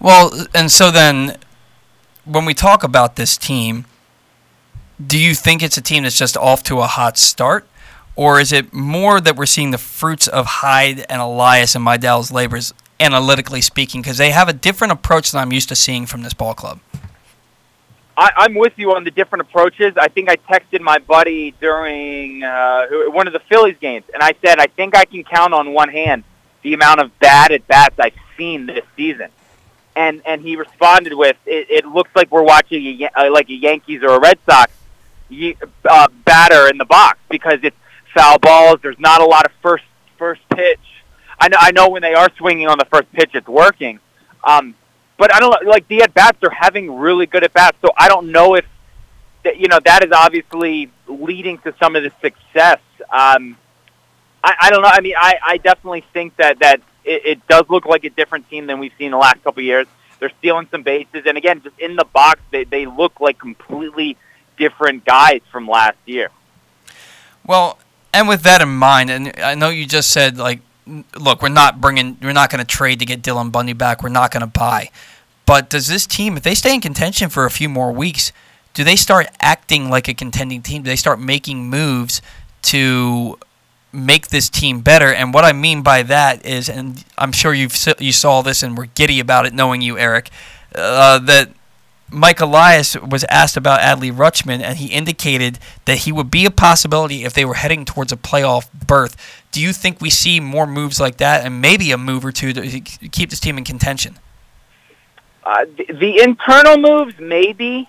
[0.00, 1.36] Well, and so then
[2.24, 3.86] when we talk about this team,
[5.04, 7.66] do you think it's a team that's just off to a hot start?
[8.14, 12.32] Or is it more that we're seeing the fruits of Hyde and Elias and Mejdal's
[12.32, 16.22] labors, analytically speaking, because they have a different approach than I'm used to seeing from
[16.22, 16.80] this ball club?
[18.16, 19.94] I, I'm with you on the different approaches.
[19.96, 24.34] I think I texted my buddy during uh, one of the Phillies games, and I
[24.42, 26.24] said I think I can count on one hand
[26.62, 29.28] the amount of bad at bats I've seen this season.
[29.94, 33.54] And and he responded with, "It, it looks like we're watching a, uh, like a
[33.54, 34.72] Yankees or a Red Sox
[35.88, 37.76] uh, batter in the box because it's
[38.14, 38.78] foul balls.
[38.82, 39.84] There's not a lot of first
[40.18, 40.80] first pitch.
[41.38, 44.00] I know I know when they are swinging on the first pitch, it's working.
[44.44, 44.74] Um,
[45.18, 47.76] but I don't like the at bats are having really good at bats.
[47.82, 48.64] So I don't know if
[49.56, 52.80] you know that is obviously leading to some of the success.
[53.10, 53.56] Um,
[54.42, 54.90] I, I don't know.
[54.90, 58.48] I mean, I, I definitely think that that it, it does look like a different
[58.50, 59.86] team than we've seen the last couple of years.
[60.18, 64.16] They're stealing some bases, and again, just in the box, they they look like completely
[64.56, 66.30] different guys from last year.
[67.44, 67.78] Well,
[68.12, 70.60] and with that in mind, and I know you just said like,
[71.16, 74.02] look, we're not bringing, we're not going to trade to get Dylan Bundy back.
[74.02, 74.90] We're not going to buy.
[75.44, 78.32] But does this team, if they stay in contention for a few more weeks,
[78.74, 80.82] do they start acting like a contending team?
[80.82, 82.20] Do they start making moves
[82.62, 83.38] to
[83.92, 85.12] make this team better?
[85.12, 88.76] And what I mean by that is, and I'm sure you've you saw this and
[88.76, 90.30] were giddy about it, knowing you, Eric,
[90.74, 91.50] uh, that
[92.10, 96.50] Mike Elias was asked about Adley Rutschman, and he indicated that he would be a
[96.50, 99.16] possibility if they were heading towards a playoff berth.
[99.50, 102.52] Do you think we see more moves like that, and maybe a move or two
[102.52, 104.18] to keep this team in contention?
[105.42, 107.88] Uh, the, the internal moves, maybe.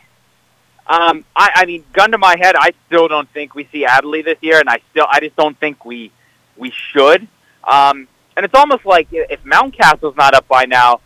[0.88, 4.24] Um, I, I mean, gun to my head, I still don't think we see Adley
[4.24, 6.12] this year, and I still, I just don't think we,
[6.56, 7.28] we should.
[7.64, 11.02] Um, and it's almost like if Mountcastle's not up by now,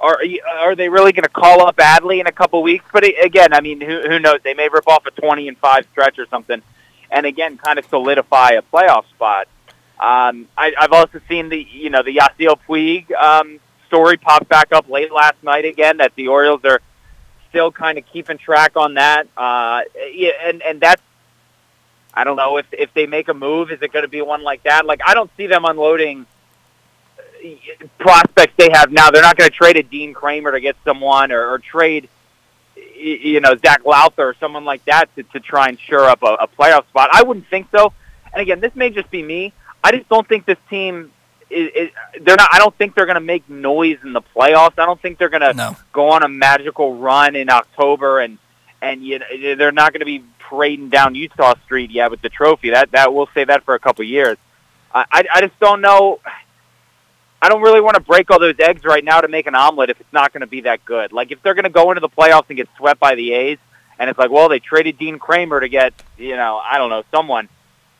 [0.00, 0.18] are
[0.58, 2.84] are they really going to call up Adley in a couple weeks?
[2.92, 4.40] But again, I mean, who, who knows?
[4.42, 6.62] They may rip off a twenty and five stretch or something,
[7.10, 9.48] and again, kind of solidify a playoff spot.
[9.98, 14.72] Um, I, I've also seen the you know the Yasiel Puig um, story pop back
[14.72, 16.80] up late last night again that the Orioles are
[17.48, 19.26] still kind of keeping track on that.
[19.36, 19.82] Uh,
[20.12, 21.02] yeah, and and that's
[22.12, 24.42] I don't know if if they make a move, is it going to be one
[24.42, 24.84] like that?
[24.84, 26.26] Like I don't see them unloading
[27.98, 29.10] prospects they have now.
[29.10, 32.08] They're not going to trade a Dean Kremer to get someone or, or trade
[32.96, 36.36] you know Zac Lowther or someone like that to, to try and shore up a,
[36.40, 37.10] a playoff spot.
[37.12, 37.92] I wouldn't think so.
[38.32, 39.52] And again, this may just be me.
[39.82, 41.12] I just don't think this team
[41.50, 41.90] is, is
[42.22, 42.48] they're not.
[42.52, 44.78] I don't think they're going to make noise in the playoffs.
[44.78, 48.38] I don't think they're going to go on a magical run in October and
[48.82, 52.28] and you know, they're not going to be parading down Eutaw Street yet with the
[52.28, 52.70] trophy.
[52.70, 54.38] That that we'll say that for a couple years.
[54.94, 56.20] I I, I just don't know.
[57.40, 59.90] I don't really want to break all those eggs right now to make an omelet
[59.90, 61.12] if it's not going to be that good.
[61.12, 63.58] Like if they're going to go into the playoffs and get swept by the A's,
[63.98, 67.02] and it's like, well, they traded Dean Kremer to get, you know, I don't know,
[67.10, 67.48] someone.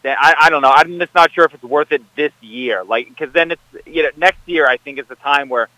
[0.03, 0.73] Then I, I don't know.
[0.75, 2.85] I'm just not sure if it's worth it this year.
[2.85, 5.69] Like because then it's you know next year I think is the time where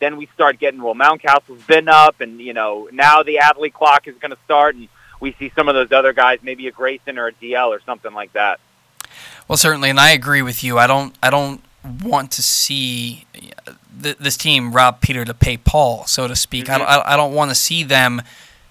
[0.00, 4.06] then we start getting well Mountcastle's been up and you know now the Adley clock
[4.06, 4.88] is going to start and
[5.20, 8.12] we see some of those other guys maybe a Grayson or a DL or something
[8.12, 8.60] like that.
[9.46, 10.78] Well, certainly, and I agree with you.
[10.78, 11.14] I don't.
[11.22, 11.62] I don't
[12.02, 13.26] want to see
[13.66, 16.68] uh, th- this team rob Peter to pay Paul, so to speak.
[16.68, 18.22] I, don't, I I don't want to see them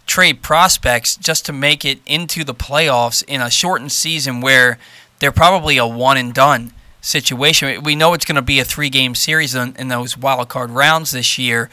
[0.05, 4.79] trade prospects just to make it into the playoffs in a shortened season where
[5.19, 7.83] they're probably a one and done situation.
[7.83, 10.71] We know it's going to be a three game series in, in those wild card
[10.71, 11.69] rounds this year,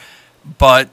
[0.59, 0.91] but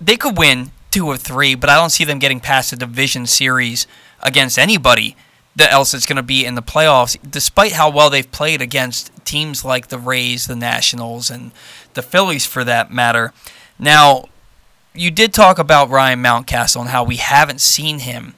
[0.00, 3.26] they could win two or three, but I don't see them getting past a division
[3.26, 3.86] series
[4.22, 5.16] against anybody
[5.56, 9.10] that else that's going to be in the playoffs, despite how well they've played against
[9.28, 11.52] teams like the Rays, the Nationals, and
[11.92, 13.34] the Phillies for that matter.
[13.78, 14.24] Now,
[14.94, 18.34] you did talk about Ryan Mountcastle and how we haven't seen him.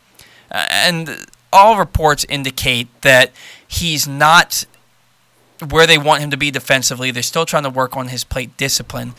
[0.51, 3.31] Uh, and all reports indicate that
[3.67, 4.65] he's not
[5.69, 7.12] where they want him to be defensively.
[7.12, 9.15] They're still trying to work on his plate discipline.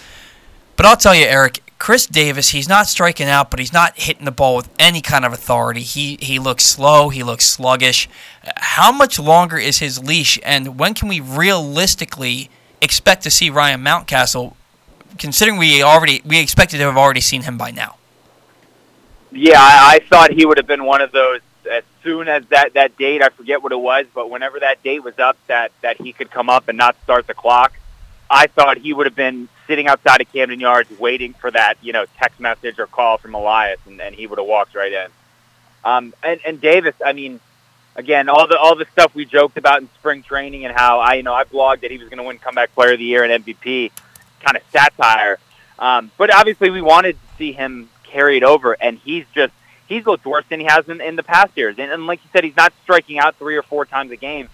[0.76, 4.26] But I'll tell you, Eric, Chris Davis, he's not striking out, but he's not hitting
[4.26, 5.82] the ball with any kind of authority.
[5.82, 8.08] He he looks slow, he looks sluggish.
[8.58, 12.52] How much longer is his leash, and when can we realistically
[12.84, 14.54] expect to see Ryan Mountcastle?
[15.18, 17.96] Considering we already we expected to have already seen him by now.
[19.32, 22.76] Yeah, I, I thought he would have been one of those as soon as that
[22.76, 26.00] that date, I forget what it was, but whenever that date was up, that that
[26.00, 27.74] he could come up and not start the clock,
[28.30, 31.94] I thought he would have been sitting outside of Camden Yards waiting for that, you
[31.94, 35.08] know, text message or call from Elias, and, and he would have walked right in.
[35.84, 37.40] Um, and, and Davis, I mean,
[37.96, 41.16] again, all the all the stuff we joked about in spring training and how I,
[41.16, 43.24] you know, I blogged that he was going to win Comeback Player of the Year
[43.24, 43.92] and MVP,
[44.42, 45.40] kind of satire.
[45.80, 49.54] Um, but obviously, we wanted to see him carry it over, and he's just
[49.88, 51.76] he's looked worse than he has in, in the past years.
[51.78, 54.50] And, and like you said, he's not striking out three or four times a game,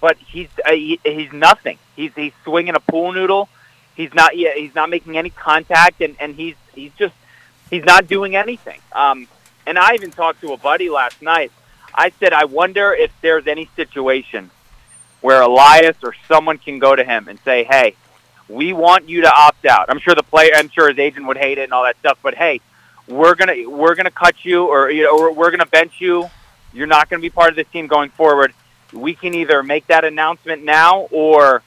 [0.00, 1.78] but he's uh, he, he's nothing.
[1.94, 3.48] He's he's swinging a pool noodle.
[3.96, 7.14] He's not yeah, he's not making any contact, and and he's he's just
[7.70, 8.80] he's not doing anything.
[8.92, 9.26] Um,
[9.66, 11.50] and I even talked to a buddy last night.
[11.94, 14.50] I said, I wonder if there's any situation
[15.22, 17.96] where Elias or someone can go to him and say, "Hey,
[18.48, 21.38] we want you to opt out." I'm sure the player, I'm sure his agent would
[21.38, 22.60] hate it and all that stuff, but hey,
[23.08, 26.28] we're gonna we're gonna cut you, or you know, we're gonna bench you.
[26.72, 28.52] You're not gonna be part of this team going forward.
[28.92, 31.62] We can either make that announcement now, or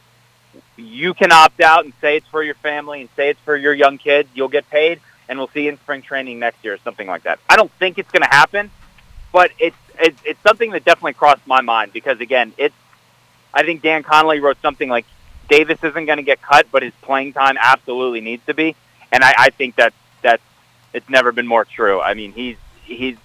[0.78, 3.74] you can opt out and say it's for your family and say it's for your
[3.74, 4.30] young kids.
[4.34, 7.24] You'll get paid, and we'll see you in spring training next year, or something like
[7.24, 7.40] that.
[7.50, 8.72] I don't think it's gonna happen,
[9.32, 12.76] but it's it's, it's something that definitely crossed my mind because again, it's
[13.54, 15.06] I think Dan Connolly wrote something like
[15.50, 18.76] Davis isn't going to get cut, but his playing time absolutely needs to be,
[19.12, 20.44] and I, I think that that's
[20.94, 22.00] it's never been more true.
[22.00, 23.18] I mean, he's he's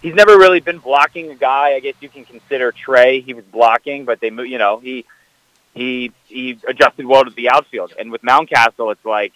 [0.00, 1.74] he's never really been blocking a guy.
[1.74, 3.20] I guess you can consider Trey.
[3.20, 5.06] He was blocking, but they you know he
[5.74, 7.92] he he adjusted well to the outfield.
[7.98, 9.32] And with Mountcastle, it's like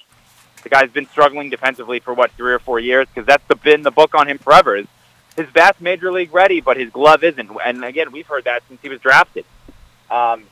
[0.63, 3.83] the guy's been struggling defensively for what three or four years because that's the, been
[3.83, 4.77] the book on him forever.
[4.77, 4.87] Is
[5.37, 7.51] his bat's major league ready, but his glove isn't.
[7.65, 9.45] And again, we've heard that since he was drafted.
[10.11, 10.45] Um,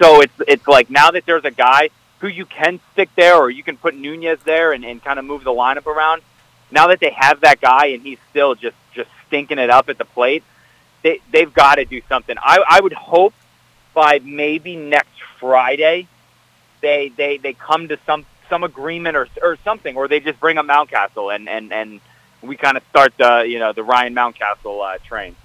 [0.00, 3.50] so it's it's like now that there's a guy who you can stick there, or
[3.50, 6.22] you can put Nunez there and, and kind of move the lineup around.
[6.70, 9.98] Now that they have that guy and he's still just just stinking it up at
[9.98, 10.44] the plate,
[11.02, 12.36] they they've got to do something.
[12.38, 13.34] I I would hope
[13.94, 16.06] by maybe next Friday
[16.80, 20.58] they they they come to some some agreement or or something, or they just bring
[20.58, 22.00] up Mountcastle and and and
[22.42, 25.36] we kind of start the you know the Ryan Mountcastle uh, train.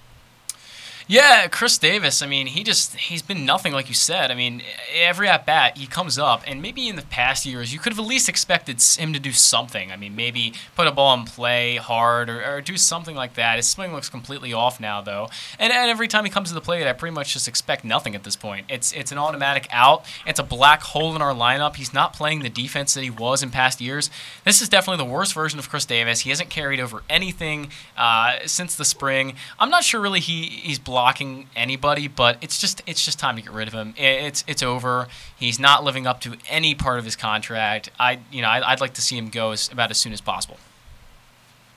[1.08, 2.24] Yeah, Chris Davis.
[2.24, 4.32] I mean, he just he's been nothing like you said.
[4.32, 7.78] I mean, every at bat he comes up, and maybe in the past years you
[7.78, 9.92] could have at least expected him to do something.
[9.92, 13.58] I mean, maybe put a ball in play hard or, or do something like that.
[13.58, 15.30] His swing looks completely off now, though,
[15.60, 18.16] and, and every time he comes to the plate, I pretty much just expect nothing
[18.16, 18.66] at this point.
[18.68, 20.06] It's it's an automatic out.
[20.26, 21.76] It's a black hole in our lineup.
[21.76, 24.10] He's not playing the defense that he was in past years.
[24.44, 26.22] This is definitely the worst version of Chris Davis.
[26.22, 29.36] He hasn't carried over anything uh, since the spring.
[29.60, 33.42] I'm not sure really he he's blocking anybody, but it's just it's just time to
[33.42, 33.94] get rid of him.
[33.98, 35.10] It's it's over.
[35.36, 37.90] He's not living up to any part of his contract.
[38.00, 40.22] I you know I, would like to see him go as, about as soon as
[40.22, 40.56] possible.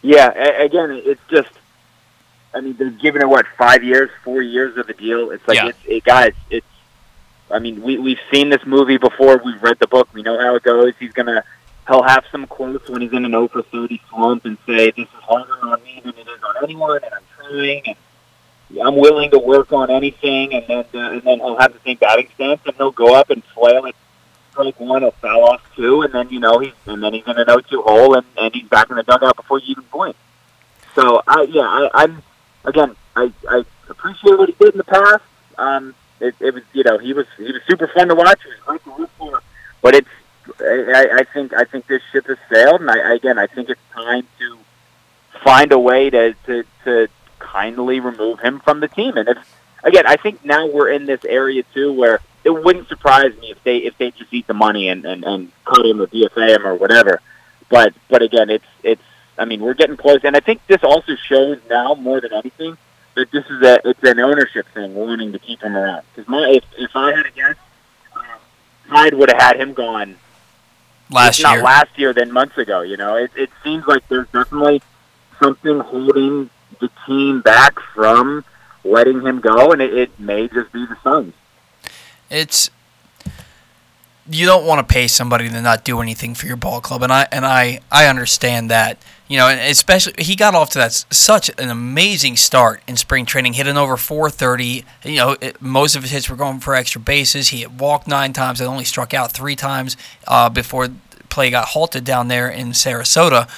[0.03, 1.51] Yeah, a- again, it's just.
[2.55, 5.32] I mean, they're giving it what five years, four years of the deal.
[5.32, 5.66] It's like Yeah.
[5.70, 6.35] it's it, guys.
[6.49, 6.66] It's.
[7.51, 9.43] I mean, we we've seen this movie before.
[9.45, 10.09] We've read the book.
[10.15, 10.93] We know how it goes.
[11.01, 11.43] He's gonna.
[11.89, 15.23] He'll have some quotes when he's in an over 30 slump and say, "This is
[15.23, 17.82] harder on me than it is on anyone," and I'm trying.
[17.85, 17.97] And
[18.70, 21.97] I'm willing to work on anything, and then uh, and then he'll have the same
[21.97, 23.95] batting stance, and he'll go up and flail it
[24.59, 27.39] strike one, he'll foul off two, and then you know he's and then he's in
[27.39, 30.16] an 0-2 hole, and and he's back in the dugout before you even blink.
[30.95, 32.23] So I yeah I, I'm
[32.65, 35.23] again I I appreciate what he did in the past.
[35.57, 38.40] Um, it, it was you know he was he was super fun to watch.
[38.43, 39.43] He was great to root for,
[39.81, 40.09] but it's
[40.61, 43.81] I, I think I think this ship has sailed, and I again I think it's
[43.93, 44.59] time to
[45.45, 47.09] find a way to to to
[47.53, 49.16] kindly remove him from the team.
[49.16, 49.39] And if
[49.83, 53.62] again, I think now we're in this area too where it wouldn't surprise me if
[53.65, 56.66] they if they just eat the money and and, and cut him or DFA him
[56.66, 57.20] or whatever.
[57.69, 59.03] But but again, it's it's
[59.39, 62.77] I mean we're getting close, and I think this also shows now more than anything
[63.15, 66.03] that this is a it's an ownership thing wanting to keep him around.
[66.15, 67.57] Because my if if I had a guess,
[68.16, 68.20] uh,
[68.89, 70.16] Hyde would have had him gone
[71.11, 72.83] Last if not last year, then months ago.
[72.83, 74.83] You know, it, it seems like there's definitely
[75.41, 76.51] something holding
[76.81, 78.45] the team back from
[78.85, 81.35] letting him go, and it, it may just be the Suns.
[82.31, 82.71] It's
[84.31, 87.13] you don't want to pay somebody to not do anything for your ball club, and
[87.13, 88.99] I and I I understand that.
[89.27, 93.53] You know, especially he got off to that such an amazing start in spring training,
[93.53, 94.87] hitting over 430.
[95.05, 97.49] You know, it, most of his hits were going for extra bases.
[97.49, 100.89] He walked nine times and only struck out three times uh, before
[101.29, 103.51] play got halted down there in Sarasota.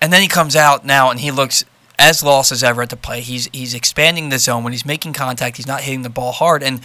[0.00, 1.66] And then he comes out now and he looks
[1.98, 3.20] as lost as ever at the play.
[3.20, 5.56] He's he's expanding the zone when he's making contact.
[5.56, 6.62] He's not hitting the ball hard.
[6.62, 6.80] And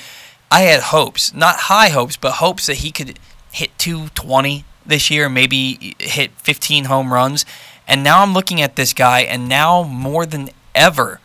[0.52, 3.19] I had hopes, not high hopes, but hopes that he could
[3.52, 7.45] hit 220 this year, maybe hit 15 home runs.
[7.88, 11.19] And now I'm looking at this guy, and now more than ever,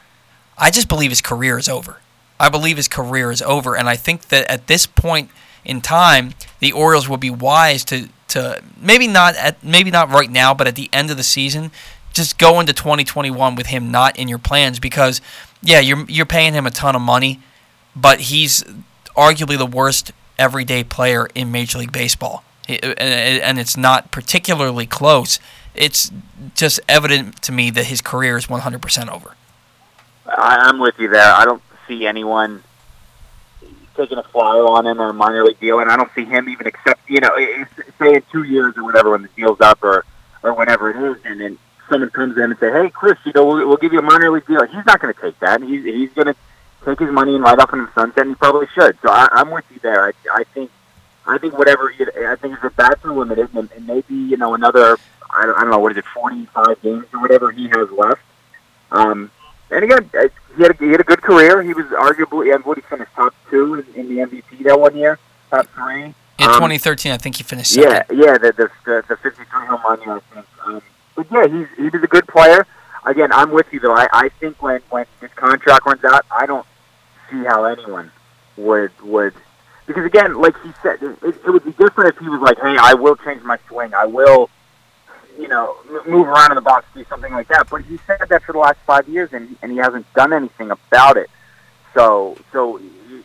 [0.56, 1.98] I just believe his career is over.
[2.40, 5.30] I believe his career is over, and I think that at this point
[5.64, 10.30] in time, the Orioles will be wise to to maybe not at maybe not right
[10.30, 11.70] now, but at the end of the season,
[12.14, 15.20] just go into 2021 with him not in your plans because
[15.62, 17.40] yeah, you're you're paying him a ton of money,
[17.94, 18.64] but he's
[19.16, 25.38] arguably the worst everyday player in Major League Baseball, uh, and it's not particularly close.
[25.74, 26.10] It's
[26.54, 29.34] just evident to me that his career is 100% over.
[30.26, 31.32] I'm with you there.
[31.32, 32.62] I don't see anyone
[33.96, 36.48] taking a flyer on him or a minor league deal, and I don't see him
[36.48, 37.00] even accept.
[37.08, 37.30] You know,
[37.98, 40.04] say in two years or whatever when the deal's up or
[40.42, 41.58] or whenever it is, and then
[41.88, 44.30] someone comes in and say, "Hey, Chris, you know, we'll, we'll give you a minor
[44.30, 45.62] league deal." He's not going to take that.
[45.62, 46.36] He's he's going to
[46.84, 48.98] take his money and ride off into the sunset, and he probably should.
[49.02, 50.06] So I, I'm with you there.
[50.06, 50.70] I, I think
[51.26, 54.96] I think whatever he, I think bats are limited, and, and maybe you know another
[55.30, 58.20] I don't, I don't know what is it, 45 games or whatever he has left.
[58.92, 59.30] Um,
[59.70, 60.08] and again,
[60.56, 61.60] he had, a, he had a good career.
[61.62, 64.96] He was arguably, and what he finished top two in, in the MVP that one
[64.96, 65.18] year,
[65.50, 66.14] top three.
[66.38, 67.90] In Um, 2013, I think he finished second.
[68.18, 70.46] yeah, yeah, the the the, the 53 home run year, I think.
[71.14, 72.66] But yeah, he's he was a good player.
[73.04, 73.94] Again, I'm with you though.
[73.94, 76.66] I I think when when his contract runs out, I don't
[77.30, 78.10] see how anyone
[78.56, 79.34] would would
[79.86, 82.76] because again, like he said, it, it would be different if he was like, "Hey,
[82.78, 83.92] I will change my swing.
[83.94, 84.48] I will,
[85.38, 85.76] you know,
[86.06, 88.58] move around in the box, do something like that." But he said that for the
[88.58, 91.28] last five years, and and he hasn't done anything about it.
[91.92, 92.78] So so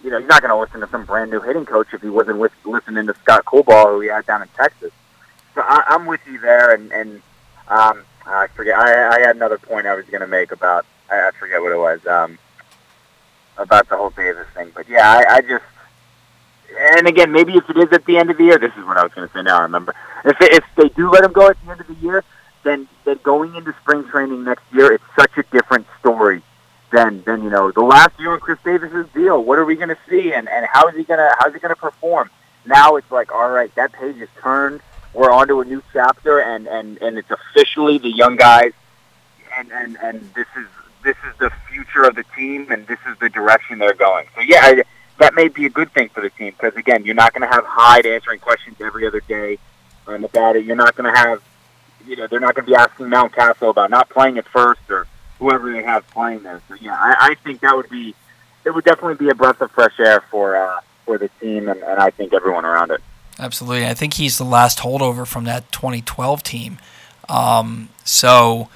[0.03, 2.09] you know, you're not going to listen to some brand new hitting coach if he
[2.09, 4.91] wasn't with, listening to Scott Coolbaugh, who he had down in Texas.
[5.55, 7.21] So I, I'm with you there, and and
[7.69, 8.77] um, I forget.
[8.77, 11.71] I, I had another point I was going to make about I, I forget what
[11.71, 12.37] it was um,
[13.57, 14.71] about the whole Davis thing.
[14.73, 15.63] But yeah, I, I just
[16.77, 18.97] and again, maybe if it is at the end of the year, this is what
[18.97, 19.41] I was going to say.
[19.41, 19.95] Now I remember.
[20.25, 22.23] If if they do let him go at the end of the year,
[22.63, 26.41] then then going into spring training next year, it's such a different story
[26.91, 29.43] than than you know the last year in Chris Davis's deal.
[29.43, 31.59] What are we going to see, and and how is he gonna how is he
[31.59, 32.29] gonna perform?
[32.65, 34.81] Now it's like, all right, that page is turned.
[35.13, 38.73] We're on to a new chapter, and and and it's officially the young guys,
[39.57, 40.67] and and and this is
[41.03, 44.27] this is the future of the team, and this is the direction they're going.
[44.35, 44.61] So yeah.
[44.63, 44.83] I,
[45.19, 47.53] that may be a good thing for the team because again, you're not going to
[47.53, 49.59] have Hyde answering questions every other day
[50.07, 50.65] um, about it.
[50.65, 51.43] You're not going to have,
[52.05, 55.07] you know, they're not going to be asking Mountcastle about not playing at first or
[55.37, 56.61] whoever they have playing there.
[56.67, 58.15] So yeah, I, I think that would be,
[58.65, 61.81] it would definitely be a breath of fresh air for uh, for the team and,
[61.81, 63.01] and I think everyone around it.
[63.39, 63.85] Absolutely.
[63.87, 66.77] I think he's the last holdover from that 2012 team.
[67.29, 68.69] Um, so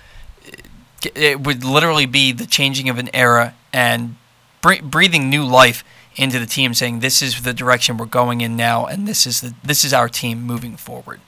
[1.15, 4.15] it- would literally be the changing of an era and
[4.61, 5.84] bre- breathing new life
[6.15, 9.41] into the team, saying this is the direction we're going in now, and this is
[9.41, 11.19] the this is our team moving forward.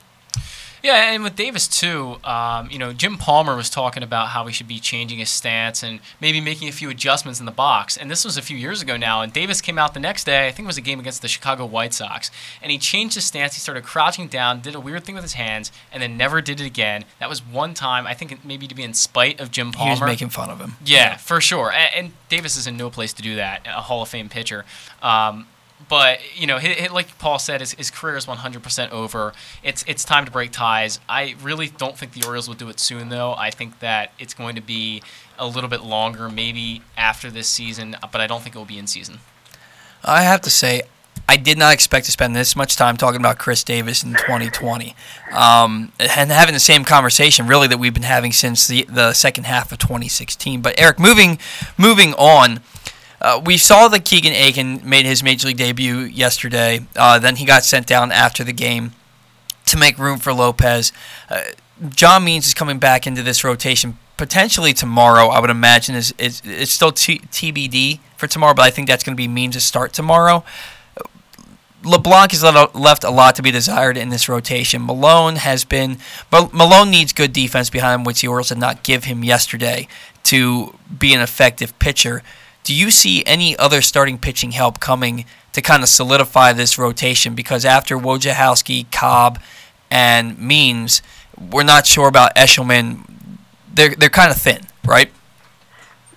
[0.86, 4.52] Yeah, and with Davis too, um, you know, Jim Palmer was talking about how he
[4.52, 7.96] should be changing his stance and maybe making a few adjustments in the box.
[7.96, 9.20] And this was a few years ago now.
[9.20, 10.46] And Davis came out the next day.
[10.46, 12.30] I think it was a game against the Chicago White Sox,
[12.62, 13.54] and he changed his stance.
[13.54, 16.60] He started crouching down, did a weird thing with his hands, and then never did
[16.60, 17.04] it again.
[17.18, 18.06] That was one time.
[18.06, 19.96] I think maybe to be in spite of Jim Palmer.
[19.96, 20.76] He was making fun of him.
[20.84, 21.72] Yeah, for sure.
[21.72, 23.66] And, and Davis is in no place to do that.
[23.66, 24.64] A Hall of Fame pitcher.
[25.02, 25.48] Um,
[25.88, 26.58] but you know,
[26.92, 29.32] like Paul said, his, his career is 100% over.
[29.62, 31.00] It's it's time to break ties.
[31.08, 33.34] I really don't think the Orioles will do it soon, though.
[33.34, 35.02] I think that it's going to be
[35.38, 37.96] a little bit longer, maybe after this season.
[38.00, 39.18] But I don't think it will be in season.
[40.04, 40.82] I have to say,
[41.28, 44.94] I did not expect to spend this much time talking about Chris Davis in 2020,
[45.32, 49.44] um, and having the same conversation really that we've been having since the the second
[49.44, 50.60] half of 2016.
[50.60, 51.38] But Eric, moving
[51.76, 52.60] moving on.
[53.26, 56.86] Uh, we saw that Keegan Akin made his major league debut yesterday.
[56.94, 58.92] Uh, then he got sent down after the game
[59.64, 60.92] to make room for Lopez.
[61.28, 61.42] Uh,
[61.88, 65.26] John Means is coming back into this rotation potentially tomorrow.
[65.26, 69.02] I would imagine is is it's still t- TBD for tomorrow, but I think that's
[69.02, 70.44] going to be Means' start tomorrow.
[71.82, 74.86] LeBlanc has left left a lot to be desired in this rotation.
[74.86, 75.98] Milone has been,
[76.30, 79.88] but Milone needs good defense behind him, which the Orioles did not give him yesterday
[80.22, 82.22] to be an effective pitcher.
[82.66, 87.36] Do you see any other starting pitching help coming to kind of solidify this rotation?
[87.36, 89.40] Because after Wojciechowski, Cobb,
[89.88, 91.00] and Means,
[91.38, 93.08] we're not sure about Eshelman.
[93.72, 95.12] They're they're kind of thin, right?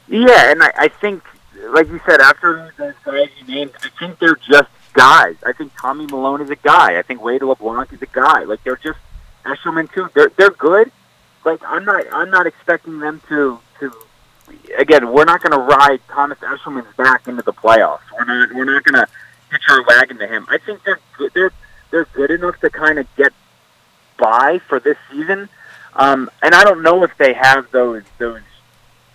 [0.07, 1.21] Yeah, and I, I think,
[1.69, 5.35] like you said, after those guys you named, I think they're just guys.
[5.45, 6.97] I think Tommy Milone is a guy.
[6.97, 8.45] I think Wade LeBlanc is a guy.
[8.45, 8.97] Like they're just
[9.45, 10.09] Eshelman too.
[10.15, 10.91] They're they're good.
[11.45, 13.93] Like I'm not I'm not expecting them to to.
[14.77, 18.01] Again, we're not going to ride Thomas Eshelman's back into the playoffs.
[18.17, 19.07] We're not we're not going to
[19.51, 20.45] hitch our wagon to him.
[20.49, 21.31] I think they're good.
[21.33, 21.51] They're
[21.91, 23.33] they're good enough to kind of get
[24.17, 25.49] by for this season.
[25.93, 28.41] Um, and I don't know if they have those those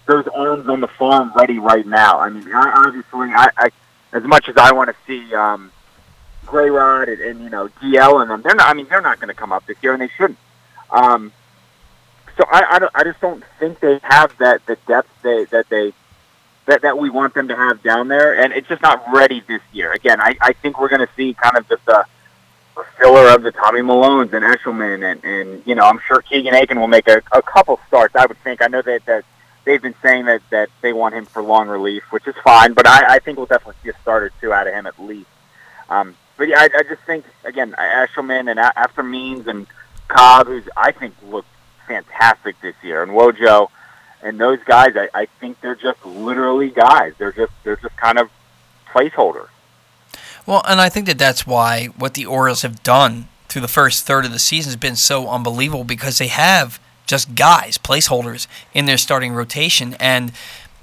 [0.06, 2.19] those arms on the farm ready right now.
[2.19, 3.70] I mean, I, obviously, I, I
[4.12, 5.73] as much as I want to see um,
[6.47, 8.69] Gray Rod and, and you know DL and them, they're not.
[8.69, 10.39] I mean, they're not going to come up this year, and they shouldn't.
[10.90, 11.32] Um,
[12.36, 15.93] so I, I, I just don't think they have that the depth they, that they
[16.66, 19.61] that that we want them to have down there, and it's just not ready this
[19.73, 19.93] year.
[19.93, 22.05] Again, I, I think we're going to see kind of just a,
[22.98, 26.81] filler of the Tommy Milones and Eshelman, and and you know I'm sure Keegan Akin
[26.81, 28.16] will make a, a couple starts.
[28.16, 28.62] I would think.
[28.62, 29.24] I know that that
[29.65, 32.86] they've been saying that that they want him for long relief, which is fine, but
[32.86, 35.28] I, I think we'll definitely see a start or two out of him at least.
[35.89, 39.66] Um, but yeah, I, I just think again Eshelman and after Means and
[40.09, 41.48] Cobb, who's I think looked
[41.86, 43.70] fantastic this year, and Wojo
[44.24, 47.12] and those guys, I, I think they're just literally guys.
[47.19, 48.31] They're just they're just kind of
[48.89, 49.48] placeholders.
[50.47, 54.06] Well, and I think that that's why what the Orioles have done through the first
[54.06, 58.86] third of the season has been so unbelievable because they have just guys, placeholders in
[58.86, 60.32] their starting rotation, and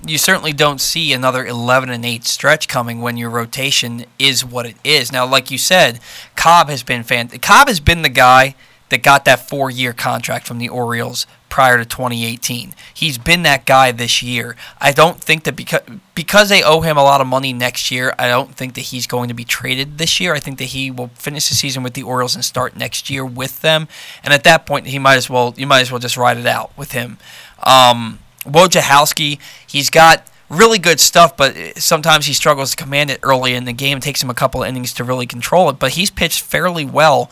[0.05, 4.65] you certainly don't see another 11 and 8 stretch coming when your rotation is what
[4.65, 5.11] it is.
[5.11, 5.99] Now, like you said,
[6.35, 7.27] Cobb has been fan.
[7.27, 8.55] Cobb has been the guy
[8.91, 12.73] that got that four-year contract from the Orioles prior to 2018.
[12.93, 14.55] He's been that guy this year.
[14.79, 15.81] I don't think that because
[16.13, 19.07] because they owe him a lot of money next year, I don't think that he's
[19.07, 20.33] going to be traded this year.
[20.33, 23.25] I think that he will finish the season with the Orioles and start next year
[23.25, 23.87] with them.
[24.23, 26.45] And at that point, he might as well you might as well just ride it
[26.45, 27.17] out with him.
[27.63, 33.53] Um, Wojciechowski, he's got really good stuff, but sometimes he struggles to command it early
[33.53, 33.97] in the game.
[33.97, 37.31] It takes him a couple innings to really control it, but he's pitched fairly well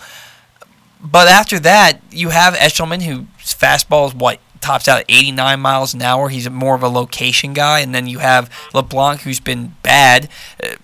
[1.01, 5.93] but after that, you have Eshelman, whose fastball is what tops out at 89 miles
[5.93, 6.29] an hour.
[6.29, 10.29] He's more of a location guy, and then you have LeBlanc, who's been bad.
[10.61, 10.75] Uh,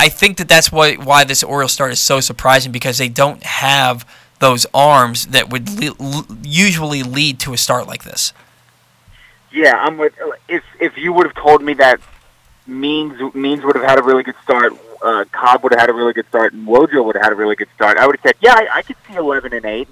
[0.00, 3.42] I think that that's why why this Orioles start is so surprising because they don't
[3.42, 4.06] have
[4.38, 8.32] those arms that would le- usually lead to a start like this.
[9.52, 10.14] Yeah, I'm with.
[10.48, 12.00] If if you would have told me that
[12.66, 14.72] Means Means would have had a really good start,
[15.02, 17.36] uh, Cobb would have had a really good start, and Wojo would have had a
[17.36, 19.88] really good start, I would have said, yeah, I, I could see 11 and 8.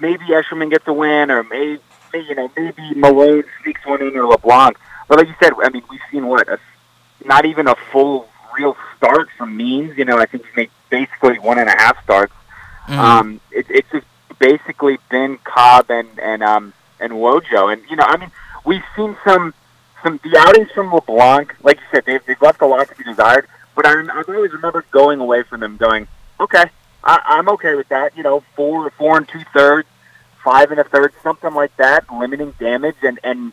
[0.00, 1.80] Maybe Eshelman gets a win, or maybe
[2.12, 4.78] you know maybe Milone sneaks one in, or LeBlanc.
[5.08, 6.58] But like you said, I mean, we've seen what a,
[7.24, 9.96] not even a full real start from Means.
[9.96, 12.32] You know, I think he's made basically one and a half starts.
[12.88, 12.98] Mm.
[12.98, 14.06] Um, it, it's just
[14.38, 18.30] basically been Cobb and and um and Wojo, and you know, I mean,
[18.64, 19.54] we've seen some
[20.02, 21.54] some the outings from LeBlanc.
[21.62, 23.46] Like you said, they've they've left a lot to be desired.
[23.74, 26.06] But I, I always remember going away from them going,
[26.40, 26.64] okay,
[27.02, 28.16] I, I'm okay with that.
[28.16, 29.88] You know, four, four and two thirds,
[30.42, 33.52] five and a third, something like that, limiting damage and and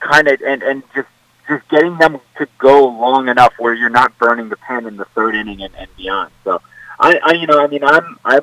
[0.00, 1.08] kind of and and just
[1.48, 5.04] just getting them to go long enough where you're not burning the pen in the
[5.06, 6.32] third inning and, and beyond.
[6.42, 6.60] So,
[6.98, 8.42] I, I you know, I mean, I'm I'm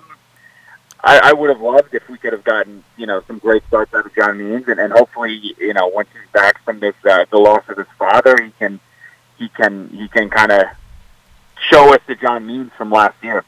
[1.03, 3.93] I, I would have loved if we could have gotten you know some great starts
[3.93, 7.25] out of John Means, and, and hopefully you know once he's back from this uh,
[7.29, 8.79] the loss of his father, he can
[9.37, 10.67] he can he can kind of
[11.71, 13.43] show us the John Means from last year.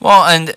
[0.00, 0.54] Well, and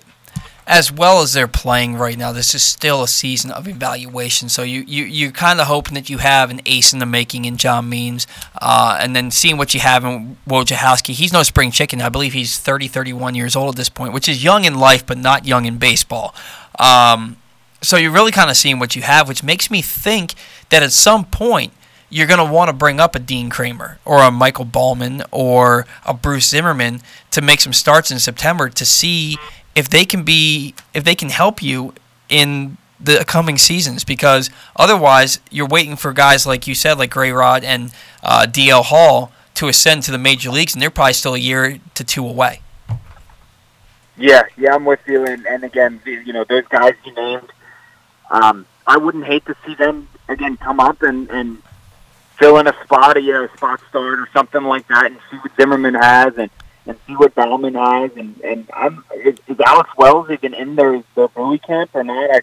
[0.69, 4.49] as well as they're playing right now, this is still a season of evaluation.
[4.49, 7.45] So you, you, you're kind of hoping that you have an ace in the making
[7.45, 8.27] in John Means,
[8.61, 11.13] uh, and then seeing what you have in Wojciechowski.
[11.13, 12.01] He's no spring chicken.
[12.01, 15.05] I believe he's 30, 31 years old at this point, which is young in life,
[15.05, 16.35] but not young in baseball.
[16.77, 17.37] Um,
[17.81, 20.35] so you're really kind of seeing what you have, which makes me think
[20.69, 21.73] that at some point
[22.09, 25.85] you're going to want to bring up a Dean Kremer or a Michael Baumann or
[26.05, 29.37] a Bruce Zimmermann to make some starts in September to see
[29.75, 31.93] if they can be if they can help you
[32.27, 37.31] in the coming seasons because otherwise you're waiting for guys like you said like Gray
[37.31, 37.91] Rod and
[38.23, 41.79] uh, DL Hall to ascend to the major leagues and they're probably still a year
[41.95, 42.61] to two away.
[44.17, 45.25] Yeah, yeah, I'm with you.
[45.25, 47.49] And, and again, you know, those guys you named,
[48.29, 51.61] um, I wouldn't hate to see them again come up and, and
[52.39, 55.51] fill in a spot, a, a spot start or something like that, and see what
[55.55, 56.49] Zimmermann has and
[56.87, 58.11] and see what Baumann has.
[58.15, 62.31] And and I'm is, is Alex Wells even in their the Bowie camp or not?
[62.31, 62.41] I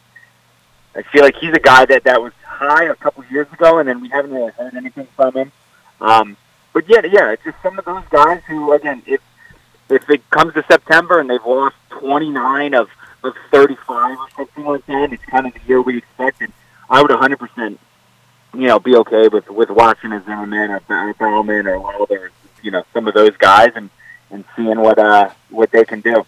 [0.95, 3.89] I feel like he's a guy that that was high a couple years ago, and
[3.89, 5.53] then we haven't really heard anything from him.
[6.01, 6.37] Um,
[6.73, 9.21] but yeah, yeah, it's just some of those guys who, again, if
[9.89, 12.89] if it comes to September and they've lost 29 of
[13.25, 16.53] of 35 or something like that, it's kind of the year we expected.
[16.89, 17.79] I would 100%
[18.57, 22.31] you know, be okay with with watching a Zimmermann or, or Baumann or Wilder,
[22.63, 23.91] you know, some of those guys and
[24.31, 26.25] and seeing what uh what they can do.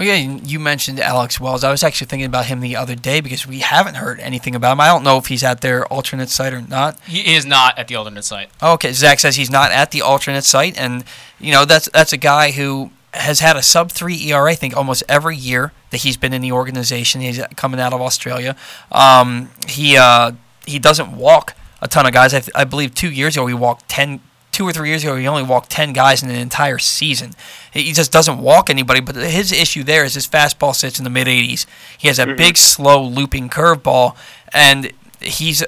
[0.00, 1.62] Well, yeah, you mentioned Alex Wells.
[1.62, 4.72] I was actually thinking about him the other day because we haven't heard anything about
[4.72, 4.80] him.
[4.80, 6.98] I don't know if he's at their alternate site or not.
[7.00, 8.48] He is not at the alternate site.
[8.62, 11.04] Okay, Zack says he's not at the alternate site, and
[11.38, 14.50] you know that's that's a guy who has had a sub three ERA.
[14.50, 17.20] I think almost every year that he's been in the organization.
[17.20, 18.56] He's coming out of Australia.
[18.90, 20.32] Um, he uh,
[20.70, 22.32] he doesn't walk a ton of guys.
[22.34, 24.20] I, I believe two years ago he walked ten.
[24.52, 27.34] Two or three years ago, he only walked ten guys in an entire season.
[27.72, 29.00] He just doesn't walk anybody.
[29.00, 31.66] But his issue there is his fastball sits in the mid 80s.
[31.96, 32.36] He has a Mhm.
[32.36, 34.16] big, slow, looping curveball,
[34.52, 34.90] and
[35.20, 35.62] he's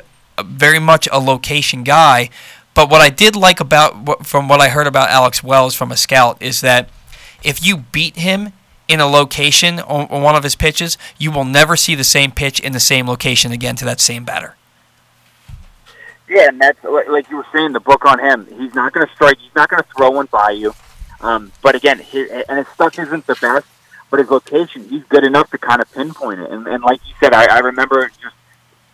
[0.44, 2.28] very much a location guy.
[2.74, 5.96] But what I did like about from what I heard about Alex Wells from a
[5.96, 6.88] scout is that
[7.44, 8.52] if you beat him
[8.88, 12.32] in a location on, on one of his pitches, you will never see the same
[12.32, 14.56] pitch in the same location again to that same batter.
[16.32, 17.72] Yeah, and that's like you were saying.
[17.72, 18.46] The book on him.
[18.58, 19.38] He's not going to strike.
[19.38, 20.74] He's not going to throw one by you.
[21.20, 23.66] Um, but again, his, and his stuff isn't the best.
[24.10, 26.50] But his location, he's good enough to kind of pinpoint it.
[26.50, 28.34] And, and like you said, I, I remember just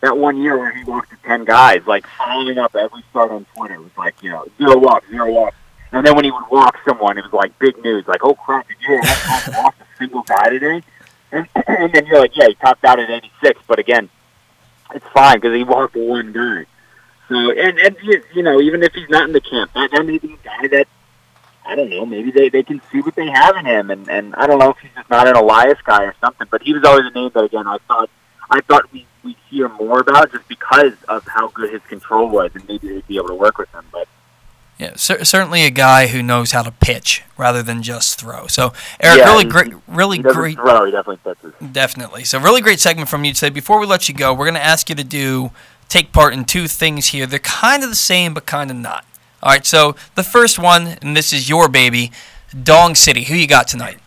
[0.01, 3.45] that one year where he walked to ten guys, like following up every start on
[3.55, 3.75] Twitter.
[3.75, 5.55] It was like you know zero walks, zero walks.
[5.93, 8.05] And then when he would walk someone, it was like big news.
[8.07, 10.83] Like, oh crap, did you that a single guy today?
[11.31, 13.61] And, and then you're like, yeah, he topped out at 86.
[13.65, 14.09] But again,
[14.93, 16.65] it's fine because he walked one guy.
[17.29, 17.95] So, and, and
[18.33, 20.67] you, know, even if he's not in the camp, that, that may be a guy
[20.69, 20.87] that,
[21.65, 23.91] I don't know, maybe they, they can see what they have in him.
[23.91, 26.63] And, and I don't know if he's just not an Elias guy or something, but
[26.63, 28.09] he was always a name that, again, I thought,
[28.49, 32.49] I thought we, we'd hear more about just because of how good his control was
[32.55, 33.85] and maybe they'd be able to work with him.
[33.91, 34.07] But
[34.79, 38.47] Yeah, cer- certainly a guy who knows how to pitch rather than just throw.
[38.47, 40.55] So, Eric, Yeah, really he- great, really he great.
[40.55, 41.53] throw, he definitely pitches.
[41.71, 42.23] Definitely.
[42.23, 43.51] So, really great segment from you today.
[43.51, 45.51] Before we let you go, we're going to ask you to do
[45.89, 47.25] take part in two things here.
[47.25, 49.05] They're kind of the same, but kind of not.
[49.43, 49.65] All right.
[49.65, 52.11] So, the first one, and this is your baby,
[52.63, 53.23] Dong City.
[53.25, 53.99] Who you got tonight?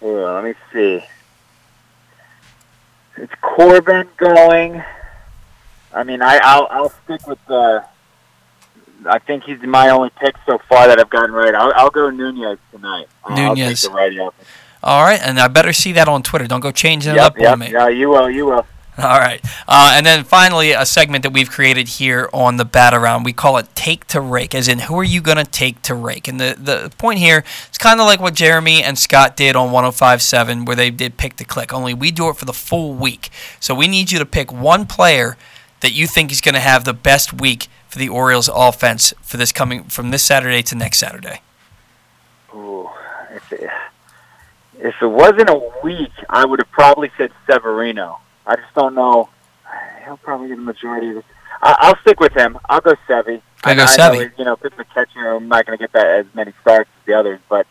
[0.00, 1.04] Yeah, let me see.
[3.16, 4.82] It's Corbin going.
[5.92, 7.84] I mean, I, I'll I'll stick with the.
[9.06, 11.54] I think he's my only pick so far that I've gotten right.
[11.54, 13.06] I'll, I'll go Nunez tonight.
[13.24, 13.82] I'll- I'll take Nunez.
[13.82, 14.18] the righty.
[14.20, 16.46] All right, and I better see that on Twitter.
[16.46, 17.52] Don't go changing it Yep, up yep.
[17.52, 17.72] on me.
[17.72, 18.30] Yeah, you will.
[18.30, 18.66] You will.
[19.02, 19.40] All right.
[19.68, 23.22] Uh, and then finally, a segment that we've created here on the Bat Around.
[23.22, 25.94] We call it Take to Rake, as in, who are you going to take to
[25.94, 26.26] rake?
[26.26, 29.70] And the, the point here is kind of like what Jeremy and Scott did on
[29.70, 33.30] 1057, where they did Pick the Click, only we do it for the full week.
[33.60, 35.36] So we need you to pick one player
[35.78, 39.36] that you think is going to have the best week for the Orioles offense for
[39.36, 41.40] this coming from this Saturday to next Saturday.
[42.52, 42.90] Ooh,
[43.30, 43.70] if it,
[44.80, 48.18] if it wasn't a week, I would have probably said Severino.
[48.48, 49.28] I just don't know.
[50.04, 51.24] He'll probably get the majority of it.
[51.60, 52.58] I, I'll stick with him.
[52.68, 53.42] I'll go Sevy.
[53.62, 54.32] I go Sevy.
[54.38, 55.32] You know, pitch the catcher.
[55.32, 57.66] I'm not going to get that as many starts as the others, but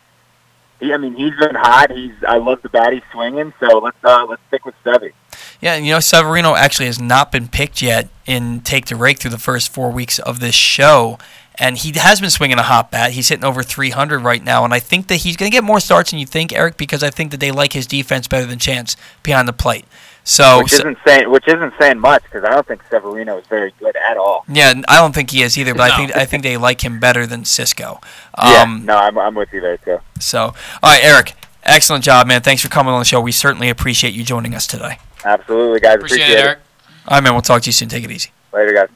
[0.78, 0.92] he.
[0.92, 1.90] I mean, he's been hot.
[1.90, 2.12] He's.
[2.26, 3.52] I love the bat he's swinging.
[3.58, 5.12] So let's uh, let's stick with Sevy.
[5.60, 9.18] Yeah, and you know, Severino actually has not been picked yet in Take to Rake
[9.18, 11.18] through the first four weeks of this show.
[11.60, 13.12] And he has been swinging a hot bat.
[13.12, 14.64] He's hitting over 300 right now.
[14.64, 17.02] And I think that he's going to get more starts than you think, Eric, because
[17.02, 19.84] I think that they like his defense better than Chance behind the plate.
[20.24, 23.72] So, which isn't saying which isn't saying much because I don't think Severino is very
[23.78, 24.44] good at all.
[24.46, 27.00] yeah, I don't think he is either, but I think I think they like him
[27.00, 28.02] better than Sisco.
[28.42, 29.98] yeah, Um, no, I'm, I'm with you there too.
[30.20, 31.32] So, all right, Eric,
[31.62, 32.42] excellent job, man.
[32.42, 33.20] Thanks for coming on the show.
[33.20, 34.98] We certainly appreciate you joining us today.
[35.24, 35.94] Absolutely, guys.
[35.96, 36.58] Appreciate, it.
[37.06, 37.32] All right, man.
[37.32, 37.88] We'll talk to you soon.
[37.88, 38.30] Take it easy.
[38.52, 38.88] Later, guys.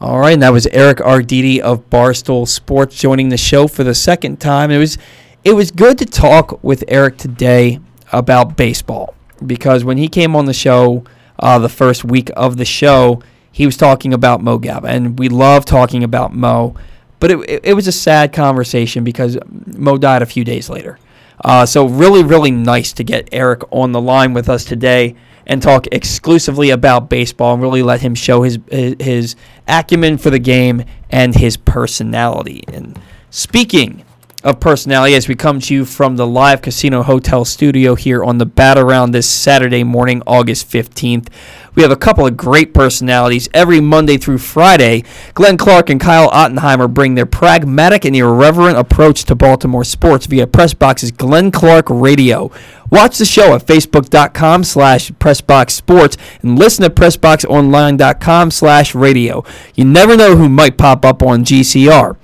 [0.00, 3.94] All right, and that was Eric Arditti of Barstool Sports joining the show for the
[3.94, 4.70] second time.
[4.70, 4.98] It was
[5.44, 7.80] it was good to talk with Eric today
[8.12, 9.14] about baseball
[9.46, 11.04] because when he came on the show
[11.38, 15.28] uh, the first week of the show, he was talking about Mo Gaba, and we
[15.28, 16.74] love talking about Mo.
[17.20, 20.98] But it, it, it was a sad conversation because Mo died a few days later.
[21.44, 25.16] Uh, so really, really nice to get Eric on the line with us today
[25.46, 29.36] and talk exclusively about baseball and really let him show his his, his
[29.66, 32.62] acumen for the game and his personality.
[32.68, 32.98] And
[33.30, 34.04] speaking
[34.42, 38.38] of personality, as we come to you from the live casino hotel studio here on
[38.38, 41.28] the Bat Around this Saturday morning, August 15th,
[41.74, 45.04] we have a couple of great personalities every Monday through Friday.
[45.34, 50.46] Glenn Clark and Kyle Ottenheimer bring their pragmatic and irreverent approach to Baltimore sports via
[50.46, 52.50] Pressbox's Glenn Clark Radio.
[52.90, 59.44] Watch the show at facebook.com slash pressboxsports and listen at pressboxonline.com slash radio.
[59.74, 62.16] You never know who might pop up on GCR.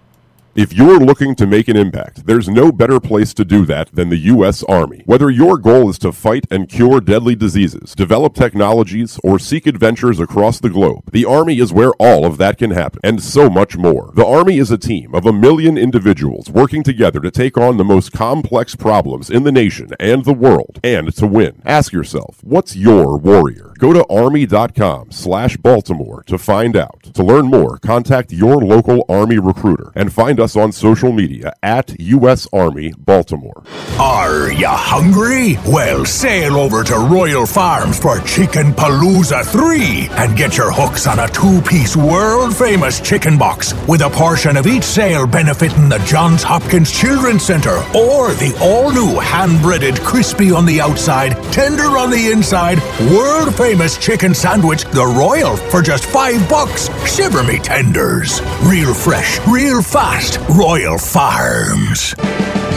[0.57, 4.09] If you're looking to make an impact, there's no better place to do that than
[4.09, 4.63] the U.S.
[4.63, 5.03] Army.
[5.05, 10.19] Whether your goal is to fight and cure deadly diseases, develop technologies, or seek adventures
[10.19, 13.77] across the globe, the Army is where all of that can happen, and so much
[13.77, 14.13] more.
[14.15, 17.85] The Army is a team of a million individuals working together to take on the
[17.85, 21.61] most complex problems in the nation and the world, and to win.
[21.67, 23.75] Ask yourself, what's your warrior?
[23.79, 27.03] Go to army.com slash Baltimore to find out.
[27.13, 31.99] To learn more, contact your local Army recruiter and find us on social media at
[31.99, 32.47] U.S.
[32.53, 33.65] Army Baltimore.
[33.99, 35.57] Are ya hungry?
[35.67, 41.19] Well, sail over to Royal Farms for Chicken Palooza 3 and get your hooks on
[41.19, 45.99] a two piece world famous chicken box with a portion of each sale benefiting the
[46.01, 51.97] Johns Hopkins Children's Center or the all new hand breaded, crispy on the outside, tender
[51.97, 52.79] on the inside,
[53.11, 56.91] world famous chicken sandwich, the Royal, for just five bucks.
[57.11, 58.43] Shiver me tenders.
[58.65, 60.36] Real fresh, real fast.
[60.49, 62.15] Royal Farms.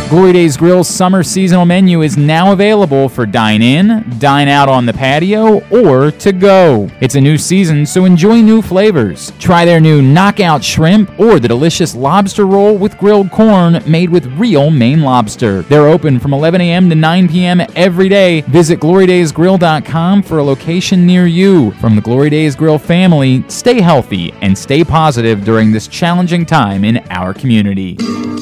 [0.10, 4.88] Glory Days Grill's summer seasonal menu is now available for dine in, dine out on
[4.88, 6.90] the patio, or to go.
[7.00, 9.32] It's a new season, so enjoy new flavors.
[9.38, 14.26] Try their new knockout shrimp or the delicious lobster roll with grilled corn made with
[14.40, 15.62] real Maine lobster.
[15.62, 16.90] They're open from 11 a.m.
[16.90, 17.62] to 9 p.m.
[17.76, 18.42] every day.
[18.42, 21.70] Visit glorydaysgrill.com for a location near you.
[21.74, 26.84] From the Glory Days Grill family, stay healthy and stay positive during this challenging time
[26.84, 27.96] in our community.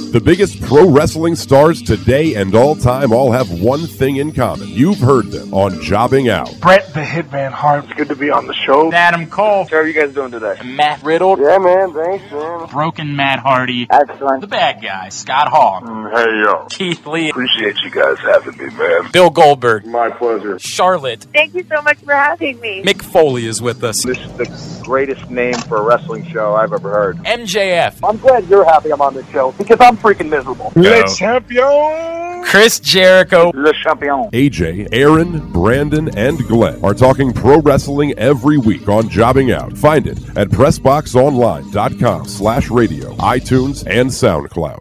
[0.07, 4.67] The biggest pro wrestling stars today and all time all have one thing in common.
[4.67, 6.55] You've heard them on Jobbing Out.
[6.61, 7.85] Brett the Hitman Hart.
[7.85, 8.93] It's good to be on the show.
[8.93, 9.65] Adam Cole.
[9.65, 10.55] How are you guys doing today?
[10.63, 11.39] Matt Riddle.
[11.39, 11.93] Yeah, man.
[11.93, 12.67] Thanks, man.
[12.69, 13.87] Broken Matt Hardy.
[13.89, 14.41] Excellent.
[14.41, 15.81] The bad guy, Scott Hall.
[15.81, 16.67] Mm, hey, yo.
[16.69, 17.31] Keith Lee.
[17.31, 19.09] Appreciate you guys having me, man.
[19.11, 19.87] Bill Goldberg.
[19.87, 20.59] My pleasure.
[20.59, 21.25] Charlotte.
[21.33, 22.83] Thank you so much for having me.
[22.83, 24.03] Mick Foley is with us.
[24.03, 27.17] This is the greatest name for a wrestling show I've ever heard.
[27.17, 28.07] MJF.
[28.07, 30.71] I'm glad you're happy I'm on this show because I'm freaking miserable.
[30.75, 31.03] Le
[31.47, 32.43] champion.
[32.43, 33.51] Chris Jericho.
[33.53, 34.29] Le champion.
[34.31, 39.77] AJ, Aaron, Brandon, and Glenn are talking pro wrestling every week on Jobbing Out.
[39.77, 44.79] Find it at PressBoxOnline.com slash radio, iTunes, and SoundCloud.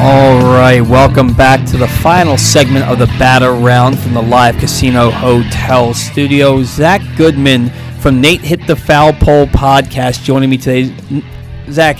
[0.00, 4.56] All right, welcome back to the final segment of the Bat Around from the Live
[4.58, 6.62] Casino Hotel studio.
[6.62, 10.94] Zack Goodman from Nate Hit the Foul Pole podcast joining me today.
[11.70, 11.98] Zack,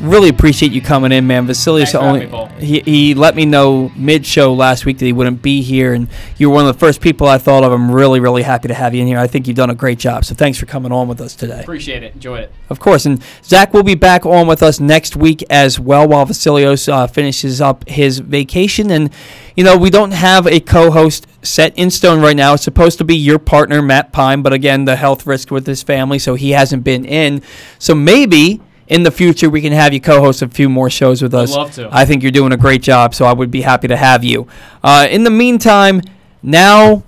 [0.00, 1.46] really appreciate you coming in, man.
[1.46, 5.12] Vasilios Thanks only me, he, he let me know mid show last week that he
[5.12, 7.72] wouldn't be here, and you were one of the first people I thought of.
[7.72, 9.18] I'm really, really happy to have you in here.
[9.18, 10.24] I think you've done a great job.
[10.24, 11.60] So thanks for coming on with us today.
[11.60, 12.14] Appreciate it.
[12.14, 12.52] Enjoyed it.
[12.70, 16.26] Of course, and Zack will be back on with us next week as well while
[16.26, 18.90] Vasilios uh, finishes up his vacation.
[18.90, 19.10] And,
[19.56, 22.54] you know, we don't have a co host set in stone right now.
[22.54, 25.82] It's supposed to be your partner, Matt Pine, but again, the health risk with his
[25.82, 27.42] family, so he hasn't been in.
[27.78, 31.22] So maybe in the future we can have you co host a few more shows
[31.22, 31.52] with us.
[31.52, 31.88] I'd love to.
[31.92, 34.48] I think you're doing a great job, so I would be happy to have you.
[34.82, 36.02] Uh, in the meantime,
[36.42, 37.02] now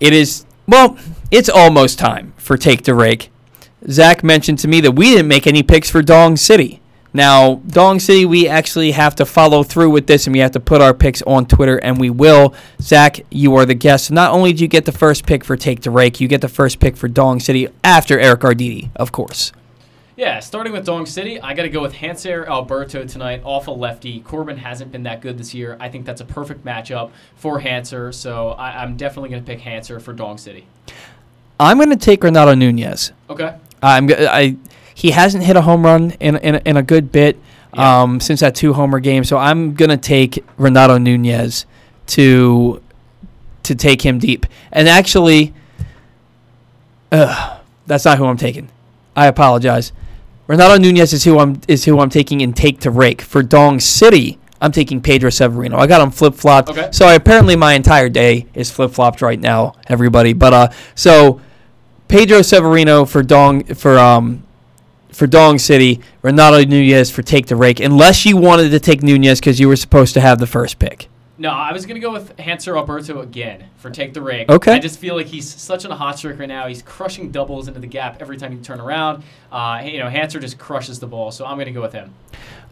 [0.00, 0.96] it is, well,
[1.30, 3.30] it's almost time for Take the Rake.
[3.90, 6.80] Zack mentioned to me that we didn't make any picks for Dong City.
[7.12, 10.60] Now, Dong City, we actually have to follow through with this and we have to
[10.60, 12.54] put our picks on Twitter, and we will.
[12.80, 14.10] Zack, you are the guest.
[14.10, 16.48] Not only do you get the first pick for Take the Rake, you get the
[16.48, 19.52] first pick for Dong City after Eric Arditti, of course.
[20.16, 23.72] Yeah, starting with Dong City, I got to go with Hanser Alberto tonight, off a
[23.72, 24.20] lefty.
[24.20, 25.76] Corbin hasn't been that good this year.
[25.80, 29.60] I think that's a perfect matchup for Hanser, so I, I'm definitely going to pick
[29.60, 30.66] Hanser for Dong City.
[31.58, 33.12] I'm going to take Renato Nunez.
[33.28, 33.56] Okay.
[33.82, 34.56] I'm I
[34.94, 37.38] he hasn't hit a home run in in, in a good bit
[37.74, 39.24] um, since that two homer game.
[39.24, 41.66] So I'm gonna take Renato Nunez
[42.08, 42.80] to
[43.64, 44.46] to take him deep.
[44.72, 45.52] And actually,
[47.12, 48.70] ugh, that's not who I'm taking.
[49.16, 49.92] I apologize.
[50.46, 53.80] Renato Nunez is who I'm is who I'm taking in take to rake for Dong
[53.80, 54.38] City.
[54.60, 55.78] I'm taking Pedro Severino.
[55.78, 56.70] I got him flip flopped.
[56.70, 56.88] Okay.
[56.90, 60.32] So apparently my entire day is flip flopped right now, everybody.
[60.32, 61.40] But uh, so
[62.08, 64.42] Pedro Severino for Dong for um
[65.10, 67.80] for Dong City, Renato Nunez for take the rake.
[67.80, 71.08] Unless you wanted to take Nunez because you were supposed to have the first pick.
[71.36, 74.48] No, I was going to go with Hanser Alberto again for take the rake.
[74.48, 74.74] Okay.
[74.74, 76.68] I just feel like he's such on a hot streak right now.
[76.68, 79.24] He's crushing doubles into the gap every time you turn around.
[79.50, 82.14] Uh, you know, Hanser just crushes the ball, so I'm going to go with him.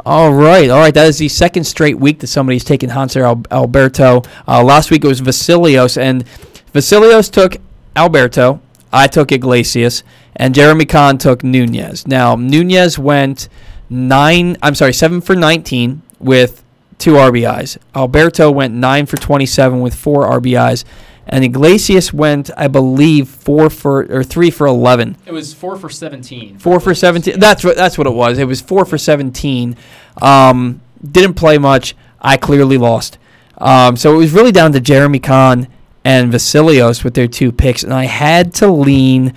[0.06, 0.94] All right, all right.
[0.94, 4.22] That is the second straight week that somebody's taken Hanser Al- Alberto.
[4.46, 6.24] Uh, last week it was Vasilios, and
[6.72, 7.56] Vasilios took
[7.96, 8.60] Alberto.
[8.92, 10.04] I took Iglesias,
[10.36, 12.06] and Jeremy Conn took Nunez.
[12.06, 13.48] Now Nunez went
[13.90, 14.56] nine.
[14.62, 16.62] I'm sorry, seven for 19 with
[16.98, 17.78] two RBIs.
[17.94, 20.84] Alberto went nine for 27 with four RBIs,
[21.26, 25.16] and Iglesias went, I believe, four for or three for eleven.
[25.24, 26.58] It was four for seventeen.
[26.58, 27.38] Four for seventeen.
[27.38, 28.38] That's what that's what it was.
[28.38, 29.76] It was four for seventeen.
[30.20, 31.94] Um, didn't play much.
[32.20, 33.18] I clearly lost.
[33.58, 35.68] Um, so it was really down to Jeremy Conn
[36.04, 39.34] and Vasilios with their two picks, and I had to lean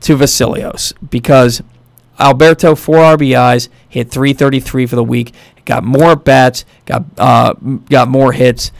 [0.00, 1.62] to Vasilios because
[2.18, 5.34] Alberto four RBIs, hit 333 for the week,
[5.64, 8.72] got more bats, got uh, got more hits.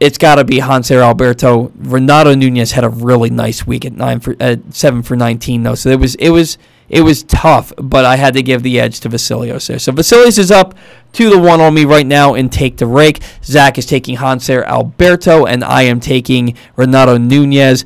[0.00, 1.72] It's got to be Hanser Alberto.
[1.76, 5.74] Renato Nunez had a really nice week at nine for at seven for 19 though,
[5.74, 9.00] so it was it was it was tough, but I had to give the edge
[9.00, 9.78] to Vasilios there.
[9.78, 10.74] So Vasilios is up
[11.12, 13.22] two to one on me right now and take the rake.
[13.42, 17.84] Zack is taking Hanser Alberto, and I am taking Renato Nunez.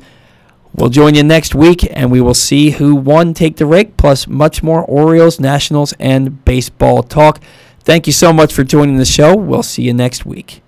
[0.79, 4.27] We'll join you next week, and we will see who won Take the Rake, plus
[4.27, 7.41] much more Orioles, Nationals, and baseball talk.
[7.81, 9.35] Thank you so much for joining the show.
[9.35, 10.61] We'll see you next week.